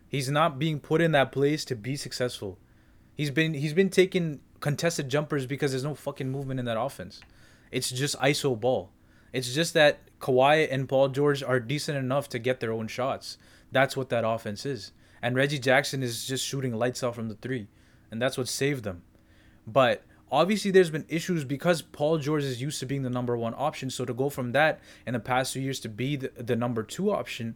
He's 0.07 0.30
not 0.30 0.57
being 0.57 0.80
put 0.80 1.01
in 1.01 1.11
that 1.11 1.32
place 1.32 1.63
to 1.65 1.76
be 1.76 1.95
successful. 1.95 2.57
He's 3.15 3.30
been 3.32 3.53
he's 3.53 3.74
been 3.74 3.89
taking 3.89 4.39
contested 4.59 5.07
jumpers 5.09 5.45
because 5.45 5.72
there's 5.72 5.84
no 5.84 5.93
fucking 5.93 6.30
movement 6.32 6.59
in 6.59 6.65
that 6.65 6.80
offense. 6.80 7.22
It's 7.72 7.89
just 7.91 8.17
iso 8.19 8.59
ball. 8.59 8.89
It's 9.34 9.53
just 9.53 9.73
that 9.73 9.99
Kawhi 10.19 10.67
and 10.71 10.88
Paul 10.88 11.09
George 11.09 11.41
are 11.43 11.59
decent 11.59 11.97
enough 11.97 12.29
to 12.29 12.39
get 12.39 12.59
their 12.59 12.73
own 12.73 12.88
shots. 12.88 13.38
That's 13.71 13.95
what 13.95 14.09
that 14.09 14.27
offense 14.27 14.65
is. 14.65 14.91
And 15.21 15.36
Reggie 15.36 15.59
Jackson 15.59 16.03
is 16.03 16.25
just 16.25 16.45
shooting 16.45 16.73
lights 16.73 17.03
out 17.03 17.15
from 17.15 17.29
the 17.29 17.36
three, 17.36 17.67
and 18.09 18.21
that's 18.21 18.38
what 18.38 18.47
saved 18.47 18.84
them. 18.84 19.03
But 19.67 20.03
obviously, 20.32 20.71
there's 20.71 20.89
been 20.89 21.05
issues 21.07 21.43
because 21.43 21.82
Paul 21.82 22.17
George 22.17 22.43
is 22.43 22.61
used 22.61 22.79
to 22.79 22.86
being 22.86 23.03
the 23.03 23.09
number 23.09 23.38
one 23.38 23.53
option. 23.55 23.89
So 23.89 24.03
to 24.05 24.13
go 24.13 24.29
from 24.29 24.51
that 24.53 24.79
in 25.05 25.13
the 25.13 25.19
past 25.19 25.53
few 25.53 25.61
years 25.61 25.79
to 25.82 25.89
be 25.89 26.15
the, 26.15 26.32
the 26.38 26.55
number 26.55 26.84
two 26.84 27.11
option, 27.11 27.55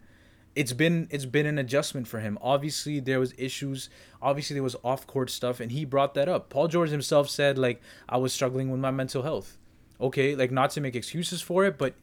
it's 0.56 0.74
been 0.74 1.08
it's 1.12 1.26
been 1.26 1.46
an 1.46 1.58
adjustment 1.58 2.08
for 2.08 2.20
him. 2.20 2.38
Obviously, 2.42 3.00
there 3.00 3.20
was 3.20 3.34
issues. 3.38 3.90
Obviously, 4.22 4.54
there 4.54 4.64
was 4.64 4.76
off 4.84 5.06
court 5.08 5.30
stuff, 5.30 5.60
and 5.60 5.72
he 5.72 5.86
brought 5.86 6.14
that 6.14 6.30
up. 6.30 6.50
Paul 6.50 6.68
George 6.68 6.92
himself 6.92 7.30
said 7.30 7.58
like 7.58 7.82
I 8.08 8.18
was 8.18 8.32
struggling 8.32 8.70
with 8.70 8.80
my 8.80 8.92
mental 8.92 9.24
health. 9.24 9.58
Okay, 10.00 10.36
like 10.36 10.52
not 10.52 10.72
to 10.72 10.82
make 10.82 10.96
excuses 10.96 11.42
for 11.42 11.66
it, 11.66 11.78
but 11.78 11.94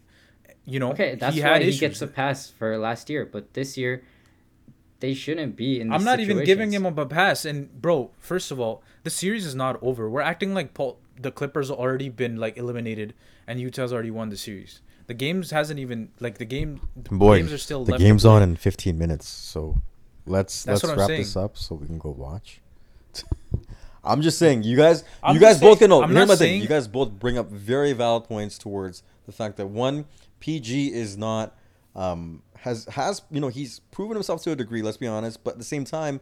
you 0.65 0.79
know, 0.79 0.93
Okay, 0.93 1.15
that's 1.17 1.35
he 1.37 1.43
why 1.43 1.49
had 1.49 1.63
he 1.63 1.69
issues. 1.69 1.81
gets 1.81 2.03
a 2.03 2.07
pass 2.07 2.49
for 2.49 2.79
last 2.79 3.11
year, 3.11 3.27
but 3.27 3.53
this 3.55 3.77
year 3.77 4.03
they 5.01 5.15
shouldn't 5.15 5.57
be 5.57 5.81
in. 5.81 5.93
I'm 5.93 6.01
these 6.01 6.05
not 6.07 6.21
even 6.21 6.45
giving 6.45 6.73
him 6.73 6.87
a 6.87 7.07
pass. 7.07 7.45
And 7.45 7.81
bro, 7.83 8.11
first 8.19 8.51
of 8.51 8.61
all, 8.61 8.83
the 9.03 9.11
series 9.11 9.45
is 9.45 9.55
not 9.55 9.83
over. 9.83 10.09
We're 10.09 10.21
acting 10.21 10.55
like 10.55 10.75
Paul, 10.75 10.99
the 11.21 11.31
Clippers 11.33 11.71
already 11.71 12.09
been 12.09 12.37
like 12.37 12.57
eliminated, 12.57 13.15
and 13.47 13.61
Utah's 13.61 13.93
already 13.93 14.11
won 14.13 14.29
the 14.31 14.37
series. 14.37 14.81
The 15.09 15.15
games 15.15 15.51
hasn't 15.51 15.81
even 15.81 16.11
like 16.21 16.39
the 16.39 16.45
game. 16.45 16.81
The 16.97 17.11
Boy, 17.17 17.39
games 17.39 17.53
are 17.53 17.59
still 17.59 17.85
the 17.85 17.93
left 17.93 18.03
game's 18.03 18.25
on 18.25 18.43
in 18.43 18.55
15 18.57 18.97
minutes, 18.97 19.29
so 19.29 19.83
let's 20.25 20.63
That's 20.63 20.85
let's 20.85 20.97
wrap 20.97 21.09
saying. 21.09 21.21
this 21.23 21.37
up 21.37 21.59
so 21.59 21.75
we 21.75 21.87
can 21.87 21.99
go 21.99 22.11
watch. 22.11 22.61
I'm 24.05 24.21
just 24.23 24.39
saying, 24.39 24.65
you 24.65 24.77
guys, 24.77 25.05
I'm 25.23 25.35
you 25.37 25.41
guys 25.41 25.61
both 25.61 25.79
can 25.79 25.91
Here's 25.91 26.11
my 26.11 26.27
thing. 26.27 26.37
saying- 26.37 26.63
You 26.63 26.69
guys 26.69 26.89
both 26.89 27.11
bring 27.13 27.39
up 27.39 27.51
very 27.51 27.93
valid 27.93 28.25
points 28.25 28.59
towards 28.59 29.03
the 29.27 29.33
fact 29.33 29.57
that 29.59 29.69
one, 29.69 30.07
PG 30.41 30.93
is 30.93 31.17
not 31.17 31.57
um 31.95 32.43
has 32.57 32.87
has 32.87 33.21
you 33.31 33.39
know 33.41 33.49
he's 33.49 33.81
proven 33.91 34.15
himself 34.17 34.43
to 34.45 34.53
a 34.53 34.57
degree. 34.57 34.83
Let's 34.83 34.97
be 34.97 35.07
honest, 35.07 35.45
but 35.45 35.53
at 35.53 35.59
the 35.59 35.65
same 35.65 35.85
time, 35.85 36.21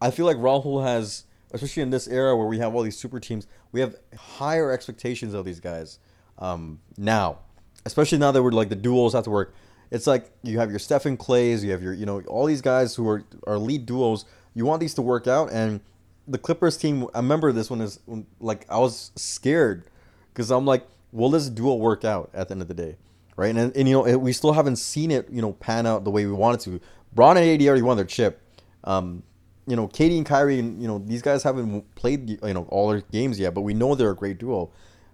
I 0.00 0.10
feel 0.10 0.26
like 0.26 0.36
Rahul 0.36 0.82
has, 0.84 1.24
especially 1.52 1.82
in 1.82 1.90
this 1.90 2.06
era 2.08 2.36
where 2.36 2.46
we 2.46 2.58
have 2.58 2.74
all 2.74 2.82
these 2.82 2.96
super 2.98 3.20
teams, 3.20 3.46
we 3.72 3.80
have 3.80 3.94
higher 4.18 4.70
expectations 4.72 5.32
of 5.34 5.44
these 5.44 5.60
guys 5.60 5.98
um, 6.38 6.80
now, 6.98 7.38
especially 7.86 8.18
now 8.18 8.32
that 8.32 8.42
we're 8.42 8.50
like 8.50 8.68
the 8.70 8.76
duos 8.76 9.12
have 9.14 9.24
to 9.24 9.30
work. 9.30 9.54
It's 9.90 10.06
like 10.06 10.30
you 10.42 10.58
have 10.58 10.70
your 10.70 10.78
Stephen 10.80 11.16
Clays, 11.16 11.62
you 11.64 11.70
have 11.70 11.82
your 11.82 11.94
you 11.94 12.04
know 12.06 12.20
all 12.22 12.44
these 12.46 12.60
guys 12.62 12.94
who 12.96 13.08
are 13.08 13.24
are 13.46 13.56
lead 13.58 13.86
duos. 13.86 14.24
You 14.52 14.64
want 14.66 14.80
these 14.80 14.94
to 14.94 15.02
work 15.02 15.26
out, 15.26 15.50
and 15.52 15.80
the 16.26 16.38
Clippers 16.38 16.76
team. 16.76 17.06
I 17.14 17.18
remember 17.18 17.52
this 17.52 17.70
one 17.70 17.80
is 17.80 18.00
like 18.40 18.66
I 18.70 18.78
was 18.78 19.12
scared 19.16 19.84
because 20.32 20.50
I'm 20.50 20.64
like, 20.66 20.86
will 21.12 21.30
this 21.30 21.48
duo 21.48 21.74
work 21.74 22.04
out 22.04 22.30
at 22.34 22.48
the 22.48 22.52
end 22.52 22.62
of 22.62 22.68
the 22.68 22.74
day, 22.74 22.96
right? 23.36 23.54
And 23.54 23.76
and 23.76 23.88
you 23.88 23.94
know 23.94 24.18
we 24.18 24.32
still 24.32 24.52
haven't 24.52 24.76
seen 24.76 25.10
it 25.10 25.28
you 25.30 25.42
know 25.42 25.52
pan 25.52 25.86
out 25.86 26.04
the 26.04 26.10
way 26.10 26.26
we 26.26 26.32
wanted 26.32 26.60
to. 26.60 26.80
Bron 27.12 27.36
and 27.36 27.48
AD 27.48 27.66
already 27.66 27.82
won 27.82 27.96
their 27.96 28.06
chip. 28.06 28.40
Um, 28.82 29.22
you 29.66 29.76
know, 29.76 29.88
KD 29.88 30.18
and 30.18 30.26
Kyrie, 30.26 30.58
and 30.58 30.80
you 30.80 30.88
know 30.88 30.98
these 30.98 31.22
guys 31.22 31.42
haven't 31.42 31.94
played 31.94 32.28
you 32.28 32.54
know 32.54 32.66
all 32.70 32.88
their 32.90 33.00
games 33.00 33.38
yet, 33.38 33.54
but 33.54 33.62
we 33.62 33.74
know 33.74 33.94
they're 33.94 34.10
a 34.10 34.16
great 34.16 34.38
duo 34.38 34.70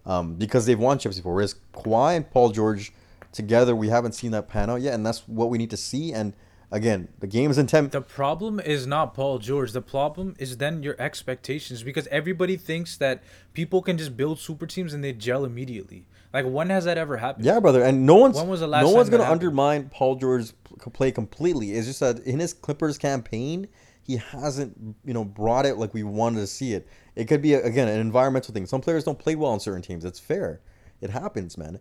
um, 0.06 0.34
because 0.34 0.66
they've 0.66 0.78
won 0.78 0.98
chips 0.98 1.16
before. 1.16 1.34
Whereas 1.34 1.56
Kawhi 1.74 2.16
and 2.16 2.30
Paul 2.30 2.50
George 2.50 2.92
together, 3.32 3.76
we 3.76 3.88
haven't 3.88 4.12
seen 4.12 4.32
that 4.32 4.48
pan 4.48 4.70
out 4.70 4.80
yet, 4.80 4.94
and 4.94 5.06
that's 5.06 5.26
what 5.28 5.50
we 5.50 5.58
need 5.58 5.70
to 5.70 5.76
see. 5.76 6.12
And 6.12 6.34
again, 6.70 7.08
the 7.18 7.26
game 7.26 7.50
is 7.50 7.58
in 7.58 7.66
ten. 7.66 7.88
The 7.88 8.00
problem 8.00 8.60
is 8.60 8.86
not 8.86 9.14
Paul 9.14 9.38
George. 9.38 9.72
The 9.72 9.82
problem 9.82 10.34
is 10.38 10.56
then 10.56 10.82
your 10.82 10.96
expectations 10.98 11.82
because 11.82 12.06
everybody 12.08 12.56
thinks 12.56 12.96
that 12.98 13.22
people 13.52 13.82
can 13.82 13.98
just 13.98 14.16
build 14.16 14.38
super 14.38 14.66
teams 14.66 14.92
and 14.92 15.02
they 15.02 15.12
gel 15.12 15.44
immediately. 15.44 16.06
Like 16.32 16.46
when 16.46 16.70
has 16.70 16.84
that 16.84 16.98
ever 16.98 17.16
happened? 17.16 17.44
Yeah, 17.44 17.58
brother, 17.60 17.82
and 17.82 18.06
no 18.06 18.16
one's 18.16 18.36
When 18.36 18.48
was 18.48 18.60
the 18.60 18.68
last 18.68 18.84
no 18.84 18.90
one's 18.90 19.10
gonna 19.10 19.24
undermine 19.24 19.88
Paul 19.88 20.16
George's 20.16 20.52
play 20.92 21.10
completely. 21.10 21.72
It's 21.72 21.86
just 21.86 22.00
that 22.00 22.20
in 22.20 22.38
his 22.38 22.52
Clippers 22.52 22.98
campaign, 22.98 23.68
he 24.02 24.16
hasn't 24.16 24.96
you 25.04 25.12
know 25.12 25.24
brought 25.24 25.66
it 25.66 25.76
like 25.76 25.92
we 25.92 26.02
wanted 26.02 26.40
to 26.40 26.46
see 26.46 26.72
it. 26.72 26.86
It 27.16 27.26
could 27.26 27.42
be 27.42 27.54
again 27.54 27.88
an 27.88 28.00
environmental 28.00 28.54
thing. 28.54 28.66
Some 28.66 28.80
players 28.80 29.04
don't 29.04 29.18
play 29.18 29.34
well 29.34 29.50
on 29.50 29.60
certain 29.60 29.82
teams. 29.82 30.04
It's 30.04 30.20
fair. 30.20 30.60
It 31.00 31.10
happens, 31.10 31.58
man. 31.58 31.80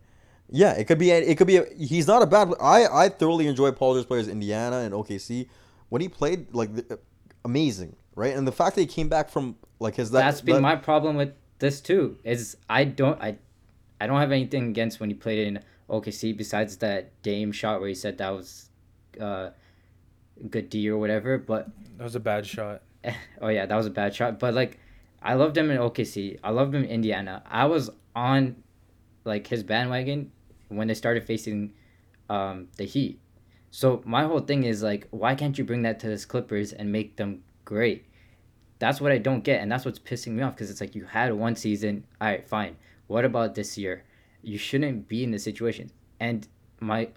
Yeah, 0.52 0.74
it 0.74 0.86
could 0.86 0.98
be. 0.98 1.12
It 1.12 1.38
could 1.38 1.48
be. 1.48 1.58
A, 1.58 1.66
he's 1.78 2.08
not 2.08 2.22
a 2.22 2.26
bad. 2.26 2.54
I 2.60 2.86
I 2.88 3.10
thoroughly 3.10 3.48
enjoy 3.48 3.72
Paul 3.72 3.94
George 3.94 4.08
players 4.08 4.28
Indiana 4.28 4.78
and 4.80 4.94
OKC 4.94 5.48
when 5.90 6.02
he 6.02 6.10
played 6.10 6.54
like 6.54 6.74
the, 6.76 7.00
amazing, 7.46 7.96
right? 8.16 8.36
And 8.36 8.48
the 8.48 8.52
fact 8.52 8.76
that 8.76 8.82
he 8.82 8.88
came 8.88 9.10
back 9.10 9.30
from 9.30 9.56
like 9.80 9.96
his 9.96 10.12
that, 10.12 10.22
That's 10.22 10.42
been 10.42 10.56
that- 10.56 10.62
my 10.62 10.76
problem 10.76 11.16
with 11.16 11.34
this 11.60 11.82
too. 11.82 12.18
Is 12.24 12.58
I 12.70 12.84
don't 12.86 13.22
I, 13.22 13.38
I 14.02 14.08
don't 14.08 14.20
have 14.20 14.32
anything 14.32 14.70
against 14.70 15.00
when 15.00 15.10
he 15.10 15.16
played 15.16 15.48
in 15.48 15.60
OKC 15.90 16.36
besides 16.36 16.78
that 16.78 17.22
Dame 17.22 17.52
shot 17.52 17.80
where 17.80 17.90
he 17.90 17.96
said 17.96 18.18
that 18.18 18.30
was, 18.30 18.70
uh, 19.20 19.50
good 20.50 20.70
D 20.70 20.90
or 20.90 20.98
whatever. 20.98 21.38
But 21.38 21.68
That 21.98 22.04
was 22.04 22.16
a 22.16 22.20
bad 22.20 22.46
shot. 22.48 22.82
oh 23.42 23.50
yeah, 23.50 23.66
that 23.66 23.76
was 23.76 23.86
a 23.86 23.92
bad 23.92 24.16
shot. 24.16 24.40
But 24.40 24.54
like, 24.54 24.80
I 25.22 25.36
loved 25.36 25.58
him 25.58 25.70
in 25.70 25.78
OKC. 25.78 26.40
I 26.44 26.50
loved 26.52 26.74
him 26.74 26.84
in 26.84 26.90
Indiana. 26.90 27.44
I 27.46 27.66
was 27.66 27.90
on, 28.16 28.56
like 29.26 29.48
his 29.48 29.64
bandwagon 29.64 30.32
when 30.70 30.88
they 30.88 30.94
started 30.94 31.24
facing, 31.24 31.74
um, 32.30 32.68
the 32.78 32.86
Heat. 32.86 33.20
So 33.72 34.02
my 34.06 34.24
whole 34.24 34.40
thing 34.40 34.64
is 34.64 34.82
like, 34.82 35.08
why 35.12 35.36
can't 35.36 35.58
you 35.58 35.64
bring 35.64 35.84
that 35.84 36.00
to 36.00 36.08
the 36.08 36.26
Clippers 36.26 36.74
and 36.74 36.92
make 36.92 37.18
them 37.18 37.44
great? 37.66 38.06
That's 38.80 39.02
what 39.02 39.12
I 39.12 39.18
don't 39.18 39.44
get, 39.44 39.62
and 39.62 39.72
that's 39.72 39.86
what's 39.86 40.00
pissing 40.00 40.34
me 40.34 40.44
off 40.44 40.56
because 40.56 40.72
it's 40.72 40.82
like 40.82 40.96
you 40.96 41.06
had 41.06 41.34
one 41.34 41.56
season. 41.56 42.06
All 42.22 42.30
right, 42.30 42.48
fine. 42.48 42.78
What 43.08 43.26
about 43.26 43.56
this 43.56 43.78
year? 43.78 44.06
You 44.42 44.58
shouldn't 44.58 45.08
be 45.08 45.24
in 45.24 45.32
this 45.32 45.44
situation. 45.44 45.92
And 46.20 46.48
my, 46.80 47.10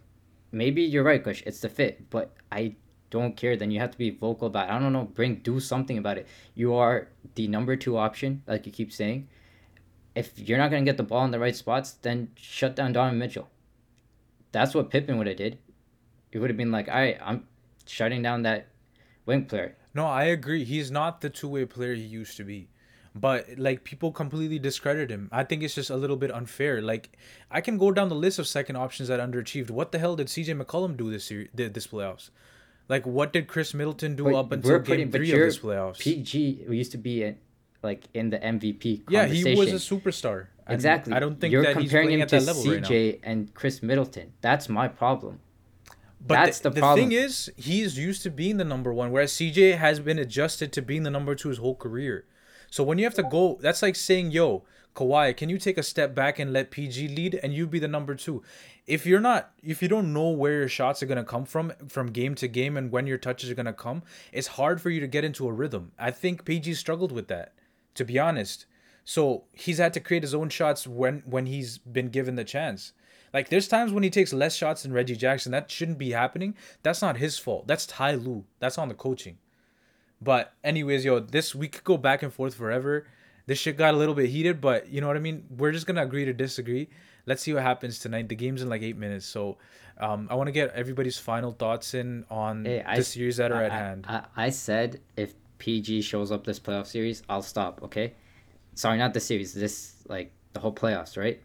maybe 0.51 0.83
you're 0.83 1.05
right, 1.05 1.23
Kush. 1.23 1.43
It's 1.47 1.61
the 1.61 1.69
fit, 1.69 2.11
but 2.11 2.35
I 2.51 2.75
don't 3.13 3.37
care, 3.37 3.57
then 3.57 3.71
you 3.71 3.79
have 3.79 3.93
to 3.93 3.99
be 3.99 4.11
vocal 4.11 4.49
about 4.49 4.69
it. 4.69 4.73
I 4.73 4.79
don't 4.81 4.93
know, 4.93 5.05
bring 5.05 5.37
do 5.37 5.61
something 5.61 5.99
about 5.99 6.19
it. 6.19 6.27
You 6.55 6.75
are 6.75 7.09
the 7.35 7.47
number 7.47 7.77
two 7.77 7.97
option, 7.97 8.43
like 8.47 8.67
you 8.67 8.73
keep 8.73 8.91
saying. 8.91 9.29
If 10.15 10.39
you're 10.39 10.59
not 10.59 10.71
gonna 10.71 10.85
get 10.85 10.97
the 10.97 11.03
ball 11.03 11.25
in 11.25 11.31
the 11.31 11.39
right 11.39 11.57
spots, 11.57 11.93
then 11.93 12.31
shut 12.35 12.77
down 12.77 12.93
Donovan 12.93 13.19
Mitchell. 13.19 13.49
That's 14.53 14.75
what 14.75 14.91
Pippen 14.91 15.19
would 15.19 15.27
have 15.27 15.37
did. 15.37 15.59
It 16.31 16.39
would 16.39 16.51
have 16.51 16.57
been 16.57 16.73
like, 16.73 16.89
all 16.89 16.95
right, 16.95 17.19
I'm 17.23 17.47
shutting 17.87 18.23
down 18.23 18.43
that 18.43 18.69
wing 19.27 19.47
player. 19.47 19.77
No, 19.95 20.07
I 20.07 20.25
agree. 20.25 20.65
He's 20.65 20.91
not 20.91 21.21
the 21.21 21.31
two 21.31 21.49
way 21.49 21.65
player 21.65 21.95
he 21.95 22.03
used 22.03 22.37
to 22.37 22.45
be. 22.45 22.69
But 23.15 23.59
like 23.59 23.85
people 23.85 24.11
completely 24.11 24.59
discredit 24.59 25.11
him. 25.11 25.29
I 25.31 25.45
think 25.45 25.63
it's 25.63 25.75
just 25.75 25.91
a 25.91 25.97
little 25.97 26.17
bit 26.17 26.33
unfair. 26.33 26.81
Like 26.81 27.19
I 27.51 27.61
can 27.61 27.77
go 27.77 27.93
down 27.93 28.09
the 28.09 28.15
list 28.15 28.39
of 28.39 28.47
second 28.47 28.77
options 28.77 29.11
that 29.11 29.21
underachieved. 29.21 29.71
What 29.71 29.93
the 29.93 29.99
hell 29.99 30.17
did 30.17 30.29
CJ 30.29 30.63
McCollum 30.63 30.97
do 30.97 31.11
this 31.11 31.31
year? 31.31 31.49
Did 31.55 31.75
this 31.75 31.87
playoffs? 31.87 32.31
Like 32.89 33.07
what 33.07 33.33
did 33.33 33.49
Khris 33.49 33.75
Middleton 33.75 34.17
do 34.17 34.25
But 34.25 34.35
up 34.35 34.53
until 34.53 34.71
we're 34.73 34.79
game 34.79 35.13
three 35.13 35.31
of 35.31 35.39
this 35.39 35.59
playoffs? 35.59 35.99
PG 35.99 36.67
used 36.71 36.93
to 36.93 36.99
be 36.99 37.23
in, 37.23 37.37
like 37.83 38.05
in 38.15 38.31
the 38.31 38.39
MVP. 38.39 39.03
yeah, 39.09 39.27
he 39.27 39.55
was 39.55 39.73
a 39.73 39.77
superstar. 39.77 40.47
Exactly. 40.69 41.13
I 41.13 41.21
don't 41.21 41.41
think 41.41 41.53
you're 41.53 41.63
that 41.63 41.77
he's 41.77 41.91
comparing 41.91 42.09
playing 42.09 42.21
him 42.21 42.23
at 42.23 42.29
to 42.29 42.41
level 42.41 42.65
right. 42.65 42.83
CJ 42.83 43.21
and 43.23 43.53
Khris 43.55 43.83
Middleton. 43.83 44.33
That's 44.41 44.69
my 44.69 44.89
problem. 44.89 45.41
But 46.25 46.35
That's 46.35 46.61
the, 46.61 46.71
the 46.71 46.81
the 46.81 46.95
thing 46.95 47.13
is, 47.13 47.51
he's 47.57 47.99
used 47.99 48.23
to 48.23 48.31
being 48.31 48.57
the 48.57 48.65
number 48.65 48.93
one, 48.93 49.11
whereas 49.11 49.33
CJ 49.33 49.79
has 49.79 49.99
been 49.99 50.19
adjusted 50.19 50.73
to 50.75 50.83
being 50.83 51.03
the 51.03 51.11
number 51.11 51.35
two 51.35 51.49
his 51.49 51.59
whole 51.59 51.75
career. 51.75 52.27
So 52.71 52.85
when 52.85 52.99
you 52.99 53.05
have 53.05 53.15
to 53.15 53.25
go, 53.25 53.59
that's 53.61 53.83
like 53.83 53.97
saying, 53.97 54.31
"Yo, 54.31 54.63
Kawhi, 54.95 55.37
can 55.37 55.49
you 55.49 55.59
take 55.59 55.79
a 55.79 55.83
step 55.83 56.15
back 56.15 56.39
and 56.39 56.53
let 56.53 56.71
PG 56.71 57.09
lead, 57.09 57.41
and 57.43 57.53
you 57.53 57.67
be 57.67 57.79
the 57.79 57.89
number 57.89 58.15
two? 58.15 58.43
If 58.87 59.05
you're 59.05 59.21
not, 59.21 59.53
if 59.63 59.83
you 59.83 59.89
don't 59.89 60.13
know 60.13 60.29
where 60.29 60.53
your 60.53 60.69
shots 60.69 61.03
are 61.03 61.07
gonna 61.07 61.25
come 61.25 61.45
from 61.45 61.73
from 61.89 62.09
game 62.09 62.35
to 62.37 62.49
game 62.49 62.77
and 62.77 62.93
when 62.93 63.07
your 63.07 63.19
touches 63.19 63.51
are 63.51 63.55
gonna 63.55 63.73
come, 63.73 64.03
it's 64.33 64.49
hard 64.49 64.81
for 64.81 64.91
you 64.91 65.01
to 65.01 65.07
get 65.07 65.25
into 65.25 65.49
a 65.49 65.53
rhythm. 65.53 65.93
I 65.99 66.13
think 66.13 66.45
PG 66.45 66.75
struggled 66.75 67.11
with 67.11 67.29
that, 67.29 67.53
to 67.95 68.05
be 68.05 68.19
honest. 68.19 68.67
So 69.05 69.45
he's 69.53 69.79
had 69.79 69.93
to 69.95 70.01
create 70.01 70.23
his 70.23 70.35
own 70.35 70.49
shots 70.49 70.87
when 70.87 71.23
when 71.27 71.47
he's 71.47 71.79
been 71.79 72.09
given 72.09 72.37
the 72.37 72.45
chance. 72.45 72.93
Like 73.35 73.49
there's 73.49 73.67
times 73.67 73.93
when 73.93 74.03
he 74.03 74.11
takes 74.11 74.33
less 74.33 74.55
shots 74.55 74.83
than 74.83 74.93
Reggie 74.93 75.17
Jackson. 75.17 75.53
That 75.53 75.71
shouldn't 75.71 75.99
be 75.99 76.11
happening. 76.13 76.55
That's 76.83 77.03
not 77.03 77.17
his 77.17 77.39
fault. 77.39 77.67
That's 77.67 77.87
Ty 77.87 78.15
Lue. 78.15 78.45
That's 78.61 78.79
on 78.79 78.89
the 78.89 78.95
coaching. 78.95 79.39
But 80.21 80.53
anyways, 80.63 81.05
yo, 81.05 81.19
this 81.21 81.55
we 81.55 81.69
could 81.69 81.85
go 81.85 81.97
back 81.97 82.23
and 82.23 82.33
forth 82.33 82.55
forever. 82.55 83.07
This 83.47 83.59
shit 83.59 83.77
got 83.77 83.95
a 83.95 83.97
little 83.97 84.15
bit 84.15 84.31
heated, 84.31 84.61
but 84.61 84.89
you 84.89 85.01
know 85.01 85.09
what 85.09 85.17
I 85.17 85.21
mean. 85.21 85.45
We're 85.57 85.73
just 85.73 85.87
gonna 85.87 86.03
agree 86.03 86.25
to 86.27 86.33
disagree. 86.33 86.89
Let's 87.27 87.43
see 87.43 87.53
what 87.53 87.63
happens 87.63 87.99
tonight. 87.99 88.29
The 88.29 88.37
game's 88.37 88.63
in 88.63 88.69
like 88.69 88.83
eight 88.83 88.97
minutes, 88.97 89.27
so 89.27 89.59
um, 89.99 90.29
I 90.31 90.35
want 90.37 90.47
to 90.49 90.53
get 90.53 90.73
everybody's 90.75 91.19
final 91.19 91.53
thoughts 91.53 91.95
in 91.95 92.25
on 92.31 92.65
Hey, 92.65 92.83
I 92.83 92.95
the 92.97 93.01
s- 93.01 93.09
series 93.09 93.37
that 93.39 93.51
are 93.51 93.57
I- 93.57 93.65
at 93.65 93.73
I- 93.73 93.77
hand. 93.77 94.07
I, 94.09 94.25
I 94.37 94.51
said 94.51 95.01
if 95.17 95.35
PG 95.63 96.03
shows 96.03 96.33
up 96.33 96.43
this 96.45 96.59
playoff 96.59 96.87
series, 96.89 97.23
I'll 97.29 97.41
stop. 97.55 97.81
Okay, 97.85 98.15
sorry, 98.75 98.99
not 98.99 99.15
the 99.15 99.21
series. 99.21 99.55
This 99.55 99.95
like 100.09 100.33
the 100.55 100.59
whole 100.61 100.75
playoffs, 100.75 101.17
right? 101.17 101.41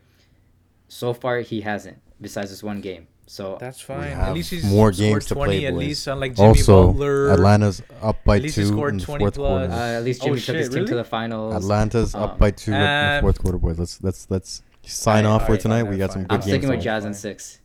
So 0.87 1.13
far, 1.13 1.39
he 1.41 1.61
hasn't. 1.61 1.97
Besides 2.19 2.49
this 2.49 2.63
one 2.63 2.81
game, 2.81 3.05
so 3.27 3.57
That's 3.59 3.79
fine. 3.79 4.07
At 4.09 4.33
least 4.33 4.49
he's 4.49 4.65
more 4.65 4.91
games 4.91 5.27
to 5.27 5.35
20 5.35 5.51
play, 5.51 5.65
At 5.67 5.73
boys. 5.73 5.79
least 5.79 6.07
unlike 6.07 6.33
Jimmy 6.35 6.47
Also, 6.47 6.87
Butler. 6.87 7.29
Atlanta's 7.29 7.83
up 8.01 8.23
by 8.23 8.37
At 8.37 8.41
least 8.41 8.55
he 8.55 8.63
two 8.63 8.67
scored 8.69 8.93
in 8.93 8.97
the 8.97 9.05
20 9.05 9.21
fourth 9.21 9.35
plus. 9.35 9.67
quarter. 9.67 9.73
uh, 9.73 9.97
at 9.99 10.03
least 10.03 10.21
Oh, 10.23 10.25
Jimmy 10.25 10.39
took 10.41 10.55
his 10.55 10.65
shit, 10.65 10.73
team 10.73 10.85
to 10.87 10.95
the 10.95 11.03
finals. 11.03 11.53
Atlanta's 11.53 12.15
um, 12.15 12.23
up 12.23 12.39
by 12.39 12.49
two 12.49 12.73
in 12.73 12.79
the 12.79 12.85
uh, 12.87 13.21
fourth 13.21 13.37
quarter, 13.39 13.59
boys. 13.59 13.77
Let's 13.77 14.01
let's 14.01 14.25
let's 14.31 14.63
Sign 14.81 15.25
Alright, 15.25 15.35
off 15.35 15.41
for 15.41 15.51
alright, 15.51 15.61
tonight. 15.61 15.81
fine, 15.83 15.91
we 15.91 15.97
got 15.97 16.07
fine. 16.09 16.13
some 16.13 16.21
I'm 16.21 16.27
good 16.27 16.33
I'm 16.35 16.41
sticking 16.41 16.69
with. 16.69 16.81
Jazz 16.81 17.03
in 17.05 17.11
Fine. 17.13 17.19
six. 17.19 17.59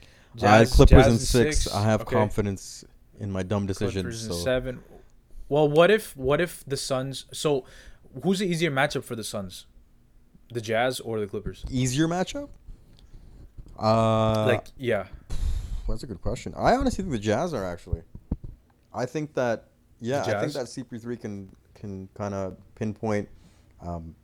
I 0.00 0.06
had 0.36 0.40
Jazz- 0.60 0.72
Clippers 0.76 0.90
Jazz 1.04 1.06
in 1.08 1.12
in 1.12 1.18
six. 1.18 1.68
I 1.74 1.82
have 1.82 2.00
Okay. 2.02 2.14
confidence 2.16 2.84
in 3.18 3.30
my 3.30 3.42
dumb 3.42 3.66
decisions. 3.66 3.92
Clippers 4.04 4.24
in 4.26 4.32
So 4.32 4.38
seven. 4.38 4.80
Well, 5.50 5.68
what 5.68 5.90
if 5.90 6.16
what 6.16 6.40
if 6.40 6.64
the 6.64 6.76
Suns? 6.76 7.26
So, 7.32 7.66
who's 8.22 8.38
the 8.38 8.46
easier 8.46 8.70
matchup 8.70 9.02
for 9.02 9.16
the 9.16 9.24
Suns? 9.24 9.66
The 10.52 10.60
Jazz 10.60 11.00
or 11.00 11.20
the 11.20 11.26
Clippers? 11.26 11.64
easier 11.68 12.08
matchup. 12.08 12.48
Uh, 13.78 14.46
like, 14.46 14.68
yeah, 14.78 15.06
that's 15.88 16.04
a 16.04 16.06
good 16.06 16.22
question. 16.22 16.54
I 16.56 16.76
honestly 16.76 17.02
think 17.02 17.12
the 17.12 17.18
Jazz 17.18 17.52
are 17.52 17.64
actually. 17.64 18.02
I 18.94 19.06
think 19.06 19.34
that 19.34 19.64
yeah, 20.00 20.22
I 20.22 20.40
think 20.40 20.52
that 20.52 20.66
CP3 20.66 21.20
can 21.20 21.50
can 21.74 22.08
kind 22.14 22.32
of 22.32 22.56
pinpoint 22.76 23.28
um, 23.80 24.14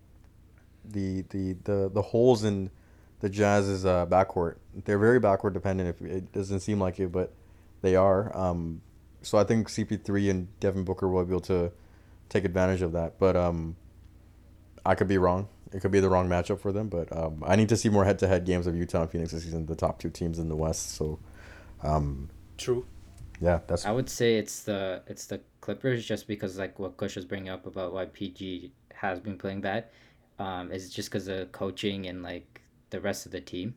the, 0.85 1.23
the 1.31 1.57
the 1.65 1.91
the 1.93 2.03
holes 2.03 2.45
in 2.45 2.71
the 3.19 3.29
Jazz's 3.29 3.85
uh, 3.85 4.07
backcourt. 4.07 4.57
They're 4.85 4.99
very 4.99 5.19
backward 5.19 5.55
dependent. 5.55 5.89
If 5.89 6.03
it 6.03 6.33
doesn't 6.33 6.61
seem 6.61 6.79
like 6.81 7.01
it, 7.01 7.11
but 7.11 7.33
they 7.83 7.97
are. 7.97 8.37
Um, 8.37 8.81
so 9.23 9.39
I 9.39 9.45
think 9.45 9.69
CP3 9.69 10.31
and 10.31 10.61
Devin 10.61 10.85
Booker 10.85 11.09
will 11.09 11.25
be 11.25 11.33
able 11.33 11.41
to 11.43 11.73
take 12.29 12.45
advantage 12.45 12.83
of 12.83 12.93
that. 12.93 13.19
But 13.19 13.37
um, 13.37 13.77
I 14.85 14.95
could 14.95 15.09
be 15.09 15.19
wrong. 15.19 15.49
It 15.73 15.81
could 15.81 15.91
be 15.91 16.01
the 16.01 16.09
wrong 16.09 16.29
matchup 16.29 16.61
for 16.61 16.73
them. 16.73 16.89
But 16.89 17.15
um, 17.17 17.43
I 17.47 17.57
need 17.57 17.69
to 17.71 17.77
see 17.77 17.89
more 17.89 18.05
head-to-head 18.05 18.45
games 18.45 18.67
of 18.67 18.77
Utah 18.77 19.03
and 19.03 19.11
Phoenix 19.11 19.33
this 19.33 19.45
season. 19.45 19.67
The 19.67 19.75
top 19.75 19.99
two 19.99 20.11
teams 20.11 20.39
in 20.39 20.49
the 20.49 20.57
West. 20.57 20.95
So 20.95 21.19
um, 21.83 22.31
true. 22.57 22.87
yeah, 23.41 23.61
that's 23.67 23.85
I 23.85 23.93
would 23.93 24.09
say 24.09 24.37
it's 24.37 24.63
the 24.63 25.03
it's 25.07 25.27
the 25.27 25.41
Clippers 25.61 26.05
just 26.05 26.27
because 26.27 26.59
like 26.59 26.79
what 26.79 26.97
Kush 26.97 27.17
was 27.17 27.25
bringing 27.25 27.49
up 27.49 27.67
about 27.67 27.93
why 27.93 28.07
PG 28.07 28.73
has 28.95 29.21
been 29.21 29.37
playing 29.37 29.61
bad, 29.61 29.87
um, 30.39 30.71
is 30.73 30.91
just 30.91 31.11
because 31.11 31.29
of 31.29 31.53
coaching 31.53 32.07
and 32.07 32.23
like 32.23 32.63
the 32.91 33.01
rest 33.01 33.27
of 33.27 33.33
the 33.33 33.41
team, 33.41 33.75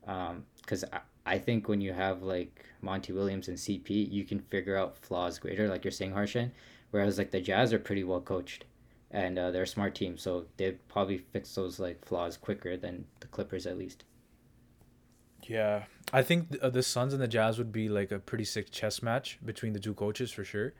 because 0.00 0.84
I, 1.26 1.38
think 1.38 1.68
when 1.68 1.80
you 1.80 1.92
have 1.92 2.22
like 2.22 2.64
Monty 2.80 3.12
Williams 3.12 3.48
and 3.48 3.56
CP, 3.56 4.10
you 4.10 4.24
can 4.24 4.40
figure 4.40 4.76
out 4.76 4.96
flaws 4.96 5.38
greater, 5.38 5.68
like 5.68 5.84
you're 5.84 5.92
saying, 5.92 6.12
Harshan. 6.12 6.50
Whereas 6.90 7.18
like 7.18 7.30
the 7.30 7.40
Jazz 7.40 7.72
are 7.72 7.78
pretty 7.78 8.04
well 8.04 8.20
coached, 8.20 8.64
and 9.10 9.38
uh, 9.38 9.50
they're 9.50 9.64
a 9.64 9.66
smart 9.66 9.94
team, 9.94 10.16
so 10.16 10.46
they'd 10.56 10.86
probably 10.88 11.18
fix 11.18 11.54
those 11.54 11.80
like 11.80 12.04
flaws 12.04 12.36
quicker 12.36 12.76
than 12.76 13.06
the 13.20 13.26
Clippers 13.26 13.66
at 13.66 13.76
least. 13.76 14.04
Yeah, 15.42 15.84
I 16.12 16.22
think 16.22 16.50
th- 16.50 16.62
uh, 16.62 16.70
the 16.70 16.82
Suns 16.82 17.12
and 17.12 17.20
the 17.20 17.28
Jazz 17.28 17.58
would 17.58 17.72
be 17.72 17.88
like 17.88 18.12
a 18.12 18.18
pretty 18.18 18.44
sick 18.44 18.70
chess 18.70 19.02
match 19.02 19.38
between 19.44 19.72
the 19.72 19.80
two 19.80 19.94
coaches 19.94 20.30
for 20.30 20.44
sure. 20.44 20.72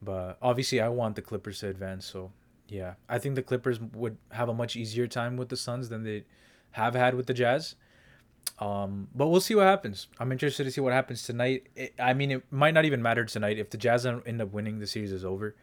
But 0.00 0.38
obviously, 0.40 0.80
I 0.80 0.88
want 0.88 1.16
the 1.16 1.22
Clippers 1.22 1.60
to 1.60 1.68
advance. 1.68 2.06
So 2.06 2.32
yeah, 2.68 2.94
I 3.08 3.18
think 3.18 3.34
the 3.34 3.42
Clippers 3.42 3.80
would 3.80 4.16
have 4.30 4.48
a 4.48 4.54
much 4.54 4.76
easier 4.76 5.06
time 5.06 5.36
with 5.36 5.48
the 5.48 5.56
Suns 5.56 5.88
than 5.88 6.04
they 6.04 6.24
have 6.72 6.94
had 6.94 7.14
with 7.14 7.26
the 7.26 7.34
Jazz. 7.34 7.74
Um, 8.62 9.08
but 9.14 9.26
we'll 9.28 9.40
see 9.40 9.54
what 9.54 9.64
happens. 9.64 10.06
I'm 10.20 10.30
interested 10.30 10.64
to 10.64 10.70
see 10.70 10.80
what 10.80 10.92
happens 10.92 11.22
tonight. 11.24 11.68
It, 11.74 11.94
I 11.98 12.12
mean, 12.14 12.30
it 12.30 12.44
might 12.50 12.74
not 12.74 12.84
even 12.84 13.02
matter 13.02 13.24
tonight 13.24 13.58
if 13.58 13.70
the 13.70 13.76
Jazz 13.78 14.06
end 14.06 14.40
up 14.40 14.52
winning. 14.52 14.78
The 14.78 14.86
series 14.86 15.10
is 15.12 15.24
over. 15.24 15.56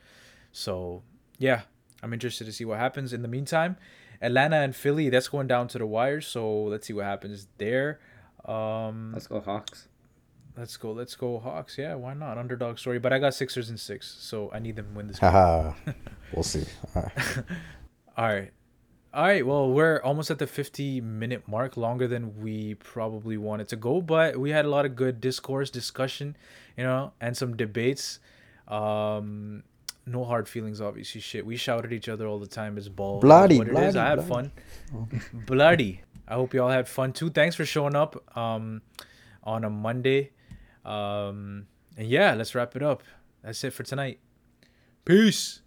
So 0.51 1.03
yeah, 1.37 1.61
I'm 2.03 2.13
interested 2.13 2.45
to 2.45 2.51
see 2.51 2.65
what 2.65 2.77
happens. 2.79 3.13
In 3.13 3.21
the 3.21 3.27
meantime, 3.27 3.77
Atlanta 4.21 4.57
and 4.57 4.75
Philly, 4.75 5.09
that's 5.09 5.29
going 5.29 5.47
down 5.47 5.67
to 5.69 5.77
the 5.77 5.85
wire. 5.85 6.19
So 6.21 6.63
let's 6.63 6.87
see 6.87 6.93
what 6.93 7.05
happens 7.05 7.47
there. 7.57 7.99
Um, 8.45 9.11
Let's 9.13 9.27
go 9.27 9.39
Hawks. 9.39 9.87
let's 10.57 10.75
go, 10.77 10.91
let's 10.91 11.15
go 11.15 11.39
Hawks. 11.39 11.77
Yeah, 11.77 11.95
why 11.95 12.13
not? 12.13 12.37
Underdog 12.37 12.79
story, 12.79 12.97
but 12.99 13.13
I 13.13 13.19
got 13.19 13.33
Sixers 13.33 13.69
and 13.69 13.79
six, 13.79 14.07
so 14.19 14.49
I 14.53 14.59
need 14.59 14.75
them 14.75 14.87
to 14.87 14.93
win 14.93 15.07
this. 15.07 15.19
game. 15.19 15.29
haha. 15.31 15.73
we'll 16.33 16.43
see. 16.43 16.65
All 16.95 17.03
right. 17.03 17.37
All 18.17 18.25
right. 18.27 18.51
All 19.13 19.23
right. 19.23 19.45
Well, 19.45 19.71
we're 19.71 19.99
almost 20.01 20.29
at 20.29 20.37
the 20.37 20.47
50 20.47 21.01
minute 21.01 21.47
mark, 21.47 21.77
longer 21.77 22.07
than 22.07 22.39
we 22.39 22.75
probably 22.75 23.37
wanted 23.37 23.67
to 23.69 23.75
go, 23.75 24.01
but 24.01 24.37
we 24.37 24.51
had 24.51 24.65
a 24.65 24.69
lot 24.69 24.85
of 24.85 24.95
good 24.95 25.19
discourse, 25.19 25.69
discussion, 25.69 26.37
you 26.77 26.83
know, 26.83 27.13
and 27.19 27.35
some 27.35 27.57
debates. 27.57 28.19
Um, 28.67 29.63
no 30.05 30.23
hard 30.23 30.47
feelings, 30.47 30.79
obviously. 30.79 31.21
Shit, 31.21 31.45
we 31.45 31.57
shout 31.57 31.85
at 31.85 31.93
each 31.93 32.07
other 32.07 32.27
all 32.27 32.39
the 32.39 32.47
time. 32.47 32.77
It's 32.77 32.87
ball. 32.87 33.19
Bloody, 33.19 33.57
what 33.57 33.67
it 33.67 33.71
is. 33.71 33.93
bloody, 33.93 33.97
I 33.99 34.09
had 34.09 34.27
bloody. 34.27 34.51
fun. 34.91 35.21
Bloody. 35.45 36.01
I 36.27 36.35
hope 36.35 36.53
you 36.53 36.61
all 36.61 36.69
had 36.69 36.87
fun 36.87 37.11
too. 37.13 37.31
Thanks 37.31 37.55
for 37.55 37.65
showing 37.65 37.95
up 37.95 38.37
um, 38.37 38.83
on 39.43 39.63
a 39.63 39.69
Monday. 39.69 40.31
Um, 40.85 41.65
and 41.97 42.07
yeah, 42.07 42.35
let's 42.35 42.53
wrap 42.53 42.75
it 42.75 42.83
up. 42.83 43.01
That's 43.43 43.63
it 43.63 43.73
for 43.73 43.83
tonight. 43.83 44.19
Peace. 45.05 45.61